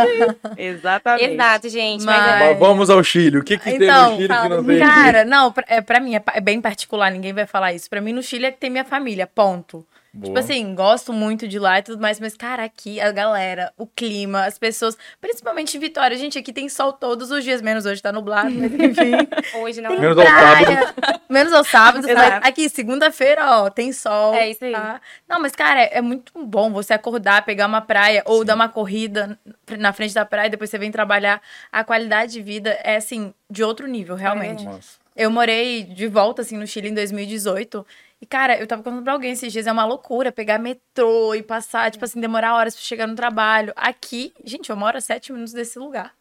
Exatamente. 0.70 1.30
Exato, 1.34 1.68
gente. 1.68 2.04
Mas, 2.04 2.16
Mas- 2.20 2.42
é- 2.42 2.54
Vamos 2.54 2.90
ao 2.90 3.02
Chile. 3.04 3.38
O 3.38 3.44
que, 3.44 3.56
que 3.58 3.64
tem 3.64 3.78
no 3.78 3.84
Então, 3.84 4.16
Chile 4.16 4.28
que 4.28 4.34
fala- 4.34 4.56
não 4.56 4.64
tem? 4.64 4.78
cara, 4.80 5.24
não, 5.24 5.52
pra, 5.52 5.64
é, 5.68 5.80
pra 5.80 6.00
mim 6.00 6.16
é, 6.16 6.22
é 6.34 6.40
bem 6.40 6.60
particular, 6.60 7.12
ninguém 7.12 7.32
vai 7.32 7.46
falar 7.46 7.72
isso. 7.74 7.88
Pra 7.88 8.00
mim, 8.00 8.12
no 8.12 8.24
Chile 8.24 8.46
é 8.46 8.50
que 8.50 8.58
tem 8.58 8.68
minha 8.68 8.84
família, 8.84 9.24
ponto. 9.32 9.86
Boa. 10.16 10.28
Tipo 10.28 10.38
assim, 10.38 10.74
gosto 10.74 11.12
muito 11.12 11.46
de 11.46 11.58
lá 11.58 11.78
e 11.78 11.82
tudo 11.82 12.00
mais, 12.00 12.18
mas, 12.18 12.34
cara, 12.34 12.64
aqui 12.64 12.98
a 12.98 13.12
galera, 13.12 13.70
o 13.76 13.86
clima, 13.86 14.46
as 14.46 14.58
pessoas, 14.58 14.96
principalmente 15.20 15.76
em 15.76 15.80
Vitória. 15.80 16.16
Gente, 16.16 16.38
aqui 16.38 16.54
tem 16.54 16.70
sol 16.70 16.90
todos 16.90 17.30
os 17.30 17.44
dias, 17.44 17.60
menos 17.60 17.84
hoje 17.84 18.00
tá 18.00 18.10
nublado, 18.10 18.50
mas 18.50 18.72
enfim. 18.80 19.12
hoje 19.60 19.82
não. 19.82 19.90
Menos 19.90 20.16
ao 20.16 20.24
praia, 20.24 20.94
menos 21.28 21.52
aos 21.52 21.68
sábados. 21.68 22.06
aqui, 22.42 22.66
segunda-feira, 22.70 23.60
ó, 23.60 23.68
tem 23.68 23.92
sol. 23.92 24.32
É 24.32 24.48
isso 24.48 24.64
aí. 24.64 24.72
tá? 24.72 25.02
Não, 25.28 25.38
mas, 25.38 25.52
cara, 25.52 25.82
é, 25.82 25.98
é 25.98 26.00
muito 26.00 26.32
bom 26.34 26.72
você 26.72 26.94
acordar, 26.94 27.44
pegar 27.44 27.66
uma 27.66 27.82
praia 27.82 28.22
ou 28.24 28.42
dar 28.42 28.54
uma 28.54 28.70
corrida 28.70 29.38
na 29.78 29.92
frente 29.92 30.14
da 30.14 30.24
praia, 30.24 30.48
depois 30.48 30.70
você 30.70 30.78
vem 30.78 30.90
trabalhar. 30.90 31.42
A 31.70 31.84
qualidade 31.84 32.32
de 32.32 32.40
vida 32.40 32.70
é, 32.82 32.96
assim, 32.96 33.34
de 33.50 33.62
outro 33.62 33.86
nível, 33.86 34.16
realmente. 34.16 34.64
Nossa. 34.64 35.04
Eu 35.14 35.30
morei 35.30 35.82
de 35.82 36.06
volta, 36.08 36.42
assim, 36.42 36.56
no 36.56 36.66
Chile 36.66 36.88
em 36.88 36.94
2018. 36.94 37.86
E, 38.20 38.24
cara, 38.26 38.58
eu 38.58 38.66
tava 38.66 38.82
contando 38.82 39.02
pra 39.02 39.12
alguém 39.12 39.32
esses 39.32 39.52
dias, 39.52 39.66
é 39.66 39.72
uma 39.72 39.84
loucura 39.84 40.32
pegar 40.32 40.58
metrô 40.58 41.34
e 41.34 41.42
passar, 41.42 41.90
tipo 41.90 42.04
assim, 42.04 42.20
demorar 42.20 42.54
horas 42.54 42.74
pra 42.74 42.82
chegar 42.82 43.06
no 43.06 43.14
trabalho. 43.14 43.72
Aqui, 43.76 44.32
gente, 44.44 44.70
eu 44.70 44.76
moro 44.76 44.96
a 44.96 45.00
sete 45.00 45.32
minutos 45.32 45.52
desse 45.52 45.78
lugar. 45.78 46.12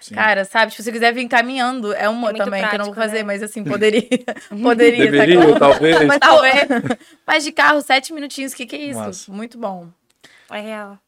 Sim. 0.00 0.14
Cara, 0.14 0.44
sabe? 0.44 0.70
Tipo, 0.70 0.82
se 0.82 0.86
você 0.86 0.92
quiser 0.92 1.12
vir 1.12 1.28
caminhando, 1.28 1.92
é 1.92 2.08
uma 2.08 2.30
É 2.30 2.34
também, 2.34 2.66
que 2.66 2.74
eu 2.74 2.78
não 2.78 2.86
vou 2.86 2.94
prático, 2.94 2.94
fazer, 2.94 3.18
né? 3.18 3.24
mas 3.24 3.42
assim, 3.42 3.62
poderia. 3.64 4.02
poderia, 4.62 5.10
Deveria, 5.10 5.40
sacou? 5.40 5.58
talvez. 5.58 6.00
Mas 6.06 6.18
talvez. 6.18 6.68
Mas 7.26 7.44
de 7.44 7.52
carro, 7.52 7.80
sete 7.82 8.12
minutinhos, 8.12 8.52
o 8.52 8.56
que, 8.56 8.64
que 8.64 8.76
é 8.76 8.78
isso? 8.78 8.98
Massa. 8.98 9.32
Muito 9.32 9.58
bom. 9.58 9.88
É 10.50 10.60
real. 10.60 10.98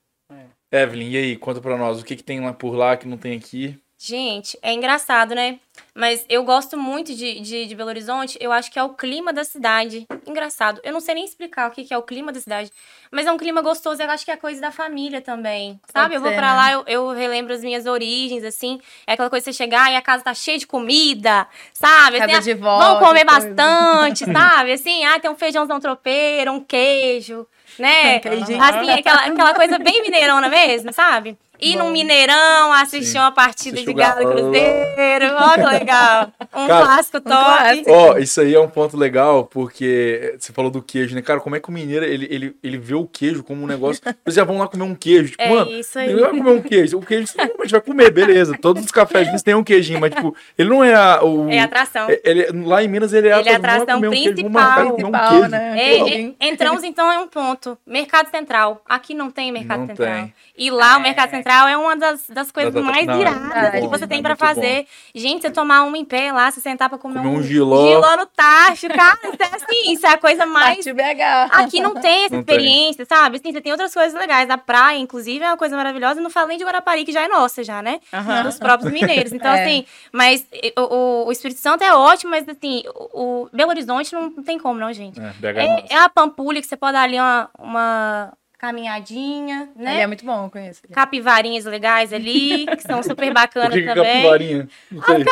Evelyn, 0.70 1.11
e 1.11 1.16
aí? 1.16 1.37
Conta 1.37 1.61
pra 1.61 1.76
nós. 1.76 2.00
O 2.00 2.05
que, 2.05 2.16
que 2.16 2.22
tem 2.22 2.40
lá 2.40 2.52
por 2.52 2.74
lá 2.74 2.96
que 2.96 3.07
não 3.07 3.16
tem 3.16 3.37
aqui? 3.37 3.78
Gente, 4.05 4.59
é 4.62 4.73
engraçado, 4.73 5.33
né? 5.33 5.61
Mas 5.95 6.27
eu 6.29 6.43
gosto 6.43 6.77
muito 6.77 7.15
de, 7.15 7.38
de, 7.38 7.67
de 7.67 7.75
Belo 7.77 7.88
Horizonte. 7.88 8.37
Eu 8.41 8.51
acho 8.51 8.69
que 8.69 8.77
é 8.77 8.83
o 8.83 8.88
clima 8.95 9.33
da 9.33 9.45
cidade. 9.45 10.09
Engraçado. 10.27 10.81
Eu 10.83 10.93
não 10.93 10.99
sei 10.99 11.15
nem 11.15 11.25
explicar 11.25 11.69
o 11.69 11.71
que, 11.71 11.85
que 11.85 11.95
é 11.95 11.97
o 11.97 12.03
clima 12.03 12.33
da 12.33 12.41
cidade. 12.41 12.73
Mas 13.12 13.29
é 13.29 13.33
um 13.33 13.37
clima 13.37 13.62
gostoso. 13.62 14.03
Eu 14.03 14.11
acho 14.11 14.25
que 14.25 14.33
é 14.33 14.37
coisa 14.37 14.61
da 14.61 14.73
família 14.73 15.21
também. 15.21 15.81
Sabe? 15.93 16.07
Pode 16.07 16.15
eu 16.17 16.21
vou 16.21 16.33
pra 16.33 16.49
né? 16.49 16.57
lá, 16.57 16.73
eu, 16.73 16.85
eu 16.88 17.11
relembro 17.11 17.55
as 17.55 17.62
minhas 17.62 17.87
origens, 17.87 18.43
assim. 18.43 18.81
É 19.07 19.12
aquela 19.12 19.31
coisa 19.31 19.45
de 19.45 19.55
você 19.55 19.62
chegar 19.62 19.93
e 19.93 19.95
a 19.95 20.03
casa 20.03 20.25
tá 20.25 20.35
cheia 20.35 20.59
de 20.59 20.67
comida, 20.67 21.47
sabe? 21.73 22.21
Assim, 22.21 22.41
de 22.41 22.51
ah, 22.51 22.57
vó, 22.57 22.79
Vamos 22.79 23.07
comer 23.07 23.25
coisas. 23.25 23.55
bastante, 23.55 24.25
sabe? 24.33 24.73
Assim, 24.73 25.05
ah, 25.05 25.21
tem 25.21 25.31
um 25.31 25.37
feijãozão 25.37 25.79
tropeiro, 25.79 26.51
um 26.51 26.61
queijo, 26.61 27.47
né? 27.79 28.17
Um. 28.17 28.61
Assim, 28.61 28.91
aquela, 28.91 29.27
aquela 29.27 29.55
coisa 29.55 29.79
bem 29.79 30.03
mineirona 30.03 30.49
mesmo, 30.49 30.93
sabe? 30.93 31.38
Ir 31.62 31.77
num 31.77 31.85
Bom. 31.87 31.90
Mineirão, 31.92 32.72
assistir 32.72 33.12
Sim. 33.12 33.18
uma 33.18 33.31
partida 33.33 33.77
Assistir 33.77 33.94
de 33.94 34.01
Galo. 34.01 34.31
Cruzeiro. 34.33 35.35
Ó, 35.38 35.55
que 35.55 35.66
legal. 35.79 36.33
Um 36.55 36.66
Cara, 36.66 36.85
clássico 36.85 37.20
top. 37.20 37.85
Ó, 37.88 38.18
isso 38.18 38.38
aí 38.40 38.55
é 38.55 38.61
um 38.61 38.68
ponto 38.68 38.94
legal, 38.94 39.44
porque 39.46 40.35
você 40.38 40.53
falou 40.53 40.70
do 40.70 40.83
queijo, 40.83 41.14
né? 41.14 41.22
Cara, 41.22 41.40
como 41.40 41.57
é 41.57 41.61
que 41.61 41.68
o 41.70 41.72
mineiro, 41.72 42.05
ele, 42.05 42.27
ele, 42.31 42.57
ele 42.62 42.77
vê 42.77 42.94
o 42.94 43.07
queijo 43.07 43.42
como 43.42 43.62
um 43.62 43.66
negócio... 43.66 44.03
Vocês 44.22 44.37
já 44.37 44.44
vão 44.44 44.59
lá 44.59 44.68
comer 44.68 44.83
um 44.85 44.94
queijo. 44.94 45.31
Tipo, 45.31 45.42
É 45.42 45.48
mano, 45.48 45.70
isso 45.70 45.98
aí. 45.98 46.11
ele 46.11 46.20
vai 46.20 46.31
comer 46.31 46.51
um 46.51 46.61
queijo. 46.61 46.98
O 46.98 47.01
queijo, 47.03 47.33
a 47.38 47.42
gente 47.62 47.70
vai 47.72 47.81
comer, 47.81 48.11
beleza. 48.11 48.55
Todos 48.61 48.85
os 48.85 48.90
cafés 48.90 49.42
têm 49.42 49.55
um 49.55 49.64
queijinho, 49.64 49.98
mas, 50.01 50.14
tipo, 50.14 50.37
ele 50.59 50.68
não 50.68 50.85
é 50.85 50.94
a, 50.94 51.25
o... 51.25 51.48
É 51.48 51.61
atração. 51.61 52.07
é- 52.11 52.20
Ele, 52.22 52.46
lá 52.66 52.83
em 52.85 52.88
Minas, 52.88 53.12
ele 53.14 53.29
é, 53.29 53.38
Ele 53.38 53.48
é 53.48 53.53
mundo 53.53 53.62
vai 53.62 53.70
atração 53.77 53.94
comer 53.96 54.09
um 54.09 54.11
queijo, 54.11 54.33
principal. 54.35 54.70
e 54.70 54.75
comer 54.75 54.92
um 54.92 54.94
Principal, 55.11 55.29
queijo. 55.31 55.48
né? 55.48 55.81
É, 55.81 55.98
é, 56.22 56.48
entramos 56.48 56.85
então 56.85 57.11
em 57.12 57.18
um 57.18 57.29
ponto. 57.29 57.79
Mercado 57.87 58.31
Central. 58.31 58.83
Aqui 58.87 59.14
não 59.14 59.31
tem 59.31 59.51
Mercado 59.51 59.81
Não 59.81 59.87
Central. 59.87 60.12
tem. 60.14 60.35
E 60.59 60.70
lá 60.70 60.98
o 60.98 61.01
Mercado 61.01 61.31
Central 61.31 61.52
é 61.69 61.77
uma 61.77 61.97
das, 61.97 62.29
das 62.29 62.51
coisas 62.51 62.75
mais 62.75 63.07
não, 63.07 63.15
é 63.15 63.21
iradas 63.21 63.71
que 63.73 63.81
bom, 63.81 63.88
você 63.88 64.05
é 64.05 64.07
tem 64.07 64.23
pra 64.23 64.31
muito 64.31 64.41
bom. 64.41 64.47
fazer. 64.47 64.87
Gente, 65.15 65.43
você 65.43 65.51
tomar 65.51 65.83
uma 65.83 65.97
em 65.99 66.05
pé 66.05 66.33
lá, 66.33 66.51
você 66.51 66.61
sentar 66.61 66.88
pra 66.88 66.99
comer, 66.99 67.21
Comer 67.21 67.29
um 67.38 67.43
giló. 67.43 67.87
giló 67.87 68.17
no 68.17 68.27
tacho, 68.27 68.88
cara, 68.88 69.19
isso 69.25 69.37
é 69.43 69.57
assim, 69.57 69.93
isso 69.93 70.07
é 70.07 70.11
a 70.11 70.19
coisa 70.19 70.47
mais. 70.47 70.85
Aqui 71.53 71.81
não 71.81 71.95
tem 71.95 72.25
essa 72.25 72.37
Não 72.37 72.43
tem. 72.43 72.57
experiência, 72.57 73.05
sabe? 73.05 73.37
Assim, 73.37 73.53
você 73.53 73.61
tem 73.61 73.73
outras 73.73 73.93
coisas 73.93 74.19
legais. 74.19 74.49
A 74.51 74.59
praia, 74.59 74.99
inclusive, 74.99 75.45
é 75.45 75.49
uma 75.49 75.57
coisa 75.57 75.77
maravilhosa. 75.77 76.21
Não 76.21 76.31
falei 76.31 76.57
de 76.57 76.65
Guarapari, 76.65 77.05
que 77.05 77.12
já 77.12 77.23
é 77.23 77.29
nossa, 77.29 77.62
já, 77.62 77.83
né? 77.83 78.01
Dos 78.45 78.59
próprios 78.59 78.93
mineiros. 78.93 79.33
Então, 79.33 79.51
É. 79.53 79.62
assim, 79.62 79.85
mas 80.12 80.47
o, 80.79 81.27
o- 81.27 81.33
Espírito 81.33 81.61
Santo 81.61 81.83
é 81.85 81.93
ótimo, 81.95 82.31
mas 82.31 82.49
assim, 82.49 82.83
o, 83.12 83.43
o 83.45 83.49
Belo 83.53 83.71
Horizonte 83.71 84.12
não, 84.12 84.31
não 84.31 84.43
tem 84.43 84.59
como, 84.59 84.79
não, 84.79 84.93
gente. 84.93 85.19
É, 85.21 85.33
BH 85.33 85.45
é. 85.59 85.65
É, 85.67 85.87
é 85.95 85.99
a 85.99 86.09
Pampulha 86.09 86.61
que 86.61 86.67
você 86.67 86.77
pode 86.77 86.93
dar 86.93 87.03
ali 87.03 87.19
uma, 87.19 87.51
uma 87.59 88.33
caminhadinha, 88.62 89.68
Ele 89.75 89.85
né? 89.85 90.01
é 90.03 90.07
muito 90.07 90.25
bom, 90.25 90.44
eu 90.44 90.51
conheço. 90.51 90.83
ele. 90.85 90.94
Capivarinhas 90.94 91.64
legais 91.64 92.12
ali, 92.12 92.64
que 92.79 92.83
são 92.83 93.03
super 93.03 93.35
bacanas 93.35 93.75
que 93.75 93.81
que 93.83 93.87
também. 93.87 94.22
capivarinha? 94.22 94.68
Não 94.90 95.03
sei. 95.05 95.25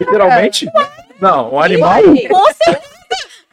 Literalmente? 0.00 0.66
Não, 1.20 1.54
um 1.54 1.60
animal? 1.60 2.02
Com 2.02 2.44
certeza. 2.52 2.98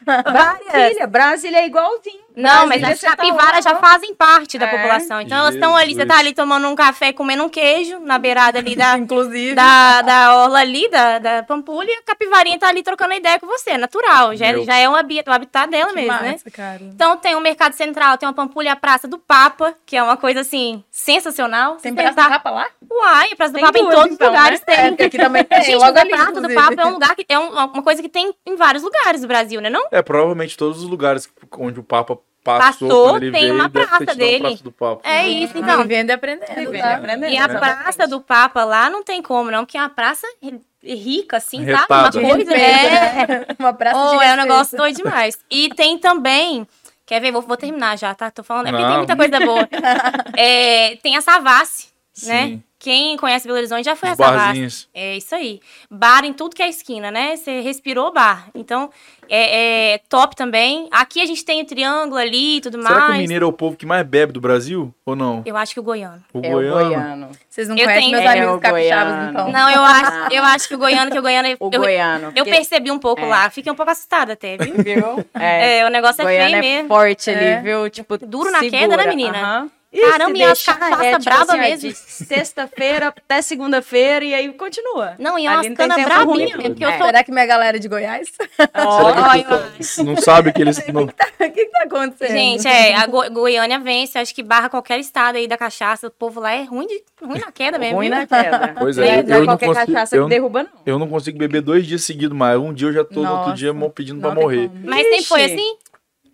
Brasília, 0.05 1.07
Brasília 1.07 1.57
é 1.59 1.65
igualzinho. 1.67 2.24
Não, 2.35 2.67
mas 2.67 2.81
Brasília, 2.81 2.89
as 2.93 2.99
você 2.99 3.05
tá 3.07 3.15
capivaras 3.15 3.63
já 3.63 3.75
fazem 3.75 4.13
parte 4.15 4.57
da 4.57 4.65
É. 4.67 4.69
população. 4.77 5.21
Então 5.21 5.37
elas 5.37 5.55
estão 5.55 5.75
ali, 5.75 5.93
você 5.93 5.99
Jesus. 6.01 6.07
tá 6.07 6.17
ali 6.19 6.33
tomando 6.33 6.67
um 6.67 6.75
café, 6.75 7.11
comendo 7.13 7.43
um 7.43 7.49
queijo 7.49 7.99
na 7.99 8.17
beirada 8.17 8.59
ali 8.59 8.75
da, 8.75 8.97
Inclusive. 8.99 9.55
da, 9.55 10.01
da 10.01 10.35
orla 10.37 10.59
ali, 10.59 10.89
da, 10.89 11.19
da 11.19 11.43
Pampulha, 11.43 11.93
a 11.99 12.03
capivarinha 12.03 12.59
tá 12.59 12.67
ali 12.67 12.83
trocando 12.83 13.13
ideia 13.13 13.39
com 13.39 13.47
você, 13.47 13.71
é 13.71 13.77
natural. 13.77 14.35
Já, 14.35 14.51
Meu. 14.51 14.65
já 14.65 14.75
é 14.77 14.87
um 14.89 14.95
habi- 14.95 15.23
o 15.25 15.31
habitat 15.31 15.69
dela 15.69 15.89
Que 15.89 15.95
mesmo, 15.95 16.13
né? 16.21 16.31
massa, 16.33 16.51
cara. 16.51 16.79
Então 16.83 17.17
tem 17.17 17.35
o 17.35 17.41
Mercado 17.41 17.73
Central, 17.73 18.17
tem 18.17 18.27
uma 18.27 18.33
Pampulha, 18.33 18.73
a 18.73 18.75
Praça 18.75 19.07
do 19.07 19.17
Papa, 19.17 19.73
que 19.85 19.95
é 19.95 20.03
uma 20.03 20.17
coisa 20.17 20.41
assim, 20.41 20.83
sensacional. 20.91 21.75
Tem 21.77 21.91
Você 21.93 21.95
praça 22.01 22.09
tentar- 22.15 22.23
do 22.27 22.31
Papa 22.31 22.49
lá? 22.51 22.67
Uai, 22.91 23.29
a 23.31 23.35
Praça 23.35 23.51
do 23.53 23.55
Tem 23.55 23.65
Papa 23.65 23.79
em 23.79 23.83
todos 23.89 24.11
então, 24.13 24.27
os 24.27 24.33
lugares 24.33 24.59
né? 24.61 24.65
tem. 24.65 24.75
É, 24.75 25.05
aqui 25.05 25.17
também 25.17 25.43
tem, 25.43 25.61
Gente, 25.63 25.75
logo 25.75 25.85
mas 25.87 25.95
a 25.97 26.01
ali, 26.01 26.09
Praça 26.09 26.31
do 26.33 26.37
inclusive. 26.39 26.61
Papa 26.61 26.81
é 26.81 26.85
um 26.85 26.91
lugar 26.91 27.15
que 27.15 27.25
é 27.29 27.39
um- 27.39 27.49
uma 27.53 27.81
coisa 27.83 28.01
que 28.01 28.09
tem 28.09 28.33
em 28.45 28.55
vários 28.55 28.83
lugares 28.83 29.21
do 29.21 29.27
Brasil, 29.27 29.61
né? 29.61 29.69
Não? 29.69 29.85
É, 29.91 30.01
provavelmente 30.01 30.57
todos 30.57 30.83
os 30.83 30.89
lugares 30.89 31.29
onde 31.57 31.79
o 31.79 31.83
Papa 31.83 32.17
passou, 32.45 32.87
Passou, 32.87 33.19
tem 33.19 33.31
veio, 33.31 33.53
uma 33.55 33.69
praça 33.69 34.05
dele. 34.15 34.39
praça 34.39 34.63
do 34.63 34.71
Papa. 34.71 35.01
É 35.03 35.27
isso, 35.27 35.57
Então, 35.57 35.81
vivendo 35.81 36.09
e 36.09 36.13
aprendendo. 36.13 36.55
Vivendo 36.55 36.81
tá? 36.81 36.91
e 36.91 36.93
aprendendo. 36.93 37.31
E 37.33 37.37
a. 37.37 37.49
Praça 37.49 38.07
do 38.07 38.21
Papa 38.21 38.63
lá 38.63 38.89
não 38.89 39.03
tem 39.03 39.21
como, 39.21 39.49
não, 39.51 39.65
porque 39.65 39.77
é 39.77 39.81
uma 39.81 39.89
praça 39.89 40.25
ri- 40.41 40.61
rica, 40.83 41.37
assim, 41.37 41.63
Retada. 41.63 42.11
sabe? 42.11 42.19
Uma 42.19 42.35
coisa. 42.35 42.53
É, 42.53 43.27
né? 43.27 43.45
Uma 43.59 43.73
praça 43.73 43.97
Oh, 43.99 44.17
de 44.19 44.23
é 44.25 44.33
um 44.33 44.37
negócio 44.37 44.77
doido 44.77 44.97
demais. 44.97 45.37
E 45.49 45.69
tem 45.69 45.97
também. 45.97 46.67
Quer 47.07 47.19
ver? 47.19 47.31
Vou, 47.31 47.41
vou 47.41 47.57
terminar 47.57 47.97
já, 47.97 48.13
tá? 48.15 48.29
Tô 48.31 48.43
falando. 48.43 48.67
É 48.67 48.71
porque 48.71 48.85
tem 48.85 48.97
muita 48.97 49.15
coisa 49.15 49.39
boa. 49.39 49.67
É, 50.37 50.95
tem 50.97 51.15
a 51.17 51.21
Savassi, 51.21 51.87
né? 52.23 52.59
Quem 52.77 53.17
conhece 53.17 53.47
Belo 53.47 53.57
Horizonte 53.57 53.83
já 53.85 53.95
foi 53.95 54.09
Os 54.11 54.19
a 54.19 54.23
Savassi. 54.25 54.45
barzinhos. 54.45 54.89
É 54.93 55.17
isso 55.17 55.33
aí. 55.33 55.59
Bar 55.89 56.23
em 56.23 56.33
tudo 56.33 56.55
que 56.55 56.61
é 56.61 56.69
esquina, 56.69 57.09
né? 57.09 57.35
Você 57.35 57.61
respirou 57.61 58.13
bar. 58.13 58.47
Então, 58.53 58.91
é, 59.27 59.93
é 59.93 59.97
top 60.07 60.35
também. 60.35 60.87
Aqui 60.91 61.19
a 61.19 61.25
gente 61.25 61.43
tem 61.43 61.63
o 61.63 61.65
triângulo 61.65 62.17
ali 62.17 62.57
e 62.57 62.61
tudo 62.61 62.79
Será 62.79 62.93
que 62.93 63.01
o 63.05 63.07
mais. 63.07 63.21
mineiro 63.21 63.45
é 63.45 63.47
o 63.49 63.53
povo 63.53 63.75
que 63.75 63.87
mais 63.87 64.05
bebe 64.05 64.33
do 64.33 64.41
Brasil? 64.41 64.93
Ou 65.03 65.15
não? 65.15 65.41
Eu 65.47 65.57
acho 65.57 65.73
que 65.73 65.79
o 65.79 65.83
goiano. 65.83 66.21
O 66.31 66.41
É 66.43 66.49
o 66.49 66.51
goiano? 66.51 66.75
goiano. 66.85 67.29
Vocês 67.49 67.67
não 67.67 67.75
Eu 67.75 67.85
conhecem 67.85 68.11
tenho- 68.11 68.21
meus 68.21 68.23
É, 68.35 68.37
amigos 68.39 68.59
capixabas, 68.61 69.13
goiano. 69.13 69.29
então. 69.31 69.51
Não, 69.51 69.69
eu 69.71 69.81
acho, 69.83 70.33
eu 70.35 70.43
acho 70.43 70.67
que 70.67 70.75
o 70.75 70.77
goiano, 70.77 71.11
que 71.11 71.17
o 71.19 71.21
goiano. 71.23 71.47
O 71.59 71.69
eu, 71.73 71.79
goiano. 71.81 72.33
eu 72.35 72.45
percebi 72.45 72.91
um 72.91 72.99
pouco 72.99 73.21
É. 73.21 73.25
lá. 73.25 73.49
Fiquei 73.49 73.71
um 73.71 73.75
pouco 73.75 73.91
assustada 73.91 74.33
até, 74.33 74.57
viu? 74.57 74.75
Viu? 74.75 75.25
É, 75.33 75.83
o 75.85 75.89
negócio 75.89 76.21
é 76.21 76.25
Goiano 76.25 76.49
feio 76.51 76.57
é 76.57 76.61
mesmo. 76.61 76.87
forte 76.89 77.29
ali, 77.31 77.45
É. 77.45 77.61
viu? 77.61 77.89
Tipo, 77.89 78.17
Duro 78.19 78.51
na 78.51 78.59
segura. 78.59 78.79
queda, 78.79 78.97
né, 78.97 79.07
menina? 79.07 79.71
Aham. 80.01 80.11
Caramba, 80.11 80.37
e 80.37 80.43
as 80.43 80.63
cachaça 80.63 81.05
é, 81.05 81.11
tipo 81.13 81.23
brava 81.25 81.43
assim, 81.51 81.57
mesmo. 81.59 81.89
De 81.89 81.95
sexta-feira 81.95 83.07
até 83.07 83.41
segunda-feira 83.41 84.25
e 84.25 84.33
aí 84.33 84.51
continua. 84.53 85.15
Não, 85.19 85.37
e 85.39 85.45
é 85.45 85.49
umas 85.49 85.67
canas 85.69 86.03
bravinhas 86.03 86.51
eu 86.79 86.89
É. 86.89 86.97
sou. 86.97 87.05
Será 87.05 87.23
que 87.23 87.31
minha 87.31 87.45
galera 87.45 87.77
é 87.77 87.79
de 87.79 87.87
Goiás? 87.87 88.27
Ó, 88.75 89.13
Será 89.13 89.43
que 89.43 89.53
Ó, 89.53 89.57
o 89.57 89.71
pessoal 89.77 90.07
não 90.07 90.17
sabe 90.17 90.51
que 90.53 90.61
eles... 90.61 90.77
Não... 90.93 91.03
o 91.03 91.07
que, 91.37 91.49
que 91.49 91.65
tá 91.67 91.83
acontecendo? 91.83 92.31
Gente, 92.37 92.67
é, 92.67 92.95
a 92.95 93.05
Go- 93.07 93.29
Goiânia 93.31 93.79
vence, 93.79 94.17
acho 94.17 94.33
que 94.33 94.43
barra 94.43 94.69
qualquer 94.69 94.99
estado 94.99 95.35
aí 95.37 95.47
da 95.47 95.57
cachaça. 95.57 96.07
O 96.07 96.11
povo 96.11 96.39
lá 96.39 96.51
é 96.53 96.63
ruim, 96.63 96.87
de, 96.87 97.03
ruim 97.23 97.39
na 97.39 97.51
queda 97.51 97.77
mesmo. 97.77 97.97
ruim 97.97 98.09
na 98.09 98.25
queda. 98.25 98.73
Pois 98.79 98.97
Não 98.97 99.03
é, 99.03 99.23
não 99.23 99.29
eu 99.35 99.39
não 99.39 99.45
qualquer 99.47 99.65
consigo- 99.67 99.85
cachaça 99.93 100.15
eu- 100.15 100.27
derruba, 100.27 100.63
não. 100.63 100.69
Eu 100.85 100.99
não 100.99 101.07
consigo 101.07 101.37
beber 101.37 101.61
dois 101.61 101.85
dias 101.85 102.03
seguidos, 102.03 102.37
mas 102.37 102.57
um 102.57 102.73
dia 102.73 102.87
eu 102.89 102.93
já 102.93 103.03
tô 103.03 103.21
no 103.21 103.29
outro 103.29 103.49
Nossa. 103.49 103.53
dia 103.55 103.73
pedindo 103.95 104.19
pra 104.21 104.33
morrer. 104.33 104.67
como. 104.69 104.81
Mas 104.85 105.01
sempre 105.03 105.23
foi 105.25 105.43
assim? 105.45 105.77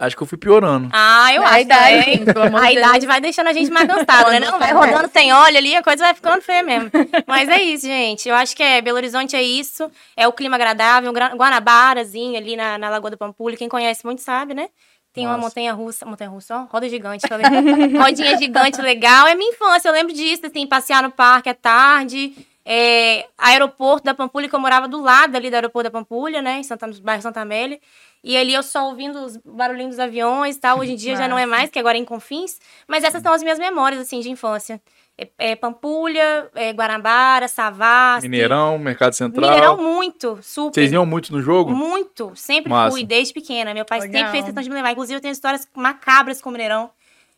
Acho 0.02 0.18
que 0.18 0.24
eu 0.24 0.28
fui 0.28 0.38
piorando. 0.38 0.90
Ah, 0.92 1.34
eu 1.34 1.44
A 1.44 1.50
acho. 1.50 1.60
idade, 1.60 1.94
é. 1.96 2.14
A 2.24 2.50
Deus. 2.60 2.72
idade 2.74 3.06
vai 3.06 3.22
deixando 3.22 3.48
a 3.48 3.54
gente 3.54 3.70
mais 3.72 3.88
cansada, 3.88 4.32
né? 4.32 4.40
Não, 4.40 4.58
vai 4.58 4.74
rodando 4.74 5.10
sem 5.14 5.32
óleo 5.32 5.58
ali, 5.58 5.76
a 5.76 5.84
coisa 5.84 6.04
vai 6.04 6.14
ficando 6.14 6.42
feia 6.42 6.64
mesmo. 6.64 6.90
Mas 7.28 7.48
é 7.50 7.62
isso, 7.62 7.86
gente. 7.86 8.28
Eu 8.28 8.36
acho 8.36 8.56
que 8.56 8.64
é 8.64 8.82
Belo 8.82 8.98
Horizonte 8.98 9.36
é 9.36 9.44
isso. 9.44 9.90
É 10.18 10.28
o 10.28 10.34
clima 10.34 10.56
agradável, 10.56 11.10
um 11.10 11.14
gra- 11.14 11.36
Guanabarazinho 11.36 12.38
ali 12.38 12.56
na, 12.56 12.78
na 12.78 12.90
Lagoa 12.90 13.12
do 13.12 13.18
Pampulha. 13.18 13.56
Quem 13.58 13.70
conhece 13.70 14.04
muito 14.06 14.22
sabe, 14.22 14.54
né? 14.54 14.70
Tem 15.14 15.26
uma 15.26 15.34
Nossa. 15.36 15.48
montanha 15.50 15.74
russa, 15.74 16.06
montanha 16.06 16.30
russa, 16.30 16.56
ó, 16.56 16.64
roda 16.72 16.88
gigante, 16.88 17.28
falei. 17.28 17.46
rodinha 18.00 18.38
gigante 18.38 18.82
legal. 18.82 19.28
É 19.28 19.36
minha 19.36 19.52
infância, 19.52 19.90
eu 19.90 19.94
lembro 19.94 20.14
disso, 20.14 20.46
assim, 20.46 20.66
passear 20.66 21.04
no 21.04 21.12
parque 21.12 21.50
à 21.50 21.54
tarde. 21.54 22.34
É, 22.64 23.26
aeroporto 23.38 24.04
da 24.06 24.14
Pampulha, 24.14 24.48
que 24.48 24.56
eu 24.56 24.60
morava 24.60 24.88
do 24.88 25.02
lado 25.02 25.36
ali 25.36 25.50
do 25.50 25.56
aeroporto 25.56 25.90
da 25.90 25.92
Pampulha, 25.92 26.42
né? 26.42 26.60
Em 26.60 26.64
Santa, 26.64 26.86
no 26.88 26.94
bairro 27.02 27.22
Santa 27.22 27.42
Amélia. 27.42 27.80
E 28.24 28.38
ali 28.38 28.54
eu 28.54 28.62
só 28.62 28.86
ouvindo 28.88 29.18
os 29.26 29.36
barulhinhos 29.38 29.92
dos 29.96 30.00
aviões 30.00 30.56
e 30.56 30.60
tal. 30.60 30.78
Hoje 30.80 30.92
em 30.92 30.96
dia 30.96 31.16
já 31.16 31.28
não 31.28 31.40
é 31.40 31.46
mais, 31.48 31.72
que 31.72 31.80
agora 31.80 31.98
é 31.98 32.02
em 32.02 32.06
Confins. 32.06 32.60
Mas 32.88 33.04
essas 33.04 33.22
são 33.24 33.34
as 33.34 33.42
minhas 33.42 33.58
memórias, 33.58 34.00
assim, 34.00 34.20
de 34.20 34.30
infância. 34.30 34.80
É, 35.18 35.28
é 35.40 35.56
Pampulha, 35.56 36.50
é 36.54 36.72
Guarabara, 36.72 37.48
Savassi. 37.48 38.30
Mineirão, 38.30 38.78
Mercado 38.78 39.14
Central. 39.14 39.50
Mineirão 39.50 39.78
muito, 39.78 40.38
super. 40.44 40.76
Vocês 40.76 40.92
iam 40.92 41.06
muito 41.06 41.32
no 41.34 41.42
jogo? 41.42 41.72
Muito. 41.76 42.32
Sempre 42.36 42.70
Massa. 42.70 42.92
fui, 42.92 43.04
desde 43.04 43.34
pequena. 43.34 43.74
Meu 43.74 43.86
pai 43.86 44.00
Legal. 44.02 44.14
sempre 44.20 44.32
fez 44.34 44.46
questão 44.46 44.62
de 44.62 44.70
me 44.70 44.76
levar. 44.76 44.92
Inclusive, 44.92 45.18
eu 45.18 45.22
tenho 45.22 45.32
histórias 45.32 45.68
macabras 45.76 46.40
com 46.40 46.50
o 46.50 46.52
Mineirão. 46.52 46.92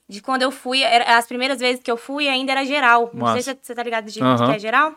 De 0.07 0.21
quando 0.21 0.41
eu 0.41 0.51
fui, 0.51 0.81
era- 0.83 1.17
as 1.17 1.25
primeiras 1.25 1.59
vezes 1.61 1.81
que 1.81 1.89
eu 1.89 1.95
fui 1.95 2.27
ainda 2.27 2.51
era 2.51 2.65
geral. 2.65 3.09
Não 3.13 3.27
sei 3.27 3.35
Massa. 3.37 3.51
se 3.53 3.57
você 3.61 3.73
tá 3.73 3.81
ligado 3.83 4.05
de, 4.11 4.21
Aham. 4.21 4.49
que 4.49 4.55
é 4.57 4.59
geral. 4.59 4.93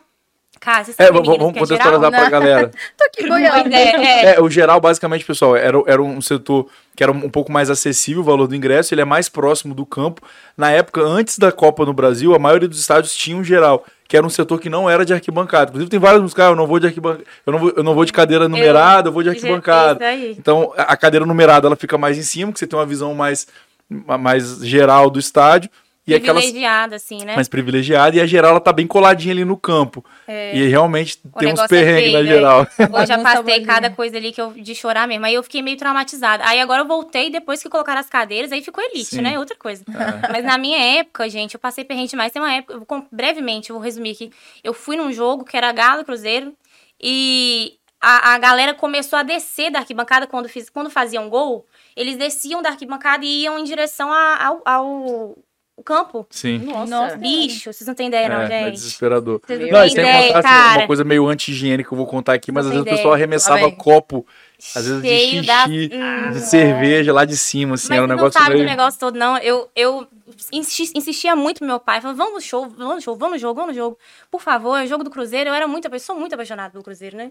Cara, 0.59 0.85
É, 0.97 1.11
vamos, 1.11 1.27
vamos 1.27 1.53
que 1.53 1.59
é 1.59 1.65
geral? 1.65 1.99
contextualizar 1.99 2.11
pra 2.11 2.29
galera. 2.29 2.71
Tô 2.97 3.05
aqui. 3.05 3.27
Pois 3.27 3.43
é, 3.43 3.79
é. 3.79 4.35
É, 4.35 4.41
o 4.41 4.49
geral, 4.49 4.79
basicamente, 4.79 5.25
pessoal, 5.25 5.55
era, 5.55 5.81
era 5.87 6.01
um 6.01 6.21
setor 6.21 6.67
que 6.95 7.03
era 7.03 7.11
um 7.11 7.29
pouco 7.29 7.51
mais 7.51 7.69
acessível 7.69 8.21
o 8.21 8.25
valor 8.25 8.47
do 8.47 8.55
ingresso, 8.55 8.93
ele 8.93 9.01
é 9.01 9.05
mais 9.05 9.29
próximo 9.29 9.75
do 9.75 9.85
campo. 9.85 10.21
Na 10.57 10.71
época, 10.71 11.01
antes 11.01 11.37
da 11.37 11.51
Copa 11.51 11.85
no 11.85 11.93
Brasil, 11.93 12.33
a 12.33 12.39
maioria 12.39 12.67
dos 12.67 12.79
estádios 12.79 13.15
tinha 13.15 13.37
um 13.37 13.43
geral, 13.43 13.85
que 14.07 14.17
era 14.17 14.25
um 14.25 14.29
setor 14.29 14.59
que 14.59 14.67
não 14.69 14.89
era 14.89 15.05
de 15.05 15.13
arquibancada. 15.13 15.69
Inclusive, 15.69 15.91
tem 15.91 15.99
vários 15.99 16.21
músicos, 16.23 16.43
ah, 16.43 16.47
eu 16.49 16.55
não 16.55 16.65
vou 16.65 16.79
de 16.79 16.87
arquibancada, 16.87 17.23
eu 17.45 17.53
não 17.53 17.59
vou, 17.59 17.73
eu 17.77 17.83
não 17.83 17.93
vou 17.93 18.03
de 18.03 18.11
cadeira 18.11 18.47
numerada, 18.49 19.09
eu 19.09 19.13
vou 19.13 19.21
de 19.21 19.29
arquibancada. 19.29 19.93
Isso 20.03 20.03
aí. 20.03 20.35
Então, 20.39 20.73
a 20.75 20.93
a 20.93 20.97
cadeira 20.97 21.25
numerada 21.25 21.67
ela 21.67 21.75
fica 21.75 21.97
mais 21.99 22.17
em 22.17 22.23
cima, 22.23 22.51
que 22.51 22.57
você 22.57 22.65
tem 22.65 22.77
uma 22.79 22.85
visão 22.85 23.13
mais, 23.13 23.45
mais 23.89 24.57
geral 24.65 25.09
do 25.11 25.19
estádio. 25.19 25.69
E 26.07 26.15
aquelas 26.15 26.41
Privilegiada, 26.43 26.95
assim, 26.95 27.25
né? 27.25 27.35
mais 27.35 27.49
privilegiada, 27.49 28.15
e 28.15 28.21
a 28.21 28.25
geral 28.25 28.51
ela 28.51 28.59
tá 28.61 28.71
bem 28.71 28.87
coladinha 28.87 29.33
ali 29.33 29.43
no 29.43 29.57
campo. 29.57 30.05
E 30.25 30.65
realmente 30.67 31.19
O 31.33 31.37
tem 31.37 31.51
uns 31.51 31.59
é 31.59 31.67
perrengues 31.67 32.13
na 32.13 32.19
feio, 32.19 32.27
geral. 32.33 32.67
Eu 32.79 33.05
já 33.05 33.17
passei 33.19 33.65
cada 33.65 33.89
coisa 33.89 34.15
ali 34.15 34.31
que 34.31 34.39
eu, 34.41 34.53
de 34.53 34.73
chorar 34.73 35.05
mesmo. 35.05 35.25
Aí 35.25 35.33
eu 35.33 35.43
fiquei 35.43 35.61
meio 35.61 35.75
traumatizada. 35.75 36.45
Aí 36.47 36.61
agora 36.61 36.83
eu 36.83 36.87
voltei, 36.87 37.29
depois 37.29 37.61
que 37.61 37.67
colocaram 37.67 37.99
as 37.99 38.07
cadeiras, 38.09 38.53
aí 38.53 38.61
ficou 38.61 38.81
elite, 38.83 39.17
Sim. 39.17 39.21
né? 39.21 39.37
Outra 39.37 39.57
coisa. 39.57 39.83
Mas 40.31 40.45
na 40.45 40.57
minha 40.57 40.79
época, 40.99 41.27
gente, 41.29 41.55
eu 41.55 41.59
passei 41.59 41.83
perrengue 41.83 42.09
demais. 42.11 42.31
Tem 42.31 42.41
uma 42.41 42.53
época, 42.53 42.73
eu 42.75 42.85
vou 42.87 43.05
brevemente, 43.11 43.69
eu 43.69 43.75
vou 43.75 43.83
resumir 43.83 44.11
aqui. 44.11 44.31
Eu 44.63 44.73
fui 44.73 44.95
num 44.95 45.11
jogo 45.11 45.43
que 45.43 45.57
era 45.57 45.73
Galo 45.73 46.01
e 46.01 46.05
Cruzeiro 46.05 46.53
e 47.01 47.73
a, 47.99 48.33
a 48.33 48.37
galera 48.37 48.73
começou 48.73 49.17
a 49.19 49.23
descer 49.23 49.71
da 49.71 49.79
arquibancada 49.79 50.25
quando, 50.27 50.47
fiz, 50.47 50.69
quando 50.69 50.89
faziam 50.89 51.29
gol. 51.29 51.65
Eles 51.95 52.15
desciam 52.17 52.61
da 52.61 52.69
arquibancada 52.69 53.25
e 53.25 53.43
iam 53.43 53.57
em 53.59 53.63
direção 53.63 54.11
a- 54.11 54.45
ao, 54.45 54.61
ao 54.65 55.37
campo. 55.83 56.25
Sim. 56.29 56.59
Nossa. 56.87 57.17
Bicho, 57.17 57.71
vocês 57.71 57.87
não 57.87 57.93
têm 57.95 58.07
ideia, 58.07 58.27
não, 58.29 58.41
é, 58.41 58.45
é 58.45 58.63
gente. 58.65 58.73
desesperador. 58.73 59.39
Vocês 59.45 59.59
Não, 59.59 59.67
não 59.67 59.81
tem 59.81 59.91
ideia, 59.91 60.33
uma, 60.33 60.41
cara. 60.43 60.81
uma 60.81 60.87
coisa 60.87 61.03
meio 61.03 61.27
anti-higiênica 61.27 61.87
que 61.87 61.93
eu 61.93 61.97
vou 61.97 62.07
contar 62.07 62.33
aqui, 62.33 62.51
mas 62.51 62.65
Não 62.65 62.71
às 62.71 62.77
vezes 62.77 62.91
o 62.91 62.95
pessoal 62.95 63.13
arremessava 63.13 63.71
copo, 63.71 64.25
às 64.75 64.87
vezes 64.87 65.01
de 65.01 65.07
Cheio 65.07 65.43
xixi, 65.43 65.87
da- 65.89 66.29
de 66.31 66.39
cerveja 66.41 67.13
lá 67.13 67.25
de 67.25 67.37
cima, 67.37 67.75
assim, 67.75 67.89
Mas 67.89 67.97
era 67.97 68.05
um 68.05 68.07
você 68.07 68.15
negócio 68.15 68.39
não 68.39 68.45
sabe 68.45 68.55
meio... 68.55 68.67
do 68.67 68.69
negócio 68.69 68.99
todo, 68.99 69.15
não. 69.17 69.37
Eu, 69.37 69.69
eu 69.75 70.07
insisti- 70.51 70.91
insistia 70.97 71.35
muito 71.35 71.59
pro 71.59 71.67
meu 71.67 71.79
pai. 71.79 72.01
Falava, 72.01 72.17
vamos 72.17 72.33
no 72.35 72.41
show, 72.41 72.67
vamos 72.69 72.95
no 72.95 73.01
show, 73.01 73.15
vamos 73.15 73.35
no 73.35 73.39
jogo, 73.39 73.53
vamos 73.59 73.75
no 73.75 73.81
jogo. 73.81 73.97
Por 74.31 74.41
favor, 74.41 74.75
é 74.77 74.83
o 74.83 74.87
jogo 74.87 75.03
do 75.03 75.09
Cruzeiro. 75.09 75.49
Eu 75.49 75.53
era 75.53 75.67
muito, 75.67 75.87
apa- 75.87 75.99
sou 75.99 76.15
muito 76.17 76.33
apaixonada 76.33 76.71
pelo 76.71 76.83
Cruzeiro, 76.83 77.17
né? 77.17 77.29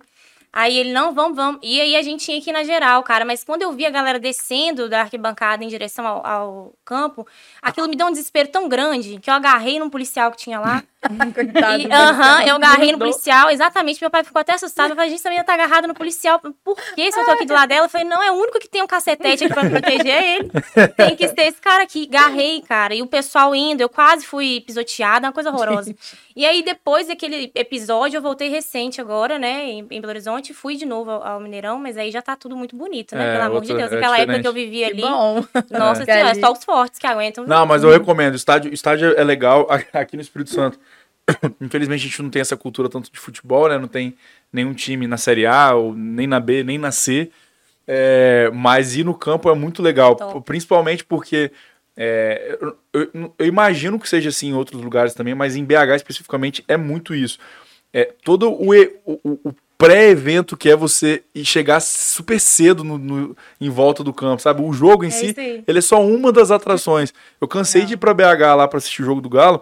Aí 0.53 0.79
ele, 0.79 0.93
não, 0.93 1.13
vamos, 1.13 1.37
vamos. 1.37 1.61
E 1.63 1.79
aí 1.81 1.97
a 1.97 2.03
gente 2.03 2.25
tinha 2.25 2.41
que 2.41 2.49
ir 2.49 2.53
na 2.53 2.63
geral, 2.65 3.03
cara. 3.03 3.25
Mas 3.27 3.45
quando 3.45 3.63
eu 3.63 3.73
vi 3.73 3.85
a 3.85 3.91
galera 3.91 4.19
descendo 4.19 4.89
da 4.89 5.01
arquibancada 5.03 5.63
em 5.63 5.69
direção 5.69 6.07
ao, 6.07 6.27
ao 6.27 6.75
campo, 6.85 7.27
aquilo 7.61 7.89
me 7.89 7.97
deu 7.97 8.07
um 8.07 8.11
desespero 8.11 8.49
tão 8.49 8.67
grande 8.69 9.19
que 9.21 9.29
eu 9.29 9.35
agarrei 9.35 9.79
num 9.79 9.91
policial 9.91 10.31
que 10.31 10.39
tinha 10.39 10.59
lá. 10.59 10.83
Coitado. 11.35 11.83
E, 11.83 11.93
aham, 11.93 12.43
eu 12.47 12.57
agarrei 12.57 12.91
no 12.93 12.99
policial, 12.99 13.51
exatamente. 13.51 14.01
Meu 14.01 14.11
pai 14.11 14.25
ficou 14.25 14.41
até 14.41 14.55
assustado. 14.55 14.91
Eu 14.91 14.97
falei, 14.97 15.11
gente, 15.11 15.19
essa 15.21 15.29
menina 15.29 15.45
tá 15.45 15.55
agarrada 15.55 15.87
no 15.87 15.95
policial. 15.95 16.41
Por 16.65 16.77
que 16.95 17.13
se 17.13 17.19
eu 17.21 17.25
tô 17.25 17.31
aqui 17.33 17.45
do 17.45 17.53
lado 17.55 17.69
dela? 17.69 17.85
Eu 17.87 17.91
falei, 17.91 18.07
não, 18.09 18.23
é 18.23 18.31
o 18.31 18.35
único 18.35 18.59
que 18.59 18.69
tem 18.69 18.83
um 18.83 18.87
cacetete 18.87 19.45
aqui 19.45 19.53
pra 19.55 19.69
proteger 19.69 20.07
é 20.07 20.37
ele. 20.37 20.51
Tem 20.97 21.15
que 21.17 21.29
ser 21.29 21.43
esse 21.43 21.61
cara 21.61 21.83
aqui. 21.83 22.07
Garrei, 22.07 22.63
cara. 22.63 22.95
E 22.97 23.03
o 23.03 23.07
pessoal 23.07 23.55
indo, 23.55 23.81
eu 23.81 23.89
quase 23.89 24.27
fui 24.27 24.61
pisoteada, 24.67 25.27
uma 25.27 25.33
coisa 25.33 25.51
horrorosa. 25.51 25.95
E 26.37 26.45
aí, 26.45 26.63
depois 26.63 27.07
daquele 27.09 27.51
episódio, 27.55 28.19
eu 28.19 28.23
voltei 28.23 28.51
recente 28.51 29.01
agora, 29.01 29.39
né, 29.39 29.65
em, 29.71 29.79
em 29.91 30.01
Belo 30.03 30.09
Horizonte. 30.11 30.53
Fui 30.53 30.77
de 30.77 30.85
novo 30.85 31.11
ao, 31.11 31.23
ao 31.27 31.41
Mineirão, 31.41 31.79
mas 31.79 31.97
aí 31.97 32.11
já 32.11 32.21
tá 32.21 32.37
tudo 32.37 32.55
muito 32.55 32.77
bonito, 32.77 33.15
né? 33.17 33.27
É, 33.29 33.33
Pelo 33.39 33.45
amor 33.45 33.63
de 33.63 33.73
outra- 33.73 33.89
Deus. 33.89 33.93
é 33.93 33.97
Aquela 34.05 34.19
época 34.21 34.41
que 34.41 34.47
eu 34.49 34.53
vivia 34.53 34.87
Que 34.89 34.93
ali. 34.93 35.01
bom. 35.03 35.43
Nossa 35.71 36.03
É. 36.05 36.05
senhora, 36.05 36.35
só 36.35 36.53
os 36.53 36.63
fortes 36.63 36.99
que 36.99 37.07
aguentam. 37.07 37.47
Não, 37.47 37.65
mas 37.65 37.83
eu 37.83 37.89
recomendo, 37.91 38.35
o 38.35 38.37
estádio, 38.37 38.71
estádio 38.75 39.15
é 39.19 39.25
legal 39.25 39.67
aqui 39.95 40.15
no 40.17 40.21
Espírito 40.21 40.51
Santo. 40.51 40.79
Infelizmente 41.59 42.01
a 42.01 42.09
gente 42.09 42.23
não 42.23 42.29
tem 42.29 42.41
essa 42.43 42.55
cultura 42.57 42.91
tanto 42.91 43.11
de 43.11 43.19
futebol, 43.19 43.67
né? 43.71 43.79
Não 43.79 43.89
tem 43.89 44.15
nenhum 44.53 44.75
time 44.75 45.07
na 45.07 45.17
Série 45.17 45.47
A, 45.47 45.73
ou 45.75 45.95
nem 45.95 46.27
na 46.27 46.39
B, 46.39 46.63
nem 46.63 46.77
na 46.77 46.93
C. 46.93 47.31
É, 47.89 48.51
mas 48.53 48.95
ir 48.95 49.05
no 49.05 49.15
campo 49.15 49.49
é 49.49 49.55
muito 49.55 49.81
legal, 49.83 50.17
Top. 50.17 50.43
principalmente 50.45 51.03
porque 51.03 51.51
é, 51.97 52.59
eu, 52.61 52.77
eu- 52.93 53.35
eu 53.39 53.47
imagino 53.47 53.99
que 53.99 54.09
seja 54.09 54.29
assim 54.29 54.49
em 54.49 54.55
outros 54.55 54.81
lugares 54.83 55.15
também, 55.15 55.35
mas 55.35 55.57
em 55.57 55.65
BH 55.65 55.97
especificamente 55.97 56.65
é 56.69 56.77
muito 56.77 57.15
isso. 57.15 57.39
É, 57.93 58.13
todo 58.25 58.51
o, 58.53 58.71
o, 59.07 59.21
o- 59.25 59.55
pré-evento 59.79 60.57
que 60.57 60.71
é 60.71 60.75
você 60.77 61.23
chegar 61.45 61.81
super 61.81 62.41
cedo 62.41 62.83
no, 62.83 62.97
no- 62.99 63.37
em 63.61 63.69
volta 63.69 64.03
do 64.03 64.13
campo, 64.13 64.41
sabe? 64.43 64.63
O 64.63 64.73
jogo 64.73 65.05
em 65.05 65.09
É 65.09 65.11
si, 65.11 65.27
ele 65.67 65.79
é 65.79 65.83
só 65.83 66.03
uma 66.05 66.33
das 66.33 66.51
atrações. 66.51 67.13
Eu 67.41 67.47
cansei 67.47 67.83
de 67.85 67.93
ir 67.95 67.97
pra 67.99 68.15
BH 68.15 68.55
lá 68.57 68.67
pra 68.69 68.79
assistir 68.79 69.03
o 69.03 69.05
jogo 69.05 69.21
do 69.21 69.29
Galo. 69.29 69.61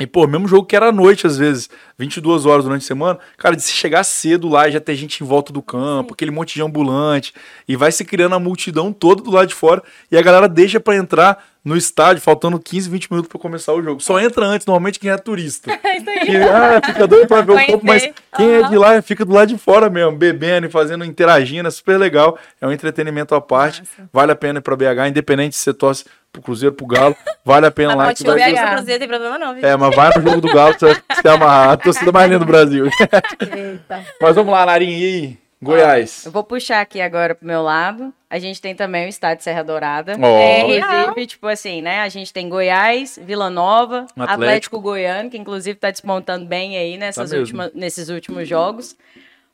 E, 0.00 0.06
pô, 0.06 0.26
mesmo 0.26 0.48
jogo 0.48 0.66
que 0.66 0.74
era 0.74 0.88
à 0.88 0.92
noite, 0.92 1.26
às 1.26 1.36
vezes, 1.36 1.68
22 1.98 2.46
horas 2.46 2.64
durante 2.64 2.82
a 2.82 2.86
semana, 2.86 3.18
cara, 3.36 3.54
de 3.54 3.62
se 3.62 3.72
chegar 3.72 4.02
cedo 4.04 4.48
lá 4.48 4.66
e 4.66 4.72
já 4.72 4.80
ter 4.80 4.94
gente 4.94 5.22
em 5.22 5.26
volta 5.26 5.52
do 5.52 5.60
campo, 5.60 6.14
aquele 6.14 6.30
monte 6.30 6.54
de 6.54 6.62
ambulante, 6.62 7.34
e 7.68 7.76
vai 7.76 7.92
se 7.92 8.02
criando 8.02 8.34
a 8.34 8.38
multidão 8.38 8.90
toda 8.90 9.22
do 9.22 9.30
lado 9.30 9.48
de 9.48 9.54
fora, 9.54 9.82
e 10.10 10.16
a 10.16 10.22
galera 10.22 10.48
deixa 10.48 10.80
pra 10.80 10.96
entrar 10.96 11.44
no 11.62 11.76
estádio, 11.76 12.22
faltando 12.22 12.58
15, 12.58 12.88
20 12.88 13.10
minutos 13.10 13.28
pra 13.28 13.38
começar 13.38 13.74
o 13.74 13.82
jogo. 13.82 14.00
Só 14.00 14.18
entra 14.18 14.46
antes, 14.46 14.66
normalmente, 14.66 14.98
quem 14.98 15.10
é 15.10 15.16
turista. 15.18 15.70
Que, 16.22 16.36
ah, 16.36 16.80
fica 16.84 17.06
doido 17.06 17.26
pra 17.26 17.40
ver 17.40 17.52
o 17.52 17.66
campo, 17.66 17.84
mas 17.84 18.08
quem 18.36 18.48
é 18.48 18.68
de 18.68 18.78
lá 18.78 19.02
fica 19.02 19.24
do 19.24 19.32
lado 19.32 19.48
de 19.48 19.58
fora 19.58 19.90
mesmo, 19.90 20.12
bebendo 20.12 20.68
e 20.68 20.70
fazendo, 20.70 21.04
interagindo, 21.04 21.66
é 21.66 21.70
super 21.70 21.98
legal. 21.98 22.38
É 22.60 22.66
um 22.66 22.70
entretenimento 22.70 23.34
à 23.34 23.40
parte. 23.40 23.82
Vale 24.12 24.30
a 24.30 24.36
pena 24.36 24.60
ir 24.60 24.62
pra 24.62 24.76
BH, 24.76 25.08
independente 25.08 25.56
se 25.56 25.62
você 25.62 25.74
torce 25.74 26.04
pro 26.32 26.42
Cruzeiro, 26.42 26.74
pro 26.74 26.86
Galo, 26.86 27.14
vale 27.44 27.66
a 27.66 27.70
pena 27.70 27.94
lá. 27.94 28.06
Pode 28.06 28.24
que 28.24 28.30
você 28.30 28.38
vai 28.38 28.52
no 28.52 28.76
Cruzeiro, 28.76 28.98
tem 28.98 29.08
problema 29.08 29.38
não, 29.38 29.54
viu? 29.54 29.66
é, 29.66 29.76
mas 29.76 29.94
vai 29.94 30.10
no 30.16 30.22
jogo 30.22 30.40
do 30.40 30.52
Galo, 30.52 30.72
você 30.72 30.86
vai 30.86 31.02
se 31.20 31.28
amarrar. 31.28 31.70
A 31.70 31.76
torcida 31.76 32.10
mais 32.10 32.26
linda 32.30 32.38
do 32.40 32.46
Brasil. 32.46 32.86
Eita. 32.86 34.04
mas 34.20 34.34
vamos 34.34 34.52
lá, 34.52 34.64
Narinha, 34.64 34.98
e 34.98 35.04
aí? 35.04 35.42
Goiás. 35.62 36.26
Eu 36.26 36.32
vou 36.32 36.42
puxar 36.42 36.80
aqui 36.80 37.00
agora 37.00 37.36
pro 37.36 37.46
meu 37.46 37.62
lado. 37.62 38.12
A 38.28 38.36
gente 38.40 38.60
tem 38.60 38.74
também 38.74 39.06
o 39.06 39.08
estádio 39.08 39.44
Serra 39.44 39.62
Dourada. 39.62 40.16
Ó. 40.20 40.26
É, 40.26 40.76
inclusive, 40.76 41.26
tipo 41.26 41.46
assim, 41.46 41.80
né? 41.80 42.00
A 42.00 42.08
gente 42.08 42.32
tem 42.32 42.48
Goiás, 42.48 43.16
Vila 43.22 43.48
Nova, 43.48 44.06
Atlético. 44.16 44.32
Atlético, 44.32 44.80
Goiano, 44.80 45.30
que 45.30 45.38
inclusive 45.38 45.78
tá 45.78 45.92
despontando 45.92 46.46
bem 46.46 46.76
aí 46.76 46.96
nessas 46.98 47.30
Tá 47.30 47.36
últimas, 47.36 47.70
nesses 47.74 48.08
últimos 48.08 48.48
jogos. 48.48 48.96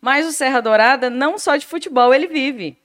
Mas 0.01 0.27
o 0.27 0.33
Serra 0.33 0.62
Dourada, 0.62 1.11
não 1.11 1.38
só 1.38 1.57
de 1.57 1.67
futebol 1.67 2.14
ele 2.14 2.27
vive. 2.27 2.79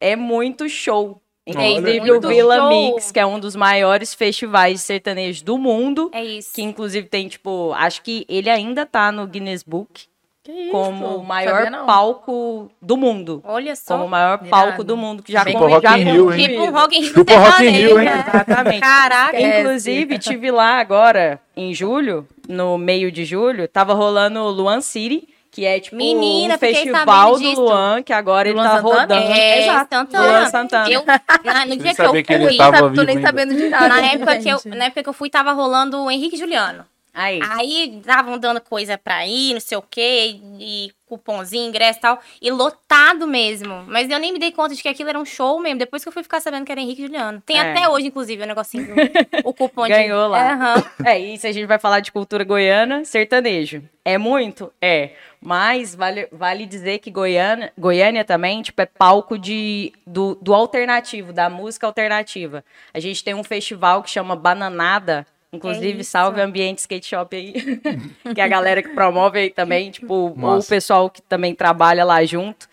É 0.00 0.16
muito 0.16 0.66
show. 0.66 1.20
Inclusive 1.46 2.00
Olha, 2.00 2.18
o 2.18 2.20
Vila 2.20 2.56
show. 2.56 2.68
Mix, 2.68 3.10
que 3.10 3.18
é 3.18 3.26
um 3.26 3.40
dos 3.40 3.56
maiores 3.56 4.14
festivais 4.14 4.74
de 4.74 4.78
sertanejo 4.80 5.44
do 5.44 5.58
mundo. 5.58 6.10
É 6.12 6.22
isso. 6.22 6.54
Que 6.54 6.62
inclusive 6.62 7.08
tem, 7.08 7.28
tipo, 7.28 7.72
acho 7.74 8.02
que 8.02 8.24
ele 8.28 8.48
ainda 8.50 8.84
tá 8.86 9.10
no 9.10 9.26
Guinness 9.26 9.62
Book 9.62 10.04
Que 10.44 10.52
isso? 10.52 10.70
como 10.70 11.16
o 11.16 11.24
maior 11.24 11.70
palco 11.86 12.70
do 12.80 12.96
mundo. 12.96 13.42
Olha 13.44 13.74
só. 13.74 13.94
Como 13.94 14.06
o 14.06 14.08
maior 14.08 14.34
Irado. 14.36 14.50
palco 14.50 14.84
do 14.84 14.96
mundo 14.96 15.22
que 15.22 15.32
já 15.32 15.42
Bem 15.42 15.54
Chupa 15.54 15.66
Rock 15.68 15.82
já 15.82 15.98
in 15.98 16.04
Rio, 16.04 16.32
hein? 16.32 16.48
Tipo 16.48 16.70
Rock 16.70 16.96
in 16.96 17.00
Rio 17.02 17.14
Chupa 17.14 17.36
Rock 17.36 17.64
in 17.64 17.70
Rio, 17.70 18.00
hein? 18.00 18.08
sertanejo. 18.08 18.28
Exatamente. 18.30 18.80
Caraca. 18.80 19.40
Inclusive, 19.40 20.18
tive 20.18 20.50
lá 20.50 20.78
agora, 20.78 21.40
em 21.56 21.74
julho, 21.74 22.28
no 22.48 22.76
meio 22.78 23.10
de 23.10 23.24
julho, 23.24 23.66
tava 23.66 23.94
rolando 23.94 24.40
o 24.40 24.50
Luan 24.50 24.80
City, 24.82 25.26
que 25.50 25.64
é 25.64 25.80
tipo 25.80 25.96
Menina, 25.96 26.54
um 26.54 26.58
festival 26.58 27.32
do 27.32 27.38
disso. 27.40 27.60
Luan, 27.60 28.02
que 28.02 28.12
agora 28.12 28.44
Do 28.44 28.50
ele 28.50 28.58
Luan 28.60 28.68
tá 28.70 28.76
Santana? 28.76 29.00
rodando. 29.00 29.32
É, 29.32 29.62
Exato, 29.62 29.94
Santana. 29.96 30.26
Luan 30.26 30.46
Santana. 30.50 30.90
Eu, 30.90 31.04
na- 31.44 31.66
no 31.66 31.76
dia 31.76 31.90
que 31.90 31.94
sabia 31.96 32.20
eu 32.20 32.24
que 32.24 32.32
ele 32.32 32.46
fui, 32.48 32.56
tava 32.56 32.76
vivo 32.82 32.94
tô 32.94 33.02
nem 33.02 33.16
ainda. 33.16 33.28
sabendo 33.28 33.54
de 33.56 33.68
nada. 33.68 33.88
na 33.88 34.00
época, 34.06 34.38
que 34.38 34.48
eu, 34.48 34.60
na 34.66 34.84
época 34.86 35.02
que 35.02 35.08
eu 35.08 35.12
fui, 35.12 35.28
tava 35.30 35.52
rolando 35.52 35.98
o 36.04 36.10
Henrique 36.10 36.36
e 36.36 36.38
Juliano. 36.38 36.86
Aí. 37.12 37.40
Aí 37.42 37.98
estavam 37.98 38.38
dando 38.38 38.60
coisa 38.60 38.96
pra 38.96 39.26
ir, 39.26 39.52
não 39.54 39.60
sei 39.60 39.76
o 39.76 39.82
quê, 39.82 40.38
e 40.60 40.92
cupomzinho, 41.10 41.68
ingresso 41.68 41.98
e 41.98 42.02
tal, 42.02 42.20
e 42.40 42.50
lotado 42.50 43.26
mesmo. 43.26 43.84
Mas 43.86 44.08
eu 44.08 44.18
nem 44.18 44.32
me 44.32 44.38
dei 44.38 44.52
conta 44.52 44.74
de 44.74 44.82
que 44.82 44.88
aquilo 44.88 45.08
era 45.10 45.18
um 45.18 45.24
show 45.24 45.58
mesmo, 45.60 45.78
depois 45.78 46.02
que 46.02 46.08
eu 46.08 46.12
fui 46.12 46.22
ficar 46.22 46.40
sabendo 46.40 46.64
que 46.64 46.72
era 46.72 46.80
Henrique 46.80 47.02
e 47.02 47.06
Juliano. 47.06 47.42
Tem 47.44 47.58
É. 47.58 47.72
até 47.72 47.88
hoje, 47.88 48.06
inclusive, 48.06 48.42
o 48.42 48.46
negocinho, 48.46 48.94
o 49.44 49.52
cupom 49.52 49.82
de... 49.84 49.90
Ganhou 49.90 50.28
lá. 50.28 50.52
Aham. 50.52 50.84
É, 51.04 51.36
se 51.36 51.46
a 51.46 51.52
gente 51.52 51.66
vai 51.66 51.78
falar 51.78 52.00
de 52.00 52.12
cultura 52.12 52.44
goiana, 52.44 53.04
sertanejo. 53.04 53.82
É 54.04 54.16
muito? 54.16 54.72
É. 54.80 55.10
Mas 55.40 55.94
vale, 55.94 56.28
vale 56.32 56.66
dizer 56.66 56.98
que 56.98 57.10
Goiânia, 57.10 57.72
Goiânia 57.78 58.24
também, 58.24 58.60
tipo, 58.62 58.80
é 58.80 58.86
palco 58.86 59.38
de, 59.38 59.92
do, 60.06 60.34
do 60.40 60.54
alternativo, 60.54 61.32
da 61.32 61.48
música 61.48 61.86
alternativa. 61.86 62.64
A 62.92 63.00
gente 63.00 63.22
tem 63.24 63.34
um 63.34 63.44
festival 63.44 64.02
que 64.02 64.10
chama 64.10 64.36
Bananada. 64.36 65.26
Inclusive, 65.52 65.98
É 65.98 66.00
isso. 66.00 66.10
salve 66.10 66.40
Ambiente 66.40 66.78
Skate 66.78 67.06
Shop 67.06 67.36
aí. 67.36 67.52
que 68.34 68.40
é 68.40 68.44
a 68.44 68.48
galera 68.48 68.82
que 68.82 68.90
promove 68.90 69.38
aí 69.40 69.50
também, 69.50 69.90
tipo, 69.90 70.14
ou 70.14 70.32
o 70.32 70.38
Massa. 70.38 70.68
pessoal 70.68 71.10
que 71.10 71.20
também 71.22 71.54
trabalha 71.54 72.04
lá 72.04 72.24
junto. 72.24 72.68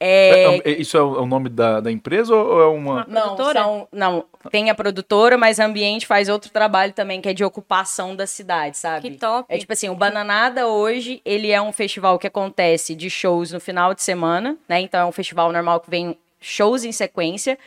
É, 0.00 0.44
É, 0.44 0.60
é, 0.64 0.70
Isso 0.80 0.96
é 0.96 1.02
o 1.02 1.16
é 1.16 1.20
o 1.20 1.26
nome 1.26 1.48
da, 1.48 1.80
da 1.80 1.90
empresa 1.90 2.34
ou 2.34 2.60
é 2.60 2.66
uma. 2.66 3.04
não, 3.08 3.34
Produtora? 3.34 3.60
são, 3.60 3.88
não, 3.90 4.24
tem 4.50 4.70
a 4.70 4.74
produtora, 4.74 5.36
mas 5.36 5.58
a 5.58 5.64
Ambiente 5.66 6.06
faz 6.06 6.28
outro 6.28 6.50
trabalho 6.50 6.92
também, 6.92 7.20
que 7.20 7.28
é 7.28 7.32
de 7.34 7.42
ocupação 7.42 8.14
da 8.14 8.26
cidade, 8.26 8.76
sabe? 8.76 9.10
Que 9.10 9.16
top. 9.16 9.46
É 9.52 9.58
tipo 9.58 9.72
assim, 9.72 9.88
o 9.88 9.94
Bananada 9.96 10.68
hoje, 10.68 11.20
ele 11.24 11.50
é 11.50 11.60
um 11.60 11.72
festival 11.72 12.16
que 12.18 12.26
acontece 12.28 12.94
de 12.94 13.10
shows 13.10 13.50
no 13.50 13.58
final 13.58 13.92
de 13.92 14.02
semana, 14.02 14.56
né? 14.68 14.80
Então 14.80 15.00
é 15.00 15.04
um 15.04 15.12
festival 15.12 15.50
normal 15.52 15.80
que 15.80 15.90
vem 15.90 16.16
shows 16.40 16.84
em 16.84 16.92
sequência. 16.92 17.58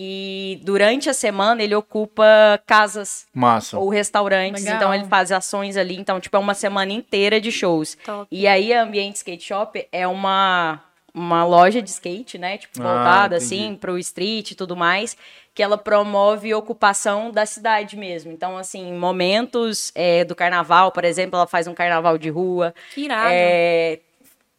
E 0.00 0.60
durante 0.62 1.10
a 1.10 1.12
semana 1.12 1.60
ele 1.60 1.74
ocupa 1.74 2.24
casas 2.64 3.26
Massa. 3.34 3.76
ou 3.76 3.88
restaurantes, 3.88 4.62
Legal. 4.62 4.76
então 4.76 4.94
ele 4.94 5.06
faz 5.06 5.32
ações 5.32 5.76
ali, 5.76 5.96
então 5.96 6.20
tipo 6.20 6.36
é 6.36 6.38
uma 6.38 6.54
semana 6.54 6.92
inteira 6.92 7.40
de 7.40 7.50
shows. 7.50 7.98
Top. 8.04 8.28
E 8.30 8.46
aí 8.46 8.72
a 8.72 8.84
Ambiente 8.84 9.16
Skate 9.16 9.42
Shop 9.42 9.88
é 9.90 10.06
uma 10.06 10.80
uma 11.12 11.44
loja 11.44 11.82
de 11.82 11.90
skate, 11.90 12.38
né, 12.38 12.58
tipo 12.58 12.80
Ah, 12.80 12.82
voltada 12.84 13.36
entendi. 13.38 13.54
assim 13.64 13.74
pro 13.74 13.98
street 13.98 14.52
e 14.52 14.54
tudo 14.54 14.76
mais, 14.76 15.16
que 15.52 15.60
ela 15.64 15.76
promove 15.76 16.54
ocupação 16.54 17.32
da 17.32 17.44
cidade 17.44 17.96
mesmo. 17.96 18.30
Então 18.30 18.56
assim, 18.56 18.92
momentos 18.92 19.90
é, 19.96 20.22
do 20.22 20.36
carnaval, 20.36 20.92
por 20.92 21.04
exemplo, 21.04 21.34
ela 21.36 21.46
faz 21.48 21.66
um 21.66 21.74
carnaval 21.74 22.16
de 22.18 22.30
rua, 22.30 22.72
Que 22.94 23.06
irado. 23.06 23.30
é, 23.32 23.98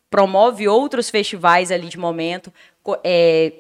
promove 0.10 0.68
outros 0.68 1.10
festivais 1.10 1.72
ali 1.72 1.88
de 1.88 1.98
momento, 1.98 2.52
é, 3.06 3.54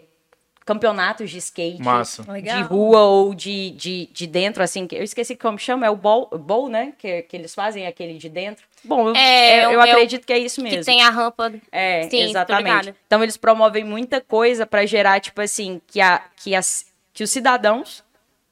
campeonatos 0.74 1.30
de 1.32 1.38
skate 1.40 1.82
Massa. 1.82 2.24
Legal. 2.32 2.58
de 2.58 2.64
rua 2.64 3.00
ou 3.02 3.34
de, 3.34 3.72
de, 3.72 4.10
de 4.12 4.28
dentro, 4.28 4.62
assim, 4.64 4.86
que 4.88 4.96
eu 4.96 5.04
esqueci 5.04 5.36
como 5.36 5.58
chama, 5.58 5.86
é 5.86 5.90
o 5.90 5.96
bowl, 5.96 6.28
bowl 6.38 6.70
né? 6.70 6.94
Que, 6.98 7.24
que 7.24 7.36
eles 7.36 7.54
fazem 7.56 7.88
aquele 7.88 8.18
de 8.18 8.30
dentro. 8.30 8.64
Bom, 8.84 9.10
eu, 9.10 9.16
É, 9.16 9.66
eu, 9.66 9.70
é 9.72 9.74
eu 9.76 9.80
o- 9.80 9.82
acredito 9.82 10.26
que 10.26 10.32
é 10.34 10.38
isso 10.40 10.58
que 10.58 10.70
mesmo. 10.70 10.86
tem 10.86 11.02
a 11.04 11.10
rampa... 11.10 11.52
É, 11.72 12.04
Sim, 12.10 12.22
exatamente. 12.22 12.94
Então 13.08 13.22
eles 13.24 13.36
promovem 13.38 13.84
muita 13.84 14.22
coisa 14.22 14.66
pra 14.66 14.86
gerar, 14.86 15.20
tipo 15.20 15.42
assim, 15.42 15.82
que, 15.88 16.00
a, 16.00 16.22
que, 16.38 16.54
as, 16.56 16.86
que 17.14 17.24
os 17.24 17.30
cidadãos 17.32 18.04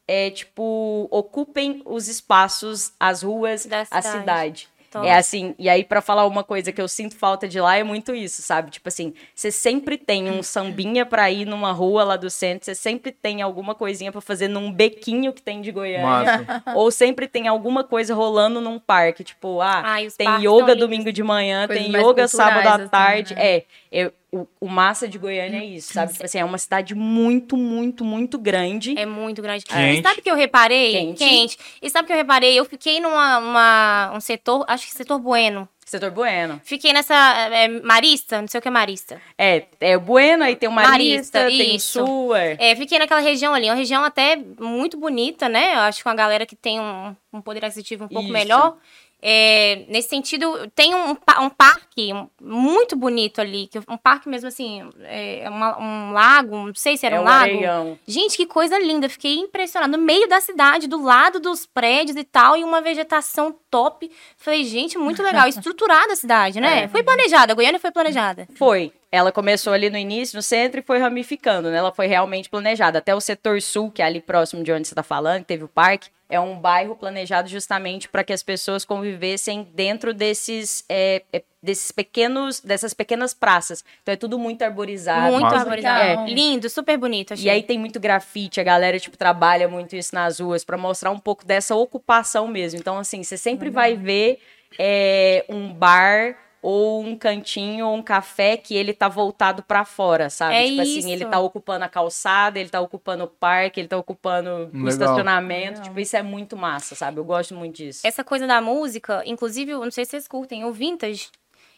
é, 0.07 0.29
tipo, 0.29 1.07
ocupem 1.11 1.81
os 1.85 2.07
espaços, 2.07 2.91
as 2.99 3.23
ruas, 3.23 3.65
Da 3.65 3.85
a 3.91 4.01
cidade. 4.01 4.67
Top. 4.89 5.05
É 5.05 5.15
assim, 5.15 5.53
e 5.59 5.67
aí 5.67 5.83
pra 5.83 6.01
falar 6.01 6.25
uma 6.25 6.43
coisa 6.43 6.71
que 6.71 6.81
eu 6.81 6.87
sinto 6.87 7.15
falta 7.17 7.47
de 7.47 7.59
lá 7.59 7.75
é 7.77 7.83
muito 7.83 8.15
isso, 8.15 8.41
sabe? 8.41 8.71
Tipo 8.71 8.87
assim, 8.87 9.13
você 9.35 9.51
sempre 9.51 9.97
tem 9.97 10.29
um 10.31 10.41
sambinha 10.41 11.05
pra 11.05 11.29
ir 11.29 11.45
numa 11.45 11.71
rua 11.73 12.03
lá 12.05 12.15
do 12.15 12.29
centro, 12.29 12.65
você 12.65 12.73
sempre 12.75 13.11
tem 13.11 13.41
alguma 13.41 13.75
coisinha 13.75 14.11
pra 14.11 14.21
fazer 14.21 14.47
num 14.47 14.71
bequinho 14.71 15.33
que 15.33 15.41
tem 15.41 15.59
de 15.61 15.71
Goiânia. 15.71 16.05
Massa. 16.07 16.63
Ou 16.73 16.89
sempre 16.89 17.27
tem 17.27 17.47
alguma 17.47 17.83
coisa 17.83 18.15
rolando 18.15 18.61
num 18.61 18.79
parque, 18.79 19.23
tipo, 19.23 19.59
ah, 19.61 19.81
Ai, 19.83 20.07
tem 20.17 20.27
yoga 20.41 20.75
domingo 20.75 21.11
de 21.11 21.21
manhã, 21.23 21.67
Coisas 21.67 21.85
tem 21.85 21.95
yoga 22.01 22.27
sábado 22.27 22.67
à 22.67 22.75
assim, 22.75 22.87
tarde. 22.87 23.35
né? 23.35 23.41
É, 23.45 23.63
eu- 23.91 24.13
o, 24.31 24.45
o 24.59 24.67
massa 24.67 25.07
de 25.07 25.17
Goiânia 25.17 25.59
é 25.59 25.65
isso, 25.65 25.93
sabe? 25.93 26.11
Tipo 26.11 26.25
assim, 26.25 26.39
é 26.39 26.45
uma 26.45 26.57
cidade 26.57 26.93
muito, 26.93 27.55
muito, 27.55 28.03
muito 28.03 28.37
grande. 28.37 28.97
É 28.97 29.05
muito 29.05 29.41
grande. 29.41 29.63
Quente. 29.65 29.99
E 29.99 30.03
sabe 30.03 30.19
o 30.19 30.23
que 30.23 30.29
eu 30.31 30.35
reparei? 30.35 31.13
Quente. 31.13 31.57
E 31.81 31.89
sabe 31.89 32.03
o 32.03 32.07
que 32.07 32.13
eu 32.13 32.17
reparei? 32.17 32.59
Eu 32.59 32.65
fiquei 32.65 32.99
numa 32.99 33.37
uma- 33.39 34.11
um 34.15 34.19
setor, 34.19 34.65
acho 34.67 34.85
que 34.85 34.91
setor 34.93 35.19
Bueno. 35.19 35.67
Setor 35.85 36.11
Bueno. 36.11 36.59
Fiquei 36.65 36.91
nessa 36.91 37.15
é, 37.15 37.69
Marista, 37.69 38.41
não 38.41 38.47
sei 38.49 38.57
o 38.59 38.61
que 38.61 38.67
é 38.67 38.71
Marista. 38.71 39.21
É, 39.37 39.63
é 39.79 39.95
o 39.95 40.01
Bueno, 40.01 40.43
aí 40.43 40.53
tem 40.57 40.67
o 40.67 40.71
Marista, 40.73 41.39
Marista, 41.39 41.45
tem 41.47 41.71
o 41.71 41.75
isso. 41.77 42.05
Sul. 42.05 42.35
é. 42.35 42.57
É, 42.59 42.75
fiquei 42.75 42.99
naquela 42.99 43.21
região 43.21 43.53
ali, 43.53 43.69
uma 43.69 43.75
região 43.75 44.03
até 44.03 44.35
muito 44.59 44.97
bonita, 44.97 45.47
né? 45.47 45.75
Eu 45.75 45.79
acho 45.79 46.03
que 46.03 46.09
uma 46.09 46.13
galera 46.15 46.45
que 46.45 46.57
tem 46.57 46.77
um, 46.77 47.15
um 47.31 47.41
poder 47.41 47.63
aquisitivo 47.63 48.03
um 48.03 48.07
pouco 48.09 48.23
Isso. 48.25 48.33
melhor. 48.33 48.75
É, 49.19 49.85
nesse 49.89 50.09
sentido, 50.09 50.69
tem 50.75 50.93
um, 50.93 51.09
um 51.41 51.49
parque 51.49 52.11
muito 52.39 52.95
bonito 52.95 53.41
ali, 53.41 53.65
que 53.67 53.79
um 53.87 53.97
parque 53.97 54.29
mesmo 54.29 54.47
assim, 54.47 54.87
é 55.01 55.45
uma- 55.49 55.79
um 55.79 56.11
lago, 56.11 56.67
não 56.67 56.75
sei 56.75 56.95
se 56.97 57.05
era 57.05 57.15
É 57.15 57.19
um 57.19 57.23
o 57.23 57.25
lago. 57.25 57.43
Areião. 57.55 57.99
Gente, 58.07 58.37
que 58.37 58.45
coisa 58.45 58.77
linda. 58.77 59.09
Fiquei 59.09 59.35
impressionada. 59.37 59.97
No 59.97 60.03
meio 60.03 60.27
da 60.29 60.39
cidade, 60.39 60.87
do 60.87 61.01
lado 61.01 61.39
dos 61.39 61.65
prédios 61.65 62.15
e 62.15 62.23
tal, 62.23 62.55
e 62.55 62.63
uma 62.63 62.79
vegetação 62.79 63.55
top. 63.71 64.09
Falei, 64.37 64.63
gente, 64.63 64.97
muito 64.99 65.23
legal. 65.23 65.47
Estruturada 65.49 66.13
a 66.13 66.15
cidade, 66.15 66.61
né? 66.61 66.83
É. 66.83 66.87
Foi 66.87 67.01
planejada. 67.01 67.53
A 67.53 67.55
Goiânia 67.55 67.79
foi 67.79 67.91
planejada. 67.91 68.47
Foi. 68.55 68.93
Ela 69.11 69.31
começou 69.31 69.73
ali 69.73 69.89
no 69.89 69.97
início, 69.97 70.35
no 70.35 70.41
centro, 70.43 70.79
e 70.79 70.83
foi 70.83 70.99
ramificando, 70.99 71.69
né? 71.71 71.77
Ela 71.77 71.91
foi 71.93 72.07
realmente 72.07 72.49
planejada. 72.49 72.99
Até 72.99 73.15
o 73.15 73.21
setor 73.21 73.61
sul, 73.61 73.89
que 73.89 74.01
é 74.01 74.05
ali 74.05 74.21
próximo 74.21 74.63
de 74.63 74.71
onde 74.71 74.87
você 74.87 74.93
está 74.93 75.01
falando, 75.03 75.39
que 75.39 75.45
teve 75.47 75.63
o 75.63 75.67
parque, 75.67 76.09
é 76.29 76.39
um 76.39 76.59
bairro 76.59 76.95
planejado 76.95 77.47
justamente 77.47 78.09
para 78.09 78.23
que 78.23 78.33
as 78.33 78.43
pessoas 78.43 78.83
convivessem 78.83 79.67
dentro 79.73 80.13
desses, 80.13 80.83
é, 80.89 81.23
é, 81.31 81.43
desses 81.63 81.91
pequenos, 81.91 82.59
dessas 82.59 82.93
pequenas 82.93 83.33
praças. 83.33 83.83
Então 84.01 84.13
é 84.13 84.15
tudo 84.17 84.37
muito 84.37 84.61
arborizado. 84.61 85.31
muito 85.31 85.53
arborizado. 85.53 85.99
Legal. 85.99 86.27
Lindo, 86.27 86.69
super 86.69 86.97
bonito. 86.97 87.33
Achei. 87.33 87.45
E 87.45 87.49
aí 87.49 87.63
tem 87.63 87.79
muito 87.79 87.99
grafite, 87.99 88.59
a 88.59 88.63
galera, 88.63 88.99
tipo, 88.99 89.17
trabalha 89.17 89.67
muito 89.67 89.95
isso 89.95 90.13
nas 90.13 90.39
ruas 90.39 90.65
para 90.65 90.77
mostrar 90.77 91.11
um 91.11 91.19
pouco 91.19 91.45
dessa 91.45 91.75
ocupação 91.75 92.47
mesmo. 92.47 92.79
Então, 92.79 92.97
assim, 92.97 93.23
você 93.23 93.37
sempre 93.37 93.69
vai 93.69 93.95
ver 93.95 94.39
é, 94.77 95.45
um 95.47 95.73
bar 95.73 96.35
ou 96.69 97.01
um 97.01 97.15
cantinho 97.15 97.87
ou 97.87 97.95
um 97.95 98.03
café 98.03 98.57
que 98.57 98.75
ele 98.75 98.91
tá 98.91 99.07
voltado 99.07 99.63
pra 99.63 99.85
fora, 99.85 100.29
sabe? 100.29 100.53
É 100.53 100.65
tipo 100.65 100.81
isso. 100.81 100.99
assim, 100.99 101.13
ele 101.13 101.23
tá 101.23 101.39
ocupando 101.39 101.85
a 101.85 101.87
calçada, 101.87 102.59
ele 102.59 102.67
tá 102.67 102.81
ocupando 102.81 103.23
o 103.23 103.27
parque, 103.27 103.79
ele 103.79 103.87
tá 103.87 103.95
ocupando 103.95 104.69
o 104.73 104.89
estacionamento. 104.89 105.69
Legal. 105.69 105.83
Tipo, 105.83 105.99
isso 106.01 106.17
é 106.17 106.21
muito 106.21 106.57
massa, 106.57 106.93
sabe? 106.93 107.21
Eu 107.21 107.23
gosto 107.23 107.55
muito 107.55 107.77
disso. 107.77 108.05
Essa 108.05 108.21
coisa 108.21 108.45
da 108.45 108.59
música, 108.59 109.23
inclusive, 109.25 109.71
eu 109.71 109.79
não 109.79 109.91
sei 109.91 110.03
se 110.03 110.11
vocês 110.11 110.27
curtem, 110.27 110.65
o 110.65 110.73
Vintage, 110.73 111.29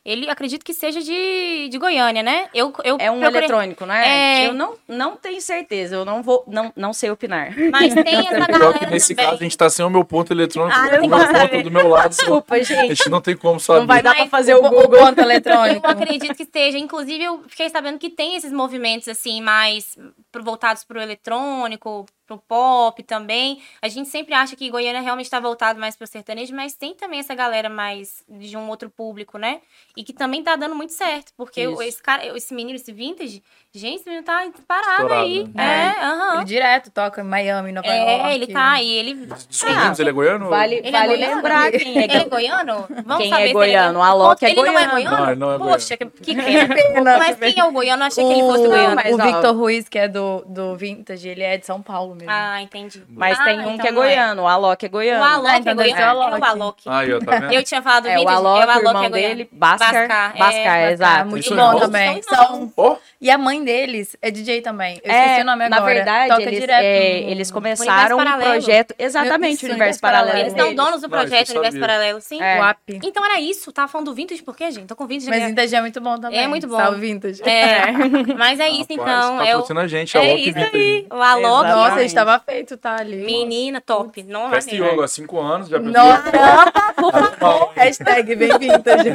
ele 0.05 0.29
acredito 0.29 0.63
que 0.63 0.73
seja 0.73 1.01
de, 1.01 1.67
de 1.69 1.77
Goiânia, 1.77 2.23
né? 2.23 2.47
Eu, 2.53 2.73
eu 2.83 2.97
É 2.99 3.11
um 3.11 3.19
procurei- 3.19 3.39
eletrônico, 3.39 3.85
não 3.85 3.93
é? 3.93 4.43
É. 4.43 4.47
Eu 4.47 4.53
não, 4.53 4.75
não 4.87 5.15
tenho 5.15 5.41
certeza, 5.41 5.95
eu 5.95 6.05
não 6.05 6.23
vou, 6.23 6.43
não, 6.47 6.71
não 6.75 6.93
sei 6.93 7.09
opinar. 7.11 7.53
Mas 7.71 7.93
tem 7.93 8.15
essa 8.15 8.45
Pior 8.45 8.47
galera 8.47 8.79
que 8.79 8.85
nesse 8.87 9.13
também. 9.13 9.25
caso 9.31 9.37
a 9.39 9.43
gente 9.43 9.57
tá 9.57 9.69
sem 9.69 9.85
o 9.85 9.89
meu 9.89 10.03
ponto 10.05 10.31
eletrônico, 10.33 10.77
Ah, 10.77 10.87
o 11.01 11.07
meu 11.07 11.09
ponto 11.49 11.63
do 11.63 11.71
meu 11.71 11.87
lado. 11.89 12.09
Desculpa, 12.09 12.55
A 12.55 12.63
gente. 12.63 12.87
gente 12.95 13.09
não 13.09 13.21
tem 13.21 13.35
como 13.35 13.59
saber. 13.59 13.79
Não 13.81 13.87
vai 13.87 14.01
dar 14.01 14.11
pra 14.11 14.21
Mas 14.21 14.29
fazer 14.29 14.55
o 14.55 14.59
O 14.65 14.69
Google. 14.69 14.99
ponto 14.99 15.19
eletrônico. 15.19 15.85
Eu 15.85 15.91
acredito 15.91 16.33
que 16.35 16.43
esteja. 16.43 16.77
Inclusive, 16.77 17.23
eu 17.23 17.43
fiquei 17.47 17.69
sabendo 17.69 17.97
que 17.99 18.09
tem 18.09 18.35
esses 18.35 18.51
movimentos, 18.51 19.07
assim, 19.07 19.41
mais 19.41 19.97
voltados 20.43 20.83
pro 20.83 20.99
eletrônico, 21.01 22.05
pro 22.29 22.37
pop 22.37 23.01
também. 23.01 23.59
A 23.81 23.87
gente 23.87 24.07
sempre 24.07 24.35
acha 24.35 24.55
que 24.55 24.69
Goiânia 24.69 25.01
realmente 25.01 25.25
está 25.25 25.39
voltado 25.39 25.79
mais 25.79 25.95
pro 25.95 26.05
sertanejo, 26.05 26.55
mas 26.55 26.73
tem 26.75 26.93
também 26.93 27.19
essa 27.19 27.33
galera 27.33 27.69
mais 27.69 28.23
de 28.29 28.55
um 28.55 28.69
outro 28.69 28.87
público, 28.89 29.39
né? 29.39 29.59
E 29.97 30.03
que 30.03 30.13
também 30.13 30.43
tá 30.43 30.55
dando 30.55 30.75
muito 30.75 30.93
certo. 30.93 31.33
Porque 31.35 31.67
o- 31.67 31.73
Isso. 31.73 31.81
esse 31.83 32.03
cara, 32.03 32.25
esse 32.37 32.53
menino, 32.53 32.75
esse 32.75 32.91
vintage, 32.93 33.41
gente, 33.73 33.95
esse 34.01 34.05
menino 34.05 34.23
tá 34.23 34.45
parado 34.67 34.91
Estourado, 35.03 35.21
aí. 35.23 35.49
né? 35.55 35.95
É, 35.99 36.03
aham. 36.05 36.35
Ele 36.35 36.45
direto 36.45 36.91
toca 36.91 37.21
em 37.21 37.23
Miami, 37.23 37.71
Nova 37.71 37.87
York. 37.87 38.27
É, 38.27 38.35
ele 38.35 38.47
tá 38.47 38.71
aí, 38.73 38.89
ele. 38.91 39.13
Descobrimos, 39.49 39.99
ele 39.99 40.09
é 40.09 40.13
goiano? 40.13 40.49
Vale, 40.49 40.75
Ele 40.75 40.87
é 40.87 40.91
vale 40.91 41.15
goiano? 41.17 41.35
lembrar 41.35 41.71
quem 41.71 41.97
é, 41.99 42.03
Ele 42.03 42.13
é 42.13 42.23
goiano? 42.25 42.85
Vamos 43.05 43.17
Quem 43.23 43.29
saber 43.29 43.49
é 43.49 43.53
goiano? 43.53 43.89
Ele 43.89 43.97
O 43.97 44.03
Alok 44.03 44.45
é 44.45 44.51
ele 44.51 44.61
não 44.61 44.79
é 44.79 44.87
goiano. 44.87 44.91
goiano? 45.17 45.35
Não, 45.35 45.57
não 45.57 45.69
é 45.69 45.71
Poxa, 45.73 45.97
que, 45.97 46.05
que 46.05 46.35
pena. 46.35 46.69
Mas 47.19 47.37
quem 47.37 47.59
é 47.59 47.63
o 47.65 47.71
goiano? 47.71 48.03
Eu 48.03 48.07
achei 48.07 48.23
que 48.25 48.31
ele 48.33 48.41
fosse 48.41 48.65
o, 48.67 48.69
goiano. 48.69 49.01
o. 49.13 49.17
Victor 49.17 49.55
Ruiz, 49.55 49.89
que 49.89 49.97
é 49.97 50.07
do, 50.07 50.43
do 50.47 50.75
Vintage, 50.75 51.27
ele 51.27 51.43
é 51.43 51.57
de 51.57 51.65
São 51.65 51.81
Paulo 51.81 52.13
mesmo. 52.19 52.31
Ah, 52.31 52.61
entendi. 52.61 53.03
Mas 53.09 53.39
Ah, 53.39 53.43
tem 53.45 53.59
um 53.59 53.61
então 53.61 53.77
que 53.77 53.87
é 53.87 53.91
não 53.91 54.01
goiano, 54.01 54.41
o 54.43 54.47
Alok 54.47 54.85
é 54.85 54.89
goiano. 54.89 55.21
O 55.21 55.23
Alok 55.25 55.47
Ah, 55.49 55.55
é 55.55 55.59
então 55.59 55.75
deve 55.75 55.89
goiano. 55.91 56.01
o 56.19 56.21
É 56.21 56.25
Alok. 56.25 56.41
o 56.41 56.45
Alok. 56.45 56.83
Aí, 56.89 57.13
ó, 57.13 57.19
tá 57.19 57.39
vendo? 57.39 57.53
Eu 57.53 57.63
tinha 57.63 57.81
falado 57.81 58.07
É, 58.07 58.15
o 58.15 58.19
vintage, 58.19 58.35
Alok, 58.37 58.61
é 58.61 58.65
o 58.65 58.69
Alok 58.69 58.87
irmão 58.87 59.03
é 59.03 59.09
goiano. 59.09 59.35
dele, 59.35 59.49
Bascar. 59.51 59.93
Bascar, 60.07 60.33
é, 60.35 60.39
Bascar, 60.39 60.67
Ah, 60.79 60.91
exato. 60.91 61.29
muito 61.29 61.55
bom 61.55 61.77
é 61.77 61.79
também. 61.79 62.21
São. 62.23 62.73
Ó, 62.77 62.95
E 63.21 63.29
a 63.29 63.37
mãe 63.37 63.63
deles 63.63 64.15
é 64.21 64.31
DJ 64.31 64.61
também. 64.61 65.01
Eu 65.03 65.11
É, 65.11 65.23
esqueci 65.25 65.41
o 65.41 65.45
nome 65.45 65.65
agora. 65.65 65.81
na 65.81 65.85
verdade, 65.85 66.29
Toca 66.29 66.41
eles, 66.43 66.59
direto. 66.59 66.83
é, 66.83 67.21
no- 67.25 67.29
eles 67.31 67.51
começaram 67.51 68.17
um 68.17 68.39
projeto. 68.39 68.95
Exatamente, 68.97 69.65
o 69.65 69.69
Universo 69.69 69.99
Paralelo. 69.99 70.37
Eles 70.39 70.53
são 70.53 70.73
donos 70.73 71.01
do 71.01 71.05
eu 71.07 71.09
projeto 71.09 71.49
Universo. 71.49 71.79
Paralelo, 71.79 72.21
sim. 72.21 72.41
É. 72.41 72.59
O 72.59 72.63
app. 72.63 72.79
Então 73.03 73.25
era 73.25 73.39
isso. 73.41 73.71
Tava 73.73 73.87
falando 73.87 74.05
do 74.07 74.13
vintage 74.13 74.41
por 74.41 74.55
quê, 74.55 74.71
gente? 74.71 74.85
Tô 74.87 74.95
com 74.95 75.05
vintage. 75.05 75.29
Mas? 75.29 75.43
Vintage 75.43 75.75
é 75.75 75.81
muito 75.81 75.99
bom 76.01 76.17
também. 76.17 76.39
É 76.39 76.47
muito 76.47 76.67
bom. 76.67 76.77
Salve 76.77 76.99
Vintage. 77.01 77.41
É. 77.43 77.91
Mas 78.37 78.59
é 78.59 78.69
isso, 78.69 78.87
então. 78.89 79.41
É, 79.41 79.49
o... 79.49 79.59
patrocina 79.59 79.81
a 79.81 79.87
gente, 79.87 80.17
a 80.17 80.23
é 80.23 80.29
Loki 80.31 80.41
isso 80.49 80.53
Vintage. 80.59 80.77
aí. 80.77 81.07
O 81.11 81.21
Alok. 81.21 81.69
Nossa. 81.69 82.03
Estava 82.09 82.39
feito, 82.39 82.77
tá 82.77 82.97
ali. 82.97 83.17
Menina, 83.23 83.79
top. 83.81 84.23
Não 84.23 84.49
Festa. 84.49 84.75
Yoga, 84.75 85.05
há 85.05 85.07
cinco 85.07 85.39
anos, 85.39 85.69
já 85.69 85.79
pensou? 85.79 85.93
Nossa, 85.93 86.93
Por 86.99 87.11
favor. 87.11 87.71
hashtag 87.75 88.35
bem 88.35 88.57
Vintage. 88.59 89.09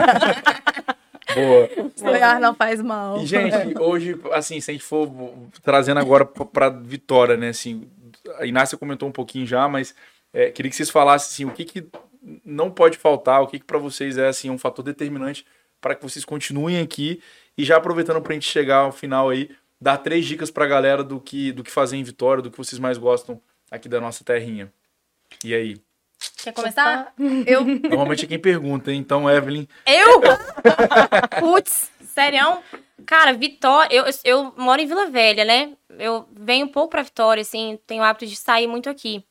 Boa. 1.34 1.90
Sonhar 1.96 2.40
não 2.40 2.54
faz 2.54 2.80
mal. 2.80 3.18
E, 3.18 3.26
gente, 3.26 3.78
hoje, 3.78 4.18
assim, 4.32 4.60
se 4.60 4.70
a 4.70 4.74
gente 4.74 4.84
for 4.84 5.10
trazendo 5.62 5.98
agora 6.00 6.24
pra 6.24 6.68
Vitória, 6.68 7.36
né, 7.36 7.48
assim, 7.48 7.88
a 8.38 8.46
Inácia 8.46 8.78
comentou 8.78 9.08
um 9.08 9.12
pouquinho 9.12 9.46
já, 9.46 9.68
mas 9.68 9.94
é, 10.32 10.50
queria 10.50 10.70
que 10.70 10.76
vocês 10.76 10.90
falassem, 10.90 11.32
assim, 11.32 11.52
o 11.52 11.54
que 11.54 11.64
que 11.64 11.86
não 12.44 12.70
pode 12.70 12.96
faltar, 12.98 13.42
o 13.42 13.46
que 13.46 13.58
que 13.58 13.64
pra 13.64 13.78
vocês 13.78 14.16
é, 14.16 14.28
assim, 14.28 14.50
um 14.50 14.58
fator 14.58 14.84
determinante 14.84 15.44
para 15.80 15.94
que 15.94 16.02
vocês 16.02 16.24
continuem 16.24 16.80
aqui 16.80 17.20
e 17.56 17.64
já 17.64 17.76
aproveitando 17.76 18.20
pra 18.20 18.32
gente 18.32 18.48
chegar 18.48 18.78
ao 18.78 18.92
final 18.92 19.28
aí, 19.28 19.50
dar 19.84 19.98
três 19.98 20.24
dicas 20.24 20.50
pra 20.50 20.66
galera 20.66 21.04
do 21.04 21.20
que, 21.20 21.52
do 21.52 21.62
que 21.62 21.70
fazer 21.70 21.98
em 21.98 22.02
Vitória, 22.02 22.42
do 22.42 22.50
que 22.50 22.56
vocês 22.56 22.78
mais 22.78 22.96
gostam 22.96 23.38
aqui 23.70 23.86
da 23.86 24.00
nossa 24.00 24.24
terrinha. 24.24 24.72
E 25.44 25.54
aí? 25.54 25.76
Quer 26.42 26.52
começar? 26.54 27.12
Eu 27.46 27.62
Normalmente 27.62 28.24
é 28.24 28.28
quem 28.28 28.38
pergunta, 28.38 28.90
hein? 28.90 28.98
Então, 28.98 29.28
Evelyn, 29.28 29.68
Eu? 29.84 30.22
Putz, 31.38 31.90
serião? 32.00 32.62
Cara, 33.04 33.34
Vitória, 33.34 33.94
eu, 33.94 34.06
eu, 34.06 34.12
eu 34.24 34.54
moro 34.56 34.80
em 34.80 34.86
Vila 34.86 35.10
Velha, 35.10 35.44
né? 35.44 35.72
Eu 35.98 36.26
venho 36.32 36.64
um 36.64 36.70
pouco 36.70 36.92
pra 36.92 37.02
Vitória, 37.02 37.42
assim, 37.42 37.78
tenho 37.86 38.00
o 38.00 38.04
hábito 38.04 38.24
de 38.24 38.36
sair 38.36 38.66
muito 38.66 38.88
aqui. 38.88 39.22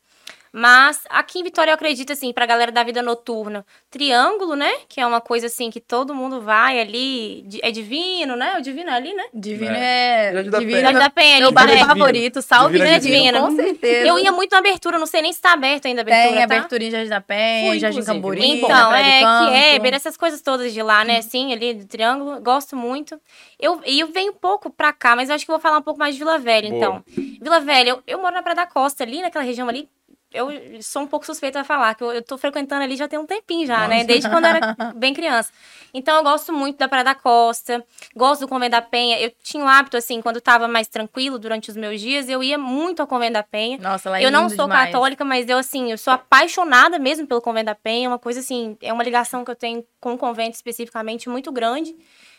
Mas 0.55 1.01
aqui 1.09 1.39
em 1.39 1.43
Vitória 1.43 1.71
eu 1.71 1.73
acredito, 1.73 2.13
assim, 2.13 2.31
pra 2.31 2.45
galera 2.45 2.71
da 2.71 2.83
vida 2.83 3.01
noturna, 3.01 3.65
Triângulo, 3.89 4.55
né? 4.55 4.71
Que 4.87 5.01
é 5.01 5.05
uma 5.07 5.19
coisa, 5.19 5.47
assim, 5.47 5.71
que 5.71 5.79
todo 5.79 6.13
mundo 6.13 6.41
vai 6.41 6.79
ali. 6.79 7.43
É 7.63 7.71
divino, 7.71 8.35
né? 8.35 8.57
O 8.59 8.61
divino 8.61 8.91
é 8.91 8.93
ali, 8.93 9.15
né? 9.15 9.23
Divino 9.33 9.71
É. 9.71 10.27
é. 10.29 10.33
Jardim 10.33 10.49
da 10.51 10.59
Divino 10.59 10.81
Penha. 10.81 10.99
Da 10.99 11.09
Penha, 11.09 11.39
Meu 11.39 11.51
né? 11.51 11.65
Divino. 11.65 11.87
favorito. 11.87 12.41
Salve 12.43 12.77
Divino 12.77 12.95
é 12.95 12.99
Divino, 12.99 13.39
com 13.39 13.55
certeza. 13.55 14.07
Eu 14.07 14.19
ia 14.19 14.31
muito 14.31 14.51
na 14.51 14.59
abertura, 14.59 14.99
não 14.99 15.07
sei 15.07 15.23
nem 15.23 15.33
se 15.33 15.41
tá 15.41 15.53
aberto 15.53 15.87
ainda 15.87 16.03
a 16.03 16.05
Tem 16.05 16.13
abertura, 16.13 16.37
tá? 16.47 16.55
abertura 16.55 16.83
em 16.83 16.91
Jardim 16.91 17.09
da 17.09 17.21
Penha, 17.21 17.69
Fui, 17.71 17.79
Jardim. 17.79 18.03
Camburi. 18.03 18.45
Então, 18.45 18.93
é, 18.93 19.19
que 19.21 19.55
é, 19.55 19.79
bem 19.79 19.91
essas 19.95 20.15
coisas 20.15 20.39
todas 20.39 20.71
de 20.71 20.83
lá, 20.83 21.03
né? 21.03 21.17
Assim, 21.17 21.51
ali 21.51 21.73
do 21.73 21.87
Triângulo, 21.87 22.39
gosto 22.41 22.75
muito. 22.75 23.19
Eu, 23.59 23.81
e 23.87 23.99
eu 23.99 24.07
venho 24.11 24.31
um 24.31 24.35
pouco 24.35 24.69
pra 24.69 24.93
cá, 24.93 25.15
mas 25.15 25.29
eu 25.29 25.35
acho 25.35 25.45
que 25.45 25.51
vou 25.51 25.59
falar 25.59 25.79
um 25.79 25.81
pouco 25.81 25.99
mais 25.99 26.13
de 26.13 26.19
Vila 26.19 26.37
Velha, 26.37 26.69
Boa. 26.69 26.77
então. 26.77 27.03
Vila 27.41 27.59
Velha, 27.59 27.89
eu, 27.89 28.03
eu 28.05 28.21
moro 28.21 28.35
na 28.35 28.43
Praia 28.43 28.55
da 28.55 28.67
Costa, 28.67 29.03
ali, 29.03 29.19
naquela 29.19 29.43
região 29.43 29.67
ali. 29.67 29.89
Eu 30.33 30.49
sou 30.81 31.03
um 31.03 31.07
pouco 31.07 31.25
suspeita 31.25 31.61
a 31.61 31.63
falar, 31.63 31.93
que 31.95 32.03
eu, 32.03 32.21
tô 32.21 32.37
frequentando 32.37 32.83
ali 32.83 32.95
já 32.95 33.07
tem 33.07 33.19
um 33.19 33.25
tempinho 33.25 33.67
já, 33.67 33.87
né? 33.87 34.03
Desde 34.03 34.29
quando 34.29 34.45
eu 34.45 34.49
era 34.51 34.75
bem 34.95 35.13
criança. 35.13 35.51
Então, 35.93 36.17
eu 36.17 36.23
gosto 36.23 36.51
muito 36.51 36.77
da 36.77 36.87
Praia 36.87 37.03
da 37.03 37.13
Costa, 37.13 37.85
gosto 38.15 38.41
do 38.41 38.47
Convento 38.47 38.71
da 38.71 38.81
Penha. 38.81 39.19
Eu 39.19 39.31
tinha 39.43 39.63
o 39.63 39.67
hábito, 39.67 39.95
assim, 39.95 40.21
quando 40.21 40.41
tava 40.41 40.67
mais 40.67 40.87
tranquilo 40.87 41.37
durante 41.37 41.69
os 41.69 41.77
meus 41.77 42.01
dias, 42.01 42.27
eu 42.27 42.41
ia 42.41 42.57
muito 42.57 43.01
ao 43.01 43.07
Convento 43.07 43.33
da 43.33 43.43
Penha. 43.43 43.77
Nossa, 43.77 44.09
lá 44.09 44.19
é 44.19 44.25
Eu 44.25 44.31
não 44.31 44.49
sou 44.49 44.65
demais. 44.65 44.91
católica, 44.91 45.23
mas 45.23 45.47
eu, 45.47 45.57
assim, 45.57 45.91
eu 45.91 45.97
sou 45.97 46.11
apaixonada 46.11 46.97
mesmo 46.97 47.27
pelo 47.27 47.41
Convento 47.41 47.67
da 47.67 47.75
Penha. 47.75 48.05
É 48.05 48.09
uma 48.09 48.19
coisa, 48.19 48.39
assim, 48.39 48.75
é 48.81 48.91
uma 48.91 49.03
ligação 49.03 49.45
que 49.45 49.51
eu 49.51 49.55
tenho 49.55 49.85
com 49.99 50.13
o 50.13 50.17
convento 50.17 50.55
especificamente 50.55 51.29
muito 51.29 51.51
grande. 51.51 51.95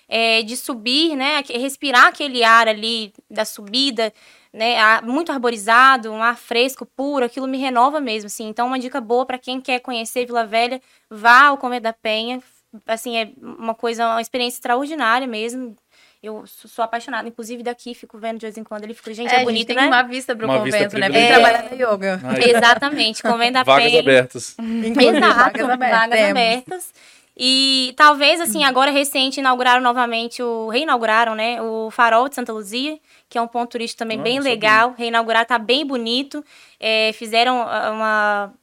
É, 0.09 0.43
de 0.43 0.57
subir, 0.57 1.17
né? 1.17 1.43
Respirar 1.49 2.07
aquele 2.09 2.45
ar 2.45 2.69
ali 2.69 3.13
da 3.31 3.45
subida, 3.45 4.13
né? 4.53 4.77
muito 5.03 5.33
arborizado, 5.33 6.13
um 6.13 6.23
ar 6.23 6.37
fresco, 6.37 6.87
puro, 6.87 7.25
aquilo 7.25 7.47
me 7.49 7.59
renova 7.59 8.01
mesmo, 8.01 8.27
assim. 8.27 8.47
Então, 8.49 8.67
uma 8.67 8.79
dica 8.79 9.01
boa 9.01 9.25
para 9.27 9.39
quem 9.39 9.61
quer 9.61 9.81
conhecer 9.81 10.27
Vila 10.27 10.45
Velha, 10.47 10.81
vá 11.11 11.47
ao 11.47 11.59
Convento 11.59 11.85
da 11.85 11.93
Penha. 11.93 12.41
Assim, 12.87 13.17
é 13.17 13.31
uma 13.41 13.75
coisa, 13.75 14.07
uma 14.07 14.21
experiência 14.21 14.57
extraordinária 14.59 15.27
mesmo. 15.27 15.75
Eu 16.23 16.45
sou 16.47 16.83
apaixonada, 16.83 17.29
inclusive 17.29 17.63
daqui, 17.63 17.95
fico 17.95 18.19
vendo 18.19 18.39
de 18.39 18.47
vez 18.47 18.57
em 18.57 18.65
quando. 18.65 18.83
Ele 18.85 18.95
fica, 18.95 19.13
gente, 19.13 19.33
É, 19.33 19.43
é, 19.43 19.45
bonito, 19.45 19.67
tem 19.67 19.77
né? 19.77 19.87
uma 19.87 20.03
vista 20.03 20.35
pro 20.35 20.47
Uma 20.47 20.63
vista 20.63 20.79
convento, 20.79 20.99
né? 20.99 21.09
Vem 21.11 21.27
privilegiada. 21.29 21.65
trabalhar 21.69 21.77
na 21.77 21.93
yoga. 21.93 22.21
Aí, 22.25 22.51
Exatamente, 22.51 23.23
Convento 23.23 23.53
da 23.53 23.63
vagas 23.63 23.85
Penha. 23.91 24.01
abertas. 24.01 24.57
Inclusive, 24.59 25.17
Exato, 25.19 25.35
vagas 25.37 25.69
abertas. 25.71 25.99
vagas 26.01 26.31
abertas. 26.31 26.93
E 27.37 27.93
talvez, 27.97 28.41
assim, 28.41 28.63
agora 28.63 28.93
recente, 28.93 29.41
inauguraram 29.41 29.83
novamente 29.83 30.41
o. 30.41 30.69
Reinauguraram, 30.69 31.35
né? 31.35 31.61
O 31.61 31.91
Farol 31.91 32.29
de 32.29 32.37
Santa 32.37 32.53
Luzia, 32.53 32.97
que 33.29 33.37
é 33.37 33.41
um 33.43 33.49
ponto 33.49 33.71
turístico 33.71 33.99
também 33.99 34.21
Ah, 34.21 34.23
bem 34.23 34.37
não 34.37 34.43
sabia. 34.43 34.55
legal. 34.55 34.95
Reinauguraram, 34.97 35.45
tá 35.45 35.59
bem 35.59 35.85
bonito. 35.85 36.45
É, 36.79 37.13
fizeram 37.13 37.61
ah, 37.63 37.91
uma. 37.91 38.55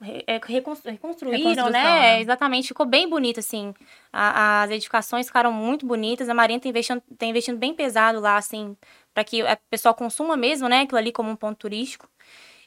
é, 0.00 0.34
é, 0.36 0.40
reconstru- 0.46 0.92
reconstruíram, 0.92 1.36
Reconstrução, 1.38 1.72
né? 1.72 2.00
né? 2.00 2.20
Exatamente, 2.20 2.68
ficou 2.68 2.86
bem 2.86 3.08
bonito, 3.08 3.40
assim. 3.40 3.74
A- 4.12 4.62
as 4.62 4.70
edificações 4.70 5.26
ficaram 5.26 5.52
muito 5.52 5.84
bonitas. 5.84 6.28
A 6.28 6.34
Marinha 6.34 6.60
tá 6.60 6.68
investindo, 6.68 7.02
tá 7.18 7.26
investindo 7.26 7.58
bem 7.58 7.74
pesado 7.74 8.20
lá, 8.20 8.36
assim, 8.36 8.76
para 9.12 9.24
que 9.24 9.42
a 9.42 9.56
pessoa 9.68 9.92
consuma 9.92 10.36
mesmo, 10.36 10.68
né? 10.68 10.82
Aquilo 10.82 10.98
ali 10.98 11.10
como 11.10 11.28
um 11.28 11.36
ponto 11.36 11.58
turístico. 11.58 12.08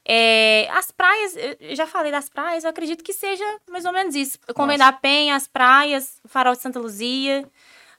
É, 0.08 0.70
as 0.72 0.92
praias, 0.92 1.36
eu 1.60 1.76
já 1.76 1.88
falei 1.88 2.12
das 2.12 2.30
praias, 2.30 2.64
eu 2.64 2.70
acredito 2.70 3.04
que 3.04 3.12
seja 3.12 3.44
mais 3.70 3.86
ou 3.86 3.92
menos 3.92 4.14
isso. 4.14 4.38
Convento 4.54 4.80
da 4.80 4.92
Penha, 4.92 5.36
as 5.36 5.48
praias, 5.48 6.20
o 6.24 6.28
Farol 6.28 6.54
de 6.54 6.62
Santa 6.62 6.80
Luzia, 6.80 7.44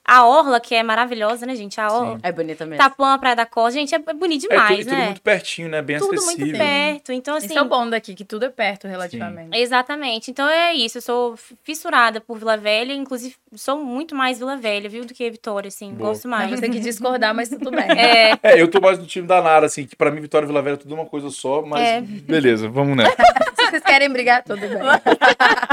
a 0.07 0.25
Orla, 0.27 0.61
que 0.61 0.75
é 0.75 0.83
maravilhosa, 0.83 1.45
né, 1.47 1.55
gente? 1.57 1.81
A 1.81 1.90
Orla. 1.92 2.19
É 2.23 2.31
bonita 2.31 2.64
mesmo. 2.64 2.83
Tapuã, 2.83 3.19
Praia 3.19 3.35
da 3.37 3.45
Costa. 3.47 3.73
Gente, 3.73 3.95
é 3.95 3.99
bonito 3.99 4.45
É 4.47 4.49
tudo, 4.49 4.51
demais, 4.51 4.79
e 4.81 4.85
tudo 4.85 4.97
né? 4.97 5.05
muito 5.07 5.21
pertinho, 5.23 5.69
né? 5.69 5.83
Bem 5.83 5.99
Tudo 5.99 6.14
acessível. 6.14 6.47
muito 6.47 6.59
perto. 6.59 7.12
Então, 7.12 7.35
assim. 7.37 7.47
Esse 7.47 7.59
é 7.59 7.62
o 7.62 7.64
bom 7.64 7.88
daqui, 7.90 8.14
que 8.14 8.25
tudo 8.25 8.45
é 8.45 8.49
perto 8.49 8.87
relativamente. 8.87 9.57
Exatamente. 9.59 10.31
Então 10.31 10.49
é 10.49 10.73
isso. 10.75 10.99
Eu 10.99 11.03
sou 11.03 11.37
fissurada 11.64 12.21
por 12.21 12.38
Vila 12.38 12.57
Velha. 12.57 12.92
Inclusive, 12.92 13.35
sou 13.55 13.83
muito 13.83 14.14
mais 14.14 14.38
Vila 14.38 14.57
Velha, 14.57 14.88
viu? 14.88 15.05
Do 15.05 15.12
que 15.12 15.29
Vitória, 15.31 15.69
assim. 15.69 15.92
Boa. 15.92 16.11
Gosto 16.11 16.29
Mas 16.29 16.49
mais. 16.51 16.61
você 16.61 16.69
que 16.69 16.79
discordar, 16.81 17.35
mas 17.35 17.49
tudo 17.49 17.71
bem. 17.71 17.87
É, 17.99 18.38
É, 18.42 18.61
eu 18.62 18.69
tô 18.69 18.81
mais 18.81 18.99
do 18.99 19.07
time 19.07 19.27
da 19.27 19.42
Nara, 19.42 19.66
assim, 19.66 19.85
que 19.87 19.97
pra 19.97 20.11
mim 20.11 20.21
Vitória 20.21 20.45
e 20.45 20.49
Vila 20.49 20.62
Velha 20.62 20.75
é 20.75 20.77
tudo 20.79 20.95
uma 20.95 21.07
coisa 21.07 21.31
só, 21.31 21.62
mas 21.62 21.81
É. 21.81 22.01
beleza, 22.01 22.69
vamos 22.69 22.97
nessa. 22.97 23.16
Se 23.57 23.71
vocês 23.71 23.83
querem 23.83 24.09
brigar, 24.11 24.42
tudo 24.45 24.61
bem. 24.61 24.71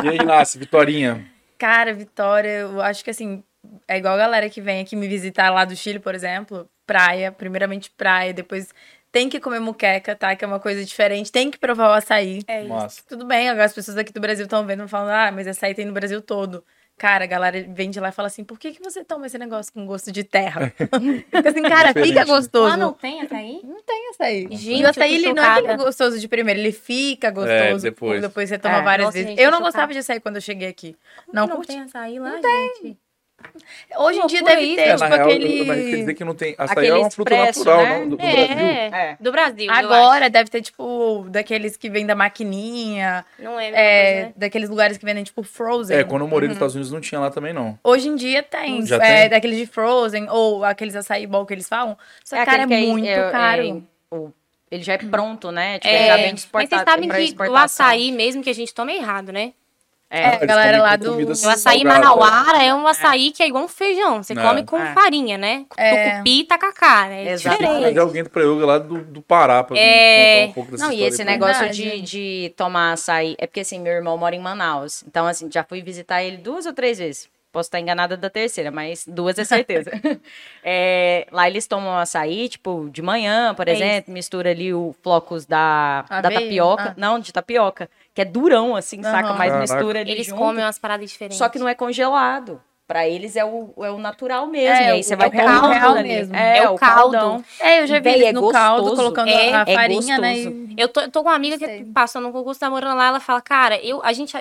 E 0.04 0.10
aí, 0.10 0.18
Inácio, 0.18 0.60
Vitorinha? 0.60 1.24
Cara, 1.58 1.94
Vitória, 1.94 2.50
eu 2.50 2.82
acho 2.82 3.04
que 3.04 3.10
assim, 3.10 3.44
é 3.88 3.98
igual 3.98 4.14
a 4.16 4.18
galera 4.18 4.50
que 4.50 4.62
vem 4.62 4.82
aqui 4.82 4.96
me 4.96 5.08
visitar 5.08 5.50
lá 5.50 5.66
do 5.66 5.76
Chile, 5.76 6.00
por 6.00 6.14
exemplo. 6.16 6.70
Praia, 6.86 7.32
primeiramente 7.32 7.90
praia, 7.92 8.34
depois 8.34 8.70
tem 9.12 9.30
que 9.30 9.40
comer 9.40 9.60
muqueca, 9.60 10.16
tá? 10.16 10.36
Que 10.36 10.44
é 10.44 10.48
uma 10.48 10.60
coisa 10.60 10.84
diferente. 10.84 11.32
Tem 11.32 11.50
que 11.52 11.58
provar 11.58 11.90
o 11.90 11.94
açaí. 11.94 12.42
é 12.48 12.62
isso. 12.62 12.70
Massa. 12.70 13.02
Tudo 13.08 13.26
bem, 13.26 13.50
agora 13.50 13.66
as 13.66 13.74
pessoas 13.74 13.98
aqui 13.98 14.12
do 14.12 14.20
Brasil 14.20 14.46
estão 14.46 14.66
vendo 14.66 14.84
e 14.84 14.88
falam, 14.88 15.14
ah, 15.14 15.32
mas 15.32 15.48
açaí 15.48 15.74
tem 15.74 15.86
no 15.86 15.94
Brasil 15.94 16.22
todo. 16.22 16.64
Cara, 16.96 17.24
a 17.24 17.28
galera 17.28 17.66
vem 17.70 17.90
de 17.90 18.00
lá 18.00 18.10
e 18.10 18.12
fala 18.12 18.28
assim: 18.28 18.44
por 18.44 18.60
que, 18.60 18.72
que 18.72 18.80
você 18.84 19.04
toma 19.04 19.26
esse 19.26 19.36
negócio 19.38 19.74
com 19.74 19.84
gosto 19.84 20.12
de 20.12 20.24
terra? 20.24 20.72
Fica 20.78 21.50
assim, 21.50 21.64
cara, 21.64 21.92
fica 21.92 22.24
gostoso. 22.24 22.72
Ah, 22.72 22.78
não 22.78 22.94
tem 22.94 23.20
açaí? 23.22 23.62
Não 23.64 23.82
tem 23.82 24.10
açaí. 24.12 24.48
Gente, 24.52 24.80
e 24.82 24.84
o 24.86 24.90
açaí, 24.90 25.16
ele 25.16 25.34
não 25.34 25.44
é 25.44 25.72
é 25.72 25.76
gostoso 25.78 26.20
de 26.20 26.28
primeiro, 26.28 26.60
ele 26.60 26.72
fica 26.72 27.32
gostoso. 27.32 27.82
depois. 27.82 28.22
Depois 28.22 28.48
você 28.48 28.60
toma 28.60 28.78
É. 28.78 28.82
várias 28.84 29.06
Nossa, 29.08 29.18
vezes. 29.18 29.30
gente, 29.32 29.40
eu 29.40 29.46
não 29.50 29.58
chocada. 29.58 29.72
gostava 29.72 29.94
de 29.94 30.00
açaí 30.00 30.20
quando 30.20 30.36
eu 30.36 30.42
cheguei 30.42 30.68
aqui. 30.68 30.96
Não, 31.34 31.48
Não 31.48 31.56
curti. 31.56 31.70
tem 31.70 31.82
açaí 31.82 32.20
lá, 32.20 32.40
gente. 32.40 32.98
Hoje 33.98 34.20
em 34.20 34.28
dia 34.28 34.44
deve 34.44 34.62
isso. 34.62 34.76
ter, 34.76 34.82
É, 34.82 34.96
tipo, 34.96 35.08
real, 35.10 35.22
aquele... 35.28 35.64
mas 35.66 35.78
quer 35.90 35.96
dizer 35.98 36.14
que 36.14 36.24
não 36.24 36.36
tem. 36.36 36.56
Açaí 36.58 36.72
Aquele 36.78 36.88
é 36.88 36.96
uma 36.96 37.12
fruta 37.12 37.34
expresso, 37.34 37.60
natural, 37.60 37.84
né? 37.86 38.00
não? 38.00 38.10
Do, 38.10 38.18
do 38.18 38.24
é, 38.24 38.34
Brasil. 38.48 38.66
É. 38.94 39.18
do 39.20 39.32
Brasil. 39.32 39.72
Agora 39.72 40.30
deve 40.30 40.50
ter, 40.50 40.62
tipo, 40.62 41.26
daqueles 41.30 41.78
que 41.78 41.90
vem 41.90 42.06
da 42.06 42.16
maquininha. 42.16 43.26
Não 43.40 43.60
é, 43.60 43.68
é, 43.70 43.72
coisa, 44.14 44.28
né? 44.28 44.34
daqueles 44.36 44.70
lugares 44.70 44.98
que 44.98 45.06
vendem, 45.06 45.24
tipo, 45.24 45.44
frozen. 45.44 45.98
É, 45.98 46.04
quando 46.04 46.22
eu 46.24 46.28
morei 46.28 46.48
nos 46.48 46.56
Estados 46.56 46.76
Unidos 46.76 46.92
não 46.92 47.02
tinha 47.02 47.20
lá 47.20 47.30
também, 47.30 47.54
não. 47.54 47.78
Hoje 47.84 48.08
em 48.08 48.16
dia 48.16 48.42
tem, 48.44 48.86
Já 48.86 48.98
é, 48.98 49.22
tem? 49.22 49.30
daqueles 49.30 49.58
de 49.58 49.66
frozen, 49.66 50.28
ou 50.30 50.64
aqueles 50.64 50.96
açaí 50.96 51.26
ball 51.28 51.46
que 51.46 51.54
eles 51.54 51.68
falam. 51.68 51.98
Só 52.24 52.38
que, 52.38 52.46
cara, 52.46 52.64
é 52.64 52.66
muito 52.66 53.08
é- 53.08 53.32
caro. 53.32 53.62
é- 54.12 54.16
o- 54.16 54.32
ele 54.72 54.82
já 54.84 54.94
é 54.94 54.98
pronto, 54.98 55.52
né? 55.52 55.78
Tipo, 55.80 55.88
É, 55.94 55.98
ele 56.00 56.08
já 56.08 56.16
vem 56.18 56.32
mas 56.32 56.40
exportado 56.42 56.70
vocês 56.70 56.82
sabem 56.90 57.10
que 57.36 57.42
o 57.50 57.56
açaí 57.56 58.12
mesmo 58.12 58.42
que 58.44 58.50
a 58.50 58.56
gente 58.56 58.74
toma 58.74 58.92
é 58.92 58.96
errado, 58.96 59.32
né? 59.32 59.54
É, 60.16 60.26
a 60.26 60.36
Eles 60.36 60.48
galera 60.48 60.82
lá 60.84 60.96
do- 60.96 61.18
O 61.28 61.32
açaí 61.32 61.58
salgada. 61.82 61.86
manauara 61.86 62.64
é 62.64 62.72
um 62.72 62.86
açaí 62.86 63.32
que 63.32 63.42
é 63.42 63.48
igual 63.48 63.64
um 63.64 63.68
feijão. 63.68 64.22
Você 64.22 64.34
É. 64.34 64.36
come 64.36 64.64
com 64.64 64.78
É. 64.78 64.94
farinha, 64.94 65.40
né? 65.40 65.66
É. 65.76 66.12
Tucupi 66.12 66.42
e 66.42 66.44
tacacá, 66.44 67.08
né? 67.08 67.30
É 67.30 67.36
diferente. 67.36 67.98
Alguém 67.98 68.24
do 68.24 68.30
Preyoga 68.30 68.64
lá 68.64 68.78
do, 68.78 69.00
do 69.00 69.22
Pará 69.24 69.64
pra 69.64 69.76
É. 69.76 70.42
contar 70.42 70.50
um 70.50 70.54
pouco 70.54 70.72
dessa 70.72 70.86
Não, 70.86 70.94
e 70.94 71.04
esse 71.04 71.24
negócio 71.24 71.68
de, 71.72 72.00
de 72.02 72.54
tomar 72.56 72.92
açaí. 72.94 73.36
É 73.40 73.48
porque 73.48 73.62
assim, 73.62 73.80
meu 73.80 73.92
irmão 73.94 74.16
mora 74.16 74.36
em 74.36 74.40
Manaus. 74.40 75.04
Então, 75.08 75.26
assim, 75.26 75.50
já 75.52 75.64
fui 75.64 75.82
visitar 75.82 76.22
ele 76.22 76.38
duas 76.38 76.68
ou 76.68 76.74
três 76.74 77.00
vezes. 77.00 77.28
Posso 77.52 77.68
estar 77.68 77.80
enganada 77.80 78.16
da 78.18 78.30
terceira, 78.32 78.72
mas 78.72 79.06
duas 79.08 79.38
é 79.40 79.44
certeza. 79.44 79.92
É, 80.64 81.28
lá 81.32 81.48
eles 81.48 81.68
tomam 81.68 81.98
açaí, 81.98 82.48
tipo, 82.50 82.90
de 82.92 83.02
manhã, 83.02 83.54
por 83.54 83.68
É 83.68 83.74
exemplo, 83.74 84.14
mistura 84.14 84.50
ali 84.52 84.74
o 84.74 84.96
flocos 85.04 85.46
da, 85.46 86.04
da 86.10 86.32
tapioca. 86.32 86.90
Ah. 86.90 86.94
Não, 86.98 87.20
de 87.20 87.34
tapioca. 87.34 87.90
Que 88.14 88.22
é 88.22 88.26
durão, 88.26 88.76
assim, 88.76 89.02
saca? 89.02 89.30
Aham. 89.30 89.38
Mas 89.38 89.52
Caraca. 89.52 89.60
mistura 89.74 90.00
ali 90.02 90.12
Eles 90.12 90.28
junto. 90.28 90.38
comem 90.38 90.64
umas 90.64 90.78
paradas 90.78 91.10
diferentes. 91.10 91.38
Só 91.38 91.50
que 91.50 91.58
não 91.58 91.68
é 91.68 91.74
congelado. 91.74 92.62
Pra 92.94 93.10
eles 93.10 93.36
é 93.36 93.44
o, 93.44 93.74
é 93.82 93.90
o 93.90 93.98
natural 93.98 94.46
mesmo. 94.46 94.76
É, 94.76 94.84
e 94.84 94.92
aí 94.92 95.00
o- 95.00 95.04
você 95.04 95.14
é 95.16 95.18
vai 95.18 95.28
o 95.28 95.32
caldo 95.32 95.80
caldo 95.80 96.02
mesmo. 96.04 96.36
É, 96.36 96.58
É, 96.60 96.70
o 96.70 96.76
caldo. 96.76 97.12
caldão. 97.18 97.44
É, 97.60 97.82
eu 97.82 97.88
já 97.88 98.00
vi 98.00 98.10
eles 98.10 98.28
é 98.28 98.32
no 98.32 98.52
caldo, 98.52 98.82
gostoso. 98.82 99.02
colocando 99.02 99.30
É, 99.30 99.52
a 99.52 99.64
é 99.68 99.74
farinha, 99.74 100.20
né? 100.20 100.38
e- 100.38 100.76
Eu 100.78 100.88
tô, 100.88 101.02
eu 101.02 101.10
tô 101.10 101.24
com 101.24 101.30
uma 101.30 101.36
amiga 101.36 101.58
que 101.58 101.86
passou 101.86 102.22
no 102.22 102.32
concurso, 102.32 102.60
tá 102.60 102.70
morando 102.70 102.96
lá, 102.96 103.08
ela 103.08 103.20
fala, 103.20 103.42
cara, 103.42 103.80
eu, 103.84 104.00
a 104.04 104.14
gente 104.14 104.32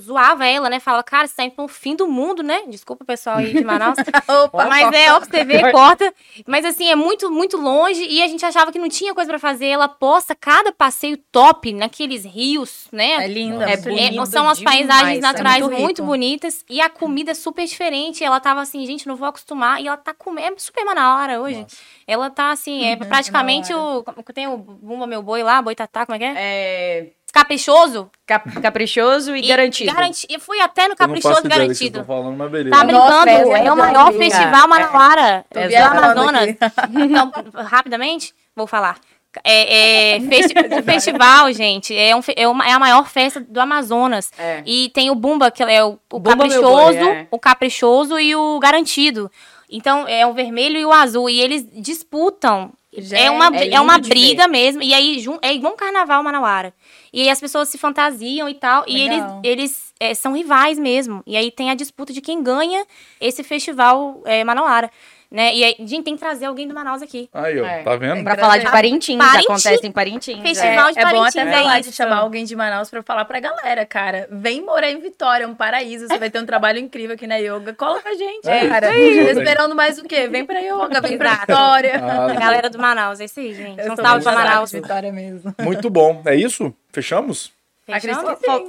zoava 0.00 0.44
ela, 0.46 0.68
né? 0.68 0.80
Fala, 0.80 1.00
cara, 1.04 1.28
você 1.28 1.36
tá 1.36 1.44
indo 1.44 1.52
pro 1.54 1.68
fim 1.68 1.94
do 1.94 2.08
mundo, 2.08 2.42
né? 2.42 2.62
Desculpa, 2.66 3.04
pessoal 3.04 3.36
aí 3.38 3.52
de 3.52 3.62
Manaus. 3.62 3.96
Opa, 4.44 4.64
Mas 4.66 4.92
é, 4.92 5.12
ó, 5.12 5.20
pra 5.20 5.28
você 5.30 5.44
ver, 5.44 5.70
corta. 5.70 6.12
Mas 6.44 6.64
assim, 6.64 6.90
é 6.90 6.96
muito, 6.96 7.30
muito 7.30 7.56
longe 7.56 8.04
e 8.04 8.20
a 8.20 8.26
gente 8.26 8.44
achava 8.44 8.72
que 8.72 8.80
não 8.80 8.88
tinha 8.88 9.14
coisa 9.14 9.30
pra 9.30 9.38
fazer. 9.38 9.66
Ela 9.66 9.86
posta 9.88 10.34
cada 10.34 10.72
passeio 10.72 11.16
top 11.30 11.72
naqueles 11.72 12.24
rios, 12.24 12.88
né? 12.90 13.24
É 13.24 13.28
linda. 13.28 13.64
É. 13.70 13.74
É, 13.74 14.26
são 14.26 14.48
as 14.48 14.60
paisagens 14.60 15.18
é 15.18 15.20
naturais 15.20 15.60
muito 15.62 15.80
muito, 15.82 16.02
bonitas 16.02 16.64
e 16.68 16.80
a 16.80 16.88
comida 16.90 17.30
é 17.30 17.34
super 17.34 17.64
diferente. 17.64 17.91
Ela 18.24 18.40
tava 18.40 18.60
assim, 18.60 18.84
gente, 18.86 19.06
não 19.06 19.16
vou 19.16 19.28
acostumar. 19.28 19.80
E 19.80 19.86
ela 19.86 19.96
tá 19.96 20.12
comendo 20.14 20.56
é 20.56 20.58
super 20.58 20.84
manauara 20.84 21.40
hoje. 21.40 21.66
Ela 22.06 22.30
tá 22.30 22.50
assim, 22.50 22.84
é 22.84 22.96
praticamente 22.96 23.72
o. 23.74 24.02
Tem 24.34 24.46
o 24.46 24.56
Bumba 24.56 25.06
Meu 25.06 25.22
Boi 25.22 25.42
lá, 25.42 25.60
Boitatá, 25.62 26.04
como 26.06 26.16
é 26.16 26.18
que 26.18 26.24
é? 26.24 26.34
É 26.36 27.06
Caprichoso. 27.32 28.10
cap- 28.26 28.60
caprichoso 28.60 29.34
e, 29.34 29.48
garantido. 29.48 29.92
Garanti- 29.94 30.26
Eu 30.28 30.38
fui 30.38 30.60
até 30.60 30.86
no 30.86 30.94
Caprichoso 30.94 31.42
Garantido. 31.48 32.00
estão 32.00 32.04
falando, 32.04 32.36
mas 32.36 32.50
beleza. 32.50 32.76
Tá 32.76 32.84
Nossa, 32.84 33.22
brincando? 33.24 33.30
essa 33.52 33.58
É 33.58 33.70
o 33.70 33.72
é 33.72 33.74
maior 33.74 34.12
festival 34.12 34.68
manauara 34.68 35.44
Tô 35.48 35.60
do 35.60 35.68
viajando 35.68 35.98
Amazonas. 36.04 36.56
Então, 36.90 37.32
rapidamente, 37.64 38.34
vou 38.54 38.66
falar. 38.66 38.98
É, 39.44 40.16
é, 40.16 40.20
festi- 40.28 40.54
o 40.78 40.82
festival, 40.82 41.52
gente, 41.52 41.96
é, 41.96 42.14
um, 42.14 42.20
é, 42.36 42.48
uma- 42.48 42.66
é 42.68 42.72
a 42.72 42.78
maior 42.78 43.08
festa 43.08 43.40
do 43.40 43.58
Amazonas. 43.60 44.30
É. 44.38 44.62
E 44.66 44.90
tem 44.90 45.10
o 45.10 45.14
Bumba, 45.14 45.50
que 45.50 45.62
é 45.62 45.84
o, 45.84 45.98
o 46.12 46.18
Bumba 46.18 46.30
caprichoso, 46.36 46.98
Boi, 46.98 47.08
é. 47.08 47.26
o 47.30 47.38
caprichoso 47.38 48.18
e 48.18 48.34
o 48.36 48.58
garantido. 48.58 49.30
Então, 49.70 50.06
é 50.06 50.26
o 50.26 50.34
vermelho 50.34 50.76
e 50.78 50.84
o 50.84 50.92
azul. 50.92 51.30
E 51.30 51.40
eles 51.40 51.66
disputam. 51.72 52.72
Gente, 52.94 53.14
é 53.14 53.30
uma, 53.30 53.46
é 53.56 53.70
é 53.70 53.80
uma 53.80 53.98
briga 53.98 54.46
mesmo. 54.46 54.82
E 54.82 54.92
aí, 54.92 55.24
é 55.40 55.54
igual 55.54 55.72
um 55.72 55.76
carnaval 55.76 56.22
manauara. 56.22 56.74
E 57.10 57.22
aí 57.22 57.30
as 57.30 57.40
pessoas 57.40 57.70
se 57.70 57.78
fantasiam 57.78 58.46
e 58.50 58.54
tal. 58.54 58.84
E 58.86 59.00
eles, 59.00 59.16
Legal. 59.22 59.40
eles 59.42 59.94
é, 59.98 60.12
são 60.12 60.34
rivais 60.34 60.78
mesmo. 60.78 61.22
E 61.26 61.38
aí 61.38 61.50
tem 61.50 61.70
a 61.70 61.74
disputa 61.74 62.12
de 62.12 62.20
quem 62.20 62.42
ganha 62.42 62.84
esse 63.18 63.42
festival 63.42 64.20
é, 64.26 64.44
manauara. 64.44 64.90
Né? 65.32 65.54
E 65.54 65.64
aí, 65.64 65.74
gente, 65.80 66.02
tem 66.04 66.14
que 66.14 66.20
trazer 66.20 66.44
alguém 66.44 66.68
do 66.68 66.74
Manaus 66.74 67.00
aqui. 67.00 67.26
Aí, 67.32 67.58
ó, 67.58 67.64
É. 67.64 67.82
tá 67.82 67.96
vendo? 67.96 68.22
Pra 68.22 68.36
falar 68.36 68.58
de 68.58 68.70
Parintins, 68.70 69.16
Parintins. 69.16 69.44
acontece 69.46 69.86
em 69.86 69.90
Parintins. 69.90 70.42
Festival. 70.42 70.88
é. 70.88 70.92
de 70.92 70.98
É, 70.98 71.02
é 71.02 71.04
bom 71.06 71.10
Parintins, 71.10 71.36
até 71.36 71.48
é 71.50 71.52
falar 71.62 71.80
de 71.80 71.92
chamar 71.92 72.16
alguém 72.18 72.44
de 72.44 72.54
Manaus 72.54 72.90
pra 72.90 73.02
falar 73.02 73.24
pra 73.24 73.40
galera, 73.40 73.86
cara. 73.86 74.28
Vem 74.30 74.60
morar 74.60 74.90
em 74.90 75.00
Vitória, 75.00 75.44
é 75.44 75.46
um 75.46 75.54
paraíso. 75.54 76.06
Você 76.06 76.18
vai 76.18 76.28
ter 76.28 76.38
um 76.38 76.44
trabalho 76.44 76.78
incrível 76.78 77.14
aqui 77.14 77.26
na 77.26 77.36
yoga. 77.36 77.72
Cola 77.72 78.02
com 78.02 78.08
a 78.10 78.14
gente, 78.14 78.46
É 78.46 78.68
cara. 78.68 78.88
Tá 78.88 78.98
esperando 78.98 79.74
mais 79.74 79.98
o 79.98 80.04
quê? 80.04 80.28
Vem 80.28 80.44
pra 80.44 80.60
yoga, 80.60 81.00
vem 81.00 81.16
pra. 81.16 81.36
Vitória. 81.36 81.98
Ah, 82.04 82.26
A 82.30 82.34
galera 82.34 82.68
do 82.68 82.78
Manaus, 82.78 83.18
é 83.18 83.24
isso 83.24 83.40
aí, 83.40 83.54
gente. 83.54 83.80
Eu 83.80 83.92
Um 83.94 83.96
salve 83.96 84.22
pra 84.22 84.32
Manaus. 84.32 84.70
Vitória 84.70 85.10
mesmo. 85.10 85.54
Muito 85.60 85.88
bom. 85.88 86.20
É 86.26 86.34
isso? 86.34 86.74
Fechamos? 86.92 87.50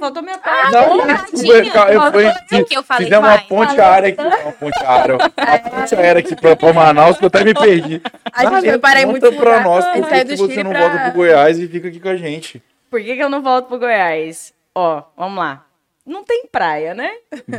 Faltou 0.00 0.22
minha 0.22 0.38
parte. 0.38 0.72
Não, 0.72 0.98
tadinha. 1.06 1.54
eu, 1.54 1.92
eu, 1.92 2.12
fui- 2.12 2.64
que 2.64 2.76
eu 2.76 2.82
falei, 2.82 3.04
fizemos 3.06 3.28
uma 3.28 3.38
ponte 3.38 3.80
aérea 3.80 4.08
aqui. 4.08 4.20
Uma 4.20 4.52
ponte 4.52 4.84
aérea. 4.84 5.14
Uma 5.38 5.70
ponte 5.70 5.94
aérea 5.94 6.20
aqui 6.20 6.36
pra, 6.36 6.56
pra 6.56 6.72
Manaus 6.72 7.16
que 7.16 7.24
eu 7.24 7.28
até 7.28 7.44
me 7.44 7.54
perdi. 7.54 8.02
A 8.32 8.44
gente 8.44 8.68
foi 8.70 8.78
parar 8.78 9.02
em 9.02 9.06
conta 9.06 9.30
pra 9.32 9.60
nós 9.60 9.84
gente 9.84 10.36
por 10.36 10.48
que 10.48 10.54
você 10.54 10.62
não 10.64 10.72
pra- 10.72 10.80
volta 10.80 10.98
pro 11.04 11.12
Goiás 11.12 11.58
e 11.58 11.68
fica 11.68 11.88
aqui 11.88 12.00
com 12.00 12.08
a 12.08 12.16
gente. 12.16 12.62
Por 12.90 13.00
que, 13.00 13.14
que 13.14 13.22
eu 13.22 13.28
não 13.28 13.40
volto 13.40 13.66
pro 13.68 13.78
Goiás? 13.78 14.52
Ó, 14.74 15.02
vamos 15.16 15.38
lá. 15.38 15.64
Não 16.04 16.24
tem 16.24 16.46
praia, 16.50 16.92
né? 16.92 17.10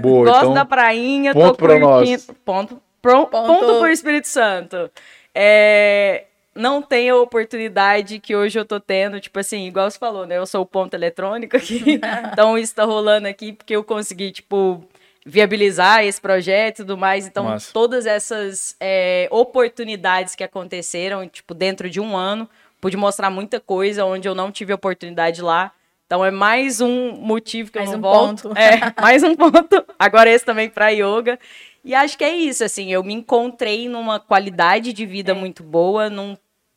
Boa, 0.02 0.26
Gosto 0.26 0.40
então. 0.42 0.54
da 0.54 0.66
prainha, 0.66 1.34
ponto 1.34 1.58
tô 1.58 1.66
pra 1.66 1.80
nós. 1.80 2.08
curtindo. 2.10 2.38
Ponto, 2.46 2.82
pro, 3.02 3.28
Ponto. 3.28 3.48
ponto 3.48 3.80
pro 3.80 3.88
Espírito 3.88 4.28
Santo. 4.28 4.92
É, 5.34 6.26
não 6.56 6.82
tem 6.82 7.10
a 7.10 7.16
oportunidade 7.18 8.20
que 8.20 8.36
hoje 8.36 8.58
eu 8.58 8.66
tô 8.66 8.80
tendo, 8.80 9.20
tipo 9.20 9.38
assim, 9.38 9.68
igual 9.68 9.92
você 9.92 10.00
falou, 10.00 10.26
né? 10.26 10.38
Eu 10.38 10.46
sou 10.46 10.62
o 10.62 10.66
ponto 10.66 10.94
eletrônico 10.94 11.58
aqui, 11.58 12.00
então 12.32 12.58
isso 12.58 12.74
tá 12.74 12.86
rolando 12.86 13.28
aqui 13.28 13.52
porque 13.52 13.76
eu 13.76 13.84
consegui, 13.84 14.32
tipo, 14.32 14.84
viabilizar 15.26 16.06
esse 16.06 16.22
projeto 16.22 16.80
e 16.80 16.82
tudo 16.84 16.98
mais. 16.98 17.28
Então, 17.28 17.44
Massa. 17.44 17.74
todas 17.74 18.06
essas 18.06 18.76
é, 18.80 19.28
oportunidades 19.32 20.34
que 20.34 20.44
aconteceram, 20.44 21.28
tipo, 21.28 21.54
dentro 21.54 21.90
de 21.90 22.00
um 22.00 22.16
ano, 22.16 22.50
pude 22.80 22.96
mostrar 22.96 23.30
muita 23.30 23.60
coisa 23.60 24.06
onde 24.06 24.28
eu 24.28 24.34
não 24.36 24.52
tive 24.52 24.72
oportunidade 24.72 25.42
lá. 25.42 25.72
Então 26.06 26.24
é 26.24 26.30
mais 26.30 26.82
um 26.82 27.14
motivo 27.14 27.72
que 27.72 27.80
Mais 27.80 27.92
eu 27.92 27.98
não 27.98 28.10
um 28.10 28.14
volto. 28.14 28.44
ponto. 28.44 28.58
É, 28.58 28.94
mais 29.02 29.24
um 29.24 29.36
ponto. 29.36 29.84
Agora 29.98 30.30
esse 30.30 30.46
também 30.46 30.70
para 30.70 30.90
yoga. 30.90 31.40
E 31.84 31.94
acho 31.94 32.18
que 32.18 32.24
é 32.24 32.36
isso, 32.36 32.64
assim, 32.64 32.92
eu 32.92 33.04
me 33.04 33.14
encontrei 33.14 33.88
numa 33.88 34.20
qualidade 34.20 34.92
de 34.92 35.06
vida 35.06 35.36
muito 35.36 35.62
boa, 35.64 36.10
num 36.10 36.36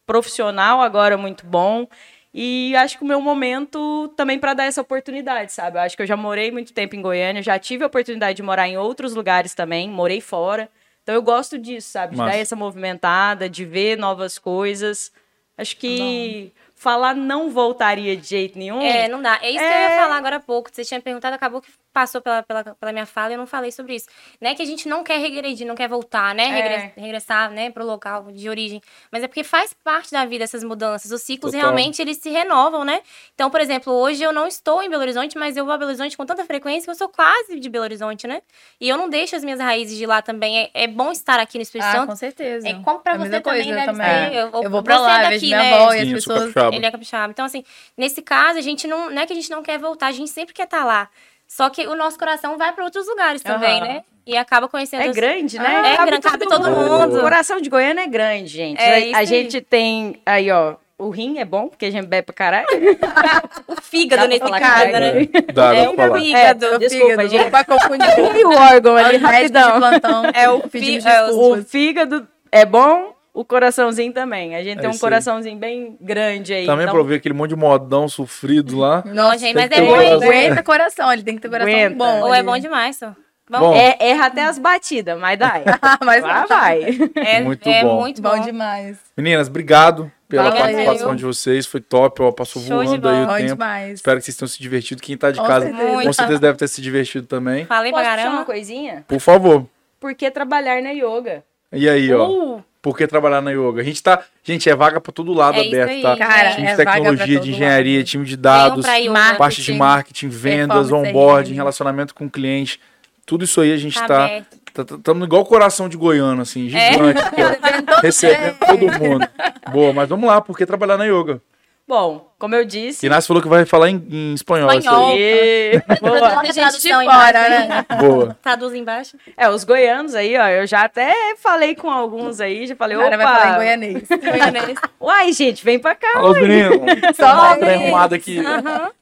profissional 0.08 0.80
agora 0.80 1.18
muito 1.18 1.46
bom. 1.46 1.86
E 2.32 2.74
acho 2.76 2.96
que 2.96 3.04
o 3.04 3.06
meu 3.06 3.20
momento 3.20 4.08
também 4.16 4.38
para 4.38 4.54
dar 4.54 4.64
essa 4.64 4.80
oportunidade, 4.80 5.52
sabe? 5.52 5.76
Eu 5.76 5.82
acho 5.82 5.96
que 5.96 6.02
eu 6.02 6.06
já 6.06 6.16
morei 6.16 6.50
muito 6.50 6.72
tempo 6.72 6.96
em 6.96 7.02
Goiânia, 7.02 7.42
já 7.42 7.58
tive 7.58 7.84
a 7.84 7.86
oportunidade 7.86 8.36
de 8.36 8.42
morar 8.42 8.66
em 8.68 8.76
outros 8.76 9.14
lugares 9.14 9.54
também, 9.54 9.88
morei 9.88 10.20
fora. 10.20 10.68
Então 11.02 11.14
eu 11.14 11.22
gosto 11.22 11.58
disso, 11.58 11.90
sabe? 11.90 12.12
De 12.12 12.18
Massa. 12.18 12.32
dar 12.32 12.38
essa 12.38 12.56
movimentada, 12.56 13.48
de 13.48 13.64
ver 13.64 13.98
novas 13.98 14.38
coisas. 14.38 15.12
Acho 15.56 15.76
que 15.76 16.52
falar 16.78 17.14
não 17.14 17.50
voltaria 17.50 18.16
de 18.16 18.26
jeito 18.26 18.58
nenhum. 18.58 18.80
É, 18.80 19.08
não 19.08 19.20
dá. 19.20 19.38
É 19.42 19.50
isso 19.50 19.58
que 19.58 19.64
eu 19.64 19.68
ia 19.68 19.90
É. 19.92 19.96
falar 19.98 20.16
agora 20.16 20.36
há 20.36 20.40
pouco. 20.40 20.70
Você 20.72 20.84
tinha 20.84 21.00
perguntado, 21.00 21.34
acabou 21.34 21.60
que 21.60 21.68
passou 21.92 22.20
pela, 22.20 22.42
pela, 22.44 22.62
pela 22.62 22.92
minha 22.92 23.06
fala 23.06 23.30
e 23.30 23.34
eu 23.34 23.38
não 23.38 23.46
falei 23.46 23.72
sobre 23.72 23.96
isso. 23.96 24.06
Não 24.40 24.48
é 24.50 24.54
que 24.54 24.62
a 24.62 24.64
gente 24.64 24.88
não 24.88 25.02
quer 25.02 25.18
regredir, 25.18 25.66
não 25.66 25.74
quer 25.74 25.88
voltar, 25.88 26.32
né? 26.34 26.44
É. 26.44 26.50
Regre- 26.52 26.92
Regressar, 26.96 27.50
né, 27.50 27.70
pro 27.70 27.84
local 27.84 28.30
de 28.30 28.48
origem. 28.48 28.80
Mas 29.10 29.24
é 29.24 29.26
porque 29.26 29.42
faz 29.42 29.74
parte 29.82 30.12
da 30.12 30.24
vida 30.24 30.44
essas 30.44 30.62
mudanças. 30.62 31.10
Os 31.10 31.22
ciclos 31.22 31.50
Total. 31.52 31.66
realmente, 31.70 32.00
eles 32.00 32.18
se 32.18 32.30
renovam, 32.30 32.84
né? 32.84 33.00
Então, 33.34 33.50
por 33.50 33.60
exemplo, 33.60 33.92
hoje 33.92 34.22
eu 34.22 34.32
não 34.32 34.46
estou 34.46 34.80
em 34.82 34.88
Belo 34.88 35.02
Horizonte, 35.02 35.36
mas 35.36 35.56
eu 35.56 35.64
vou 35.64 35.74
a 35.74 35.78
Belo 35.78 35.88
Horizonte 35.90 36.16
com 36.16 36.24
tanta 36.24 36.44
frequência 36.44 36.84
que 36.84 36.90
eu 36.90 36.94
sou 36.94 37.08
quase 37.08 37.58
de 37.58 37.68
Belo 37.68 37.82
Horizonte, 37.84 38.28
né? 38.28 38.42
E 38.80 38.88
eu 38.88 38.96
não 38.96 39.08
deixo 39.08 39.34
as 39.34 39.42
minhas 39.42 39.58
raízes 39.58 39.98
de 39.98 40.06
lá 40.06 40.22
também. 40.22 40.56
É, 40.72 40.84
é 40.84 40.86
bom 40.86 41.10
estar 41.10 41.40
aqui 41.40 41.58
no 41.58 41.62
Espírito 41.62 41.88
Ah, 41.88 41.92
Santo. 41.92 42.06
com 42.10 42.16
certeza. 42.16 42.68
É 42.68 42.74
como 42.74 43.00
pra 43.00 43.14
A 43.14 43.18
você 43.18 43.40
também 43.40 43.42
coisa, 43.42 43.68
eu 43.70 43.74
deve 43.74 43.86
também. 43.86 44.06
ser. 44.30 44.34
Eu, 44.36 44.62
Eu 44.62 44.70
vou 44.70 44.82
pra 44.84 44.98
lá, 45.00 45.14
é 45.24 45.28
vejo 45.30 45.40
daqui, 45.40 45.46
minha 45.46 45.58
né? 45.58 45.74
avó 45.74 45.92
e 45.94 46.00
as 46.00 46.08
pessoas... 46.12 46.52
capixaba. 46.70 46.76
Ele 46.76 46.86
é 46.86 46.90
capixaba. 46.90 47.30
Então, 47.32 47.44
assim, 47.44 47.64
nesse 47.96 48.22
caso, 48.22 48.58
a 48.58 48.62
gente 48.62 48.86
não, 48.86 49.10
não 49.10 49.22
é 49.22 49.26
que 49.26 49.32
a 49.32 49.36
gente 49.36 49.50
não 49.50 49.62
quer 49.62 49.78
voltar, 49.78 50.06
a 50.08 50.12
gente 50.12 50.30
sempre 50.30 50.54
quer 50.54 50.64
estar 50.64 50.84
lá. 50.84 51.08
Só 51.46 51.70
que 51.70 51.86
o 51.86 51.94
nosso 51.94 52.18
coração 52.18 52.58
vai 52.58 52.72
para 52.72 52.84
outros 52.84 53.06
lugares 53.06 53.42
também, 53.42 53.78
Aham. 53.80 53.88
né? 53.88 54.02
E 54.26 54.36
acaba 54.36 54.68
conhecendo. 54.68 55.02
É 55.04 55.08
os- 55.08 55.16
grande, 55.16 55.58
né? 55.58 55.64
Ah, 55.66 55.88
é 55.88 55.96
grande, 56.06 56.20
cabe 56.22 56.46
todo 56.46 56.70
mundo. 56.70 57.16
O 57.16 57.20
coração 57.22 57.58
de 57.60 57.70
Goiânia 57.70 58.02
é 58.02 58.06
grande, 58.06 58.48
gente. 58.48 58.78
É 58.78 58.92
a, 58.94 58.98
isso 59.00 59.14
a 59.16 59.18
aí. 59.20 59.26
gente 59.26 59.60
tem 59.62 60.20
aí, 60.26 60.50
ó. 60.50 60.74
o 60.98 61.08
rim 61.10 61.38
é 61.38 61.44
bom, 61.46 61.68
porque 61.68 61.86
a 61.86 61.90
gente 61.90 62.06
bebe 62.06 62.26
pra 62.26 62.34
caralho. 62.34 62.66
O 63.66 63.80
fígado 63.80 64.26
nesse 64.28 64.40
falar 64.40 64.60
caso, 64.60 64.84
que 64.86 65.00
né? 65.00 65.12
Dá, 65.54 65.74
É 65.74 65.88
o 65.88 65.94
falar. 65.94 66.18
fígado. 66.20 66.64
É, 66.66 66.74
O 66.74 66.78
Desculpa, 66.78 67.06
fígado, 67.10 67.28
gente. 67.28 67.50
Vai 67.50 67.64
confundir 67.64 68.06
E 68.36 68.44
o 68.44 68.50
órgão 68.52 68.96
ali, 68.96 69.16
rapidão. 69.16 69.78
plantão. 69.78 70.22
É 70.34 70.50
o 70.50 70.60
pedimos 70.68 71.04
fí- 71.04 71.10
é 71.10 71.22
o- 71.30 71.64
fígado 71.64 72.28
é 72.52 72.64
bom, 72.66 73.14
o 73.40 73.44
coraçãozinho 73.44 74.12
também. 74.12 74.56
A 74.56 74.62
gente 74.62 74.78
É 74.78 74.80
tem 74.80 74.88
um 74.90 74.92
aí. 74.92 74.98
coraçãozinho 74.98 75.56
bem 75.58 75.96
grande 76.00 76.52
aí. 76.54 76.66
Também 76.66 76.84
então, 76.84 76.94
pra 76.94 77.00
ouvir 77.02 77.14
aquele 77.16 77.34
monte 77.34 77.50
de 77.50 77.56
modão 77.56 78.08
sofrido 78.08 78.78
lá. 78.78 79.02
Não, 79.06 79.36
gente, 79.38 79.54
mas 79.54 79.68
tem 79.68 79.78
é 79.78 79.82
bom. 79.82 79.92
o 79.92 79.96
coração. 79.96 80.28
Aguenta 80.28 80.62
coração, 80.62 81.12
ele 81.12 81.22
tem 81.22 81.34
que 81.36 81.42
ter 81.42 81.48
coração 81.48 81.72
Aguenta. 81.72 81.94
bom. 81.96 82.20
Ou 82.22 82.34
é 82.34 82.42
bom 82.42 82.58
demais, 82.58 82.96
só. 82.96 83.14
Bom. 83.50 83.74
É, 83.74 83.96
erra 84.00 84.26
até 84.26 84.44
as 84.44 84.58
batidas, 84.58 85.18
mas 85.18 85.38
dá. 85.38 85.54
Mas 86.04 86.20
Vai, 86.22 86.46
vai. 86.46 86.98
É, 87.14 87.40
Muito 87.40 87.66
é 87.66 87.82
bom. 87.82 88.00
muito 88.00 88.20
bom 88.20 88.36
bom. 88.36 88.40
demais. 88.42 88.98
Meninas, 89.16 89.48
obrigado 89.48 90.12
pela 90.28 90.50
Valeu. 90.50 90.58
participação 90.60 91.16
de 91.16 91.24
vocês. 91.24 91.64
Foi 91.64 91.80
top, 91.80 92.20
ó, 92.20 92.30
passou 92.30 92.60
Show 92.60 92.82
de 92.82 92.88
voando 92.98 93.08
aí 93.08 93.22
o. 93.22 93.26
Bom 93.26 93.34
tempo. 93.36 93.46
demais. 93.54 93.94
Espero 93.94 94.18
que 94.18 94.24
vocês 94.26 94.36
tenham 94.36 94.48
se 94.48 94.60
divertido. 94.60 95.00
Quem 95.00 95.16
tá 95.16 95.30
de 95.30 95.38
Com 95.40 95.46
casa, 95.46 95.64
certeza. 95.64 96.02
com 96.02 96.12
certeza 96.12 96.40
deve 96.40 96.58
ter 96.58 96.68
se 96.68 96.82
divertido 96.82 97.26
também. 97.26 97.64
Falei 97.64 97.90
pra 97.90 98.02
Posso 98.02 98.10
uma 98.12 98.16
caramba. 98.22 98.44
coisinha? 98.44 99.04
Por 99.08 99.18
favor. 99.20 99.66
Por 99.98 100.14
que 100.14 100.30
trabalhar 100.30 100.82
na 100.82 100.90
yoga? 100.90 101.42
E 101.72 101.88
aí, 101.88 102.12
ó. 102.12 102.28
Uh, 102.28 102.64
Por 102.80 102.96
que 102.96 103.06
trabalhar 103.06 103.40
na 103.40 103.50
yoga? 103.50 103.80
A 103.80 103.84
gente 103.84 104.02
tá. 104.02 104.22
Gente, 104.44 104.70
é 104.70 104.74
vaga 104.76 105.00
pra 105.00 105.12
todo 105.12 105.32
lado 105.34 105.58
É 105.58 105.66
aberto, 105.66 105.90
aí, 105.90 106.02
tá? 106.02 106.16
Cara, 106.16 106.50
time 106.54 106.66
é 106.66 106.70
de 106.70 106.76
pra 106.76 106.92
tecnologia, 106.92 107.40
de 107.40 107.50
engenharia, 107.50 107.98
lado. 107.98 108.06
time 108.06 108.24
de 108.24 108.36
dados, 108.36 108.86
yoga. 108.86 109.34
Parte 109.36 109.62
de 109.62 109.72
marketing, 109.72 110.28
vendas, 110.28 110.92
onboarding, 110.92 111.54
relacionamento 111.54 112.14
com 112.14 112.30
cliente. 112.30 112.80
Tudo 113.26 113.44
isso 113.44 113.60
aí 113.60 113.72
a 113.72 113.76
gente 113.76 113.98
Tá 113.98 114.06
tá. 114.06 114.94
Estamos 114.94 115.26
igual 115.26 115.42
o 115.42 115.44
coração 115.44 115.88
de 115.88 115.96
goiano, 115.96 116.40
assim, 116.42 116.70
É. 116.72 116.92
gigante. 116.92 117.20
aqui, 117.20 117.42
ó, 117.98 118.00
recebendo 118.00 118.56
todo 118.58 118.92
mundo. 118.98 119.28
Boa, 119.72 119.92
mas 119.92 120.08
vamos 120.08 120.28
lá, 120.28 120.40
por 120.40 120.56
que 120.56 120.64
trabalhar 120.64 120.96
na 120.96 121.04
yoga? 121.04 121.42
Bom, 121.88 122.28
como 122.38 122.54
eu 122.54 122.66
disse. 122.66 123.06
Inácio 123.06 123.26
falou 123.28 123.42
que 123.42 123.48
vai 123.48 123.64
falar 123.64 123.88
em, 123.88 123.96
em 124.10 124.34
espanhol. 124.34 124.68
isso 124.70 124.80
Espanhol. 124.80 125.08
aí. 125.08 125.18
E... 125.18 125.82
Boa. 126.02 126.38
A 126.40 126.44
gente 126.44 126.78
de 126.78 126.88
fora, 126.92 127.02
embaixo. 127.02 127.40
né? 127.40 127.86
Boa. 127.98 128.36
Traduz 128.42 128.74
embaixo. 128.74 129.16
É, 129.34 129.48
os 129.48 129.64
goianos 129.64 130.14
aí, 130.14 130.36
ó, 130.36 130.46
eu 130.48 130.66
já 130.66 130.82
até 130.82 131.14
falei 131.38 131.74
com 131.74 131.90
alguns 131.90 132.42
aí, 132.42 132.66
já 132.66 132.76
falei, 132.76 132.94
O 132.94 133.00
cara 133.00 133.16
opa, 133.16 133.24
vai 133.24 133.34
falar 133.34 133.52
em 133.52 133.56
goianês. 133.56 134.02
Goianês. 134.20 134.78
uai, 135.00 135.32
gente, 135.32 135.64
vem 135.64 135.78
pra 135.78 135.94
cá, 135.94 136.12
Alô, 136.16 136.34
meninos. 136.34 136.78
Só 137.16 137.56
vem. 137.56 137.86
arrumado 137.86 138.14
aqui. 138.14 138.38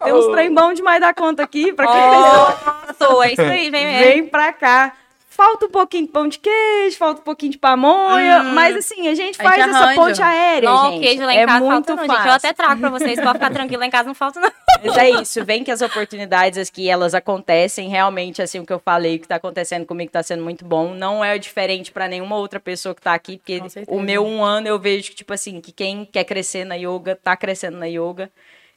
tem 0.04 0.12
uns 0.14 0.26
trem 0.28 0.54
bom 0.54 0.72
demais 0.72 1.00
da 1.00 1.12
conta 1.12 1.42
aqui, 1.42 1.72
pra 1.72 1.86
quem 1.88 3.04
Sou, 3.04 3.20
é 3.20 3.32
isso 3.32 3.42
aí, 3.42 3.68
vem 3.68 3.84
mesmo. 3.84 4.04
vem 4.04 4.26
pra 4.28 4.52
cá. 4.52 4.92
Falta 5.36 5.66
um 5.66 5.70
pouquinho 5.70 6.06
de 6.06 6.12
pão 6.12 6.26
de 6.26 6.38
queijo, 6.38 6.96
falta 6.96 7.20
um 7.20 7.24
pouquinho 7.24 7.52
de 7.52 7.58
pamonha, 7.58 8.42
mas 8.42 8.74
assim, 8.74 9.06
a 9.06 9.14
gente 9.14 9.38
A 9.38 9.44
faz 9.44 9.62
gente 9.62 9.74
essa 9.74 9.94
ponte 9.94 10.22
aérea, 10.22 10.70
Não, 10.70 10.92
gente. 10.92 11.02
queijo 11.02 11.24
lá 11.26 11.34
em 11.34 11.38
é 11.38 11.44
casa 11.46 11.58
muito 11.60 11.72
falta 11.86 11.90
não, 11.94 12.06
fácil. 12.06 12.16
gente. 12.22 12.28
Eu 12.28 12.34
até 12.34 12.52
trago 12.54 12.80
pra 12.80 12.88
vocês, 12.88 13.20
pode 13.20 13.32
ficar 13.34 13.50
tranquilo, 13.50 13.80
lá 13.80 13.86
em 13.86 13.90
casa 13.90 14.06
não 14.08 14.14
falta 14.14 14.40
não. 14.40 14.50
Mas 14.82 14.96
é 14.96 15.10
isso, 15.10 15.44
vem 15.44 15.62
que 15.62 15.70
as 15.70 15.82
oportunidades 15.82 16.68
aqui, 16.68 16.88
elas 16.88 17.14
acontecem, 17.14 17.88
realmente, 17.90 18.40
assim, 18.40 18.60
o 18.60 18.64
que 18.66 18.72
eu 18.72 18.78
falei, 18.78 19.16
o 19.16 19.20
que 19.20 19.28
tá 19.28 19.36
acontecendo 19.36 19.84
comigo 19.84 20.10
tá 20.10 20.22
sendo 20.22 20.42
muito 20.42 20.64
bom, 20.64 20.94
não 20.94 21.22
é 21.22 21.36
diferente 21.36 21.92
pra 21.92 22.08
nenhuma 22.08 22.36
outra 22.36 22.58
pessoa 22.58 22.94
que 22.94 23.02
tá 23.02 23.12
aqui, 23.12 23.36
porque 23.36 23.60
o 23.88 24.00
meu 24.00 24.24
um 24.24 24.42
ano 24.42 24.68
eu 24.68 24.78
vejo 24.78 25.10
que, 25.10 25.16
tipo 25.16 25.34
assim, 25.34 25.60
que 25.60 25.70
quem 25.70 26.06
quer 26.06 26.24
crescer 26.24 26.64
na 26.64 26.76
yoga, 26.76 27.14
tá 27.14 27.36
crescendo 27.36 27.76
na 27.76 27.86
yoga, 27.86 28.30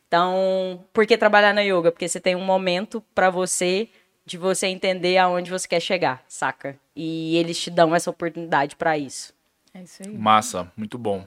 então, 0.10 0.84
por 0.92 1.06
que 1.06 1.16
trabalhar 1.16 1.54
na 1.54 1.62
yoga? 1.62 1.92
Porque 1.92 2.08
você 2.10 2.20
tem 2.20 2.36
um 2.36 2.44
momento 2.44 3.02
pra 3.14 3.30
você, 3.30 3.88
de 4.30 4.38
você 4.38 4.68
entender 4.68 5.18
aonde 5.18 5.50
você 5.50 5.68
quer 5.68 5.80
chegar, 5.80 6.24
saca? 6.28 6.80
E 6.96 7.36
eles 7.36 7.60
te 7.60 7.72
dão 7.72 7.96
essa 7.96 8.10
oportunidade 8.12 8.76
pra 8.76 8.98
isso. 8.98 9.34
É 9.74 9.82
isso 9.82 10.04
aí. 10.06 10.16
Massa, 10.16 10.72
muito 10.78 10.98
bom. 10.98 11.26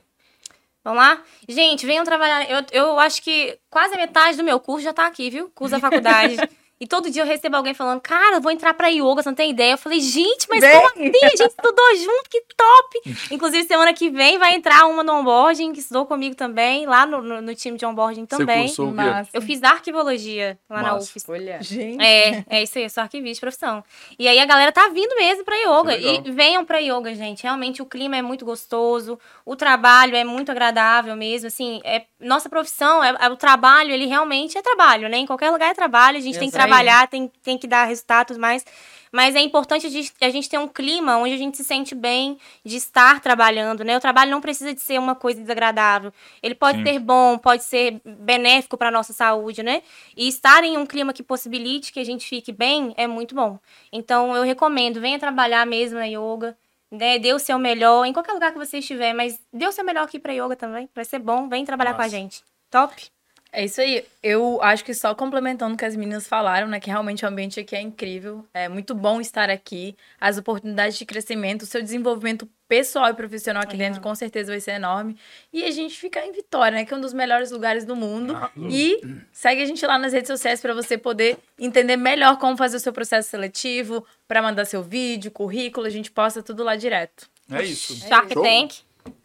Vamos 0.85 1.03
lá? 1.03 1.23
Gente, 1.49 1.85
venham 1.85 2.05
trabalhar. 2.05 2.49
Eu, 2.49 2.65
eu 2.73 2.99
acho 3.01 3.21
que 3.23 3.59
quase 3.69 3.95
a 3.95 3.97
metade 3.97 4.37
do 4.37 4.45
meu 4.45 4.61
curso 4.61 4.85
já 4.85 4.93
tá 4.93 5.07
aqui, 5.07 5.31
viu? 5.31 5.51
Curso 5.51 5.73
da 5.73 5.81
faculdade. 5.81 6.37
E 6.83 6.87
todo 6.89 7.09
dia 7.09 7.23
eu 7.23 7.27
recebo 7.27 7.57
alguém 7.57 7.75
falando, 7.75 8.01
cara, 8.01 8.39
eu 8.39 8.41
vou 8.41 8.51
entrar 8.51 8.75
pra 8.75 8.89
yoga, 8.89 9.23
você 9.23 9.29
não 9.29 9.37
tem 9.37 9.51
ideia. 9.51 9.75
Eu 9.75 9.79
falei, 9.79 10.01
gente, 10.01 10.49
mas 10.49 10.59
Vem. 10.59 10.73
como 10.73 10.89
assim? 10.89 11.13
A 11.23 11.29
gente 11.29 11.43
estudou 11.45 11.97
junto, 11.97 12.29
que 12.29 12.43
top! 12.57 13.17
Inclusive, 13.31 13.63
semana 13.69 13.95
que 13.95 14.11
vem 14.11 14.37
vai 14.37 14.57
entrar 14.57 14.87
uma 14.87 15.05
no 15.05 15.13
onboarding, 15.13 15.73
que 15.73 15.79
estudou 15.79 16.07
comigo 16.07 16.35
também, 16.35 16.85
lá 16.85 17.07
no, 17.07 17.23
no, 17.23 17.41
no 17.41 17.55
time 17.55 17.79
de 17.79 17.87
onboarding 17.87 18.27
também. 18.27 18.67
Você 18.67 18.75
cursou 18.75 18.87
o 18.87 18.91
quê? 18.91 18.97
Massa. 18.97 19.31
Eu 19.33 19.41
fiz 19.41 19.63
arquivologia 19.63 20.59
lá 20.69 20.83
na 20.83 20.93
Massa. 20.95 21.09
UFES. 21.09 21.25
Olha. 21.29 21.63
Gente. 21.63 22.03
É, 22.03 22.45
é 22.51 22.63
isso 22.65 22.77
aí, 22.77 22.83
eu 22.83 22.91
sou 22.91 23.05
arquivista 23.05 23.35
de 23.35 23.41
profissão. 23.43 23.85
E 24.19 24.27
aí 24.27 24.41
a 24.41 24.45
galera 24.45 24.73
tá 24.73 24.89
vindo 24.89 25.15
mesmo 25.15 25.45
pra 25.45 25.55
yoga. 25.55 25.97
E 25.97 26.33
venham 26.33 26.65
pra 26.65 26.79
yoga, 26.79 27.15
gente. 27.15 27.45
Realmente 27.45 27.81
o 27.81 27.87
clima 27.87 28.17
é 28.17 28.23
muito 28.23 28.45
gostoso, 28.45 29.21
o 29.47 29.55
trabalho 29.55 30.17
é 30.17 30.25
muito 30.25 30.51
agradável 30.51 31.15
mesmo. 31.15 31.47
Assim, 31.47 31.81
é, 31.85 32.07
nossa 32.19 32.49
profissão, 32.49 33.05
é, 33.05 33.15
é- 33.21 33.29
o 33.29 33.37
trabalho, 33.37 33.93
ele 33.93 34.07
realmente 34.07 34.59
é 34.59 34.63
trabalho, 34.63 35.09
né? 35.09 35.19
Em 35.19 35.27
qualquer 35.27 35.53
lugar 35.53 35.71
é 35.71 35.75
trabalho, 35.75 36.19
a 36.19 36.21
gente 36.21 36.41
tem 36.41 36.51
que 36.51 36.57
aí. 36.57 36.72
Trabalhar, 36.73 37.09
tem, 37.09 37.31
tem 37.43 37.59
que 37.59 37.67
dar 37.67 37.85
resultados 37.85 38.37
mais. 38.37 38.65
Mas 39.13 39.35
é 39.35 39.41
importante 39.41 39.87
a 39.87 39.91
gente, 40.31 40.49
ter 40.49 40.59
um 40.59 40.67
clima 40.67 41.19
onde 41.19 41.35
a 41.35 41.37
gente 41.37 41.59
se 41.59 41.65
sente 41.65 41.95
bem 41.95 42.39
de 42.65 42.77
estar 42.77 43.21
trabalhando, 43.21 43.85
né? 43.85 43.95
O 43.95 44.01
trabalho 44.01 44.31
não 44.31 44.41
precisa 44.41 44.73
de 44.73 44.81
ser 44.81 44.99
uma 44.99 45.15
coisa 45.15 45.39
desagradável. 45.39 46.11
Ele 46.43 46.55
pode 46.55 46.79
Sim. 46.79 46.85
ser 46.85 46.99
bom, 46.99 47.37
pode 47.37 47.63
ser 47.63 48.01
benéfico 48.05 48.79
para 48.79 48.91
nossa 48.91 49.13
saúde, 49.13 49.63
né? 49.63 49.83
E 50.17 50.27
estar 50.27 50.65
em 50.65 50.79
um 50.79 50.87
clima 50.87 51.13
que 51.13 51.23
possibilite 51.23 51.93
que 51.93 52.01
a 52.01 52.05
gente 52.05 52.27
fique 52.27 52.53
bem 52.53 52.95
é 52.97 53.07
muito 53.07 53.35
bom. 53.35 53.59
Então 53.93 54.35
eu 54.35 54.43
recomendo, 54.45 54.99
venha 54.99 55.19
trabalhar 55.19 55.67
mesmo 55.67 55.99
na 55.99 56.07
yoga, 56.07 56.57
né? 56.91 57.19
Dê 57.19 57.35
o 57.35 57.39
seu 57.39 57.59
melhor 57.59 58.07
em 58.07 58.15
qualquer 58.15 58.33
lugar 58.33 58.51
que 58.51 58.59
você 58.59 58.79
estiver, 58.79 59.13
mas 59.13 59.39
dê 59.53 59.67
o 59.67 59.73
seu 59.73 59.85
melhor 59.85 60.05
aqui 60.05 60.19
para 60.19 60.33
yoga 60.33 60.57
também. 60.57 60.89
Vai 60.95 61.05
ser 61.05 61.19
bom, 61.19 61.51
vem 61.51 61.67
trabalhar 61.67 61.93
com 61.93 62.03
a 62.03 62.09
gente. 62.09 62.43
Top. 62.71 63.13
É 63.53 63.65
isso 63.67 63.83
aí. 63.83 64.03
Eu 64.23 64.63
acho 64.63 64.83
que 64.83 64.95
só 64.95 65.15
complementando 65.15 65.75
o 65.75 65.77
que 65.77 65.85
as 65.85 65.95
meninas 65.95 66.27
falaram, 66.27 66.67
né? 66.67 66.81
Que 66.81 66.89
realmente 66.89 67.23
o 67.23 67.29
ambiente 67.29 67.61
aqui 67.61 67.77
é 67.77 67.83
incrível. 67.83 68.47
É 68.55 68.67
muito 68.67 68.95
bom 68.95 69.21
estar 69.21 69.51
aqui. 69.51 69.95
As 70.19 70.39
oportunidades 70.39 70.97
de 70.97 71.05
crescimento, 71.05 71.63
o 71.63 71.67
seu 71.67 71.83
desenvolvimento 71.83 72.49
pessoal 72.67 73.11
e 73.11 73.15
profissional 73.15 73.63
aqui 73.63 73.77
dentro 73.77 74.01
com 74.01 74.15
certeza 74.15 74.51
vai 74.51 74.59
ser 74.59 74.71
enorme. 74.71 75.19
E 75.53 75.65
a 75.65 75.71
gente 75.71 75.99
fica 75.99 76.25
em 76.25 76.33
Vitória, 76.33 76.79
né? 76.79 76.87
Que 76.87 76.95
é 76.95 76.97
um 76.97 77.01
dos 77.03 77.13
melhores 77.13 77.51
lugares 77.51 77.85
do 77.85 77.95
mundo. 77.95 78.35
Ah, 78.35 78.51
E 78.57 78.99
segue 79.31 79.61
a 79.61 79.67
gente 79.67 79.85
lá 79.85 79.99
nas 79.99 80.15
redes 80.15 80.29
sociais 80.29 80.59
para 80.59 80.73
você 80.73 80.97
poder 80.97 81.37
entender 81.59 81.99
melhor 81.99 82.39
como 82.39 82.57
fazer 82.57 82.79
o 82.79 82.81
seu 82.81 82.93
processo 82.93 83.29
seletivo, 83.29 84.03
para 84.27 84.41
mandar 84.41 84.65
seu 84.65 84.83
vídeo, 84.83 85.31
currículo. 85.31 85.87
A 85.87 85.91
gente 85.91 86.11
posta 86.11 86.43
tudo 86.43 86.65
lá 86.65 86.75
direto. 86.75 87.29
É 87.51 87.63
isso. 87.63 87.95
Shark 87.97 88.33
Show? 88.33 88.43
Tank. 88.43 88.77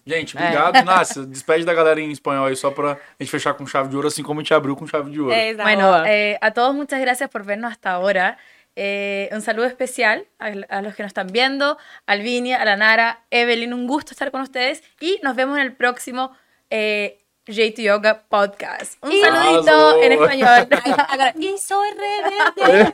Gente, 0.05 0.37
obrigado. 0.37 0.77
Inácio, 0.81 1.25
despede 1.25 1.65
da 1.65 1.73
galera 1.73 1.99
em 1.99 2.11
espanhol 2.11 2.45
aí, 2.45 2.55
só 2.55 2.71
pra 2.71 2.97
gente 3.19 3.29
fechar 3.29 3.53
com 3.55 3.65
chave 3.67 3.89
de 3.89 3.95
ouro, 3.95 4.07
assim 4.07 4.23
como 4.23 4.39
a 4.39 4.43
gente 4.43 4.53
abriu 4.53 4.75
com 4.75 4.87
chave 4.87 5.11
de 5.11 5.19
ouro. 5.19 5.33
É. 5.33 5.53
Bueno, 5.53 6.03
eh, 6.05 6.37
a 6.41 6.51
todos 6.51 6.73
muchas 6.73 6.99
gracias 7.01 7.29
por 7.29 7.43
vernos 7.43 7.71
hasta 7.71 7.91
ahora. 7.91 8.37
Eh, 8.79 9.27
un 9.33 9.41
saludo 9.41 9.65
especial 9.65 10.25
a, 10.39 10.51
a 10.69 10.81
los 10.81 10.93
que 10.95 11.01
nos 11.03 11.09
están 11.09 11.27
viendo, 11.27 11.77
a 12.05 12.11
Alvinia, 12.11 12.61
a 12.61 12.65
la 12.65 12.77
Nara, 12.77 13.19
Evelyn, 13.31 13.73
un 13.73 13.87
gusto 13.87 14.11
estar 14.11 14.29
con 14.31 14.41
ustedes 14.41 14.83
y 15.01 15.19
nos 15.23 15.35
vemos 15.35 15.57
en 15.57 15.63
el 15.63 15.73
próximo 15.75 16.31
eh, 16.69 17.17
J2 17.47 17.81
Yoga 17.81 18.23
Podcast. 18.29 19.03
Un 19.03 19.11
Y- 19.11 19.21
saludito 19.21 20.01
en 20.03 20.11
español. 20.11 20.67
E 21.41 21.57
sou 21.57 21.81
rebelde. 21.81 22.93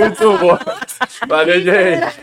Muito 0.00 0.38
bom. 0.38 0.58
Valeu, 1.28 1.60
gente. 1.62 2.14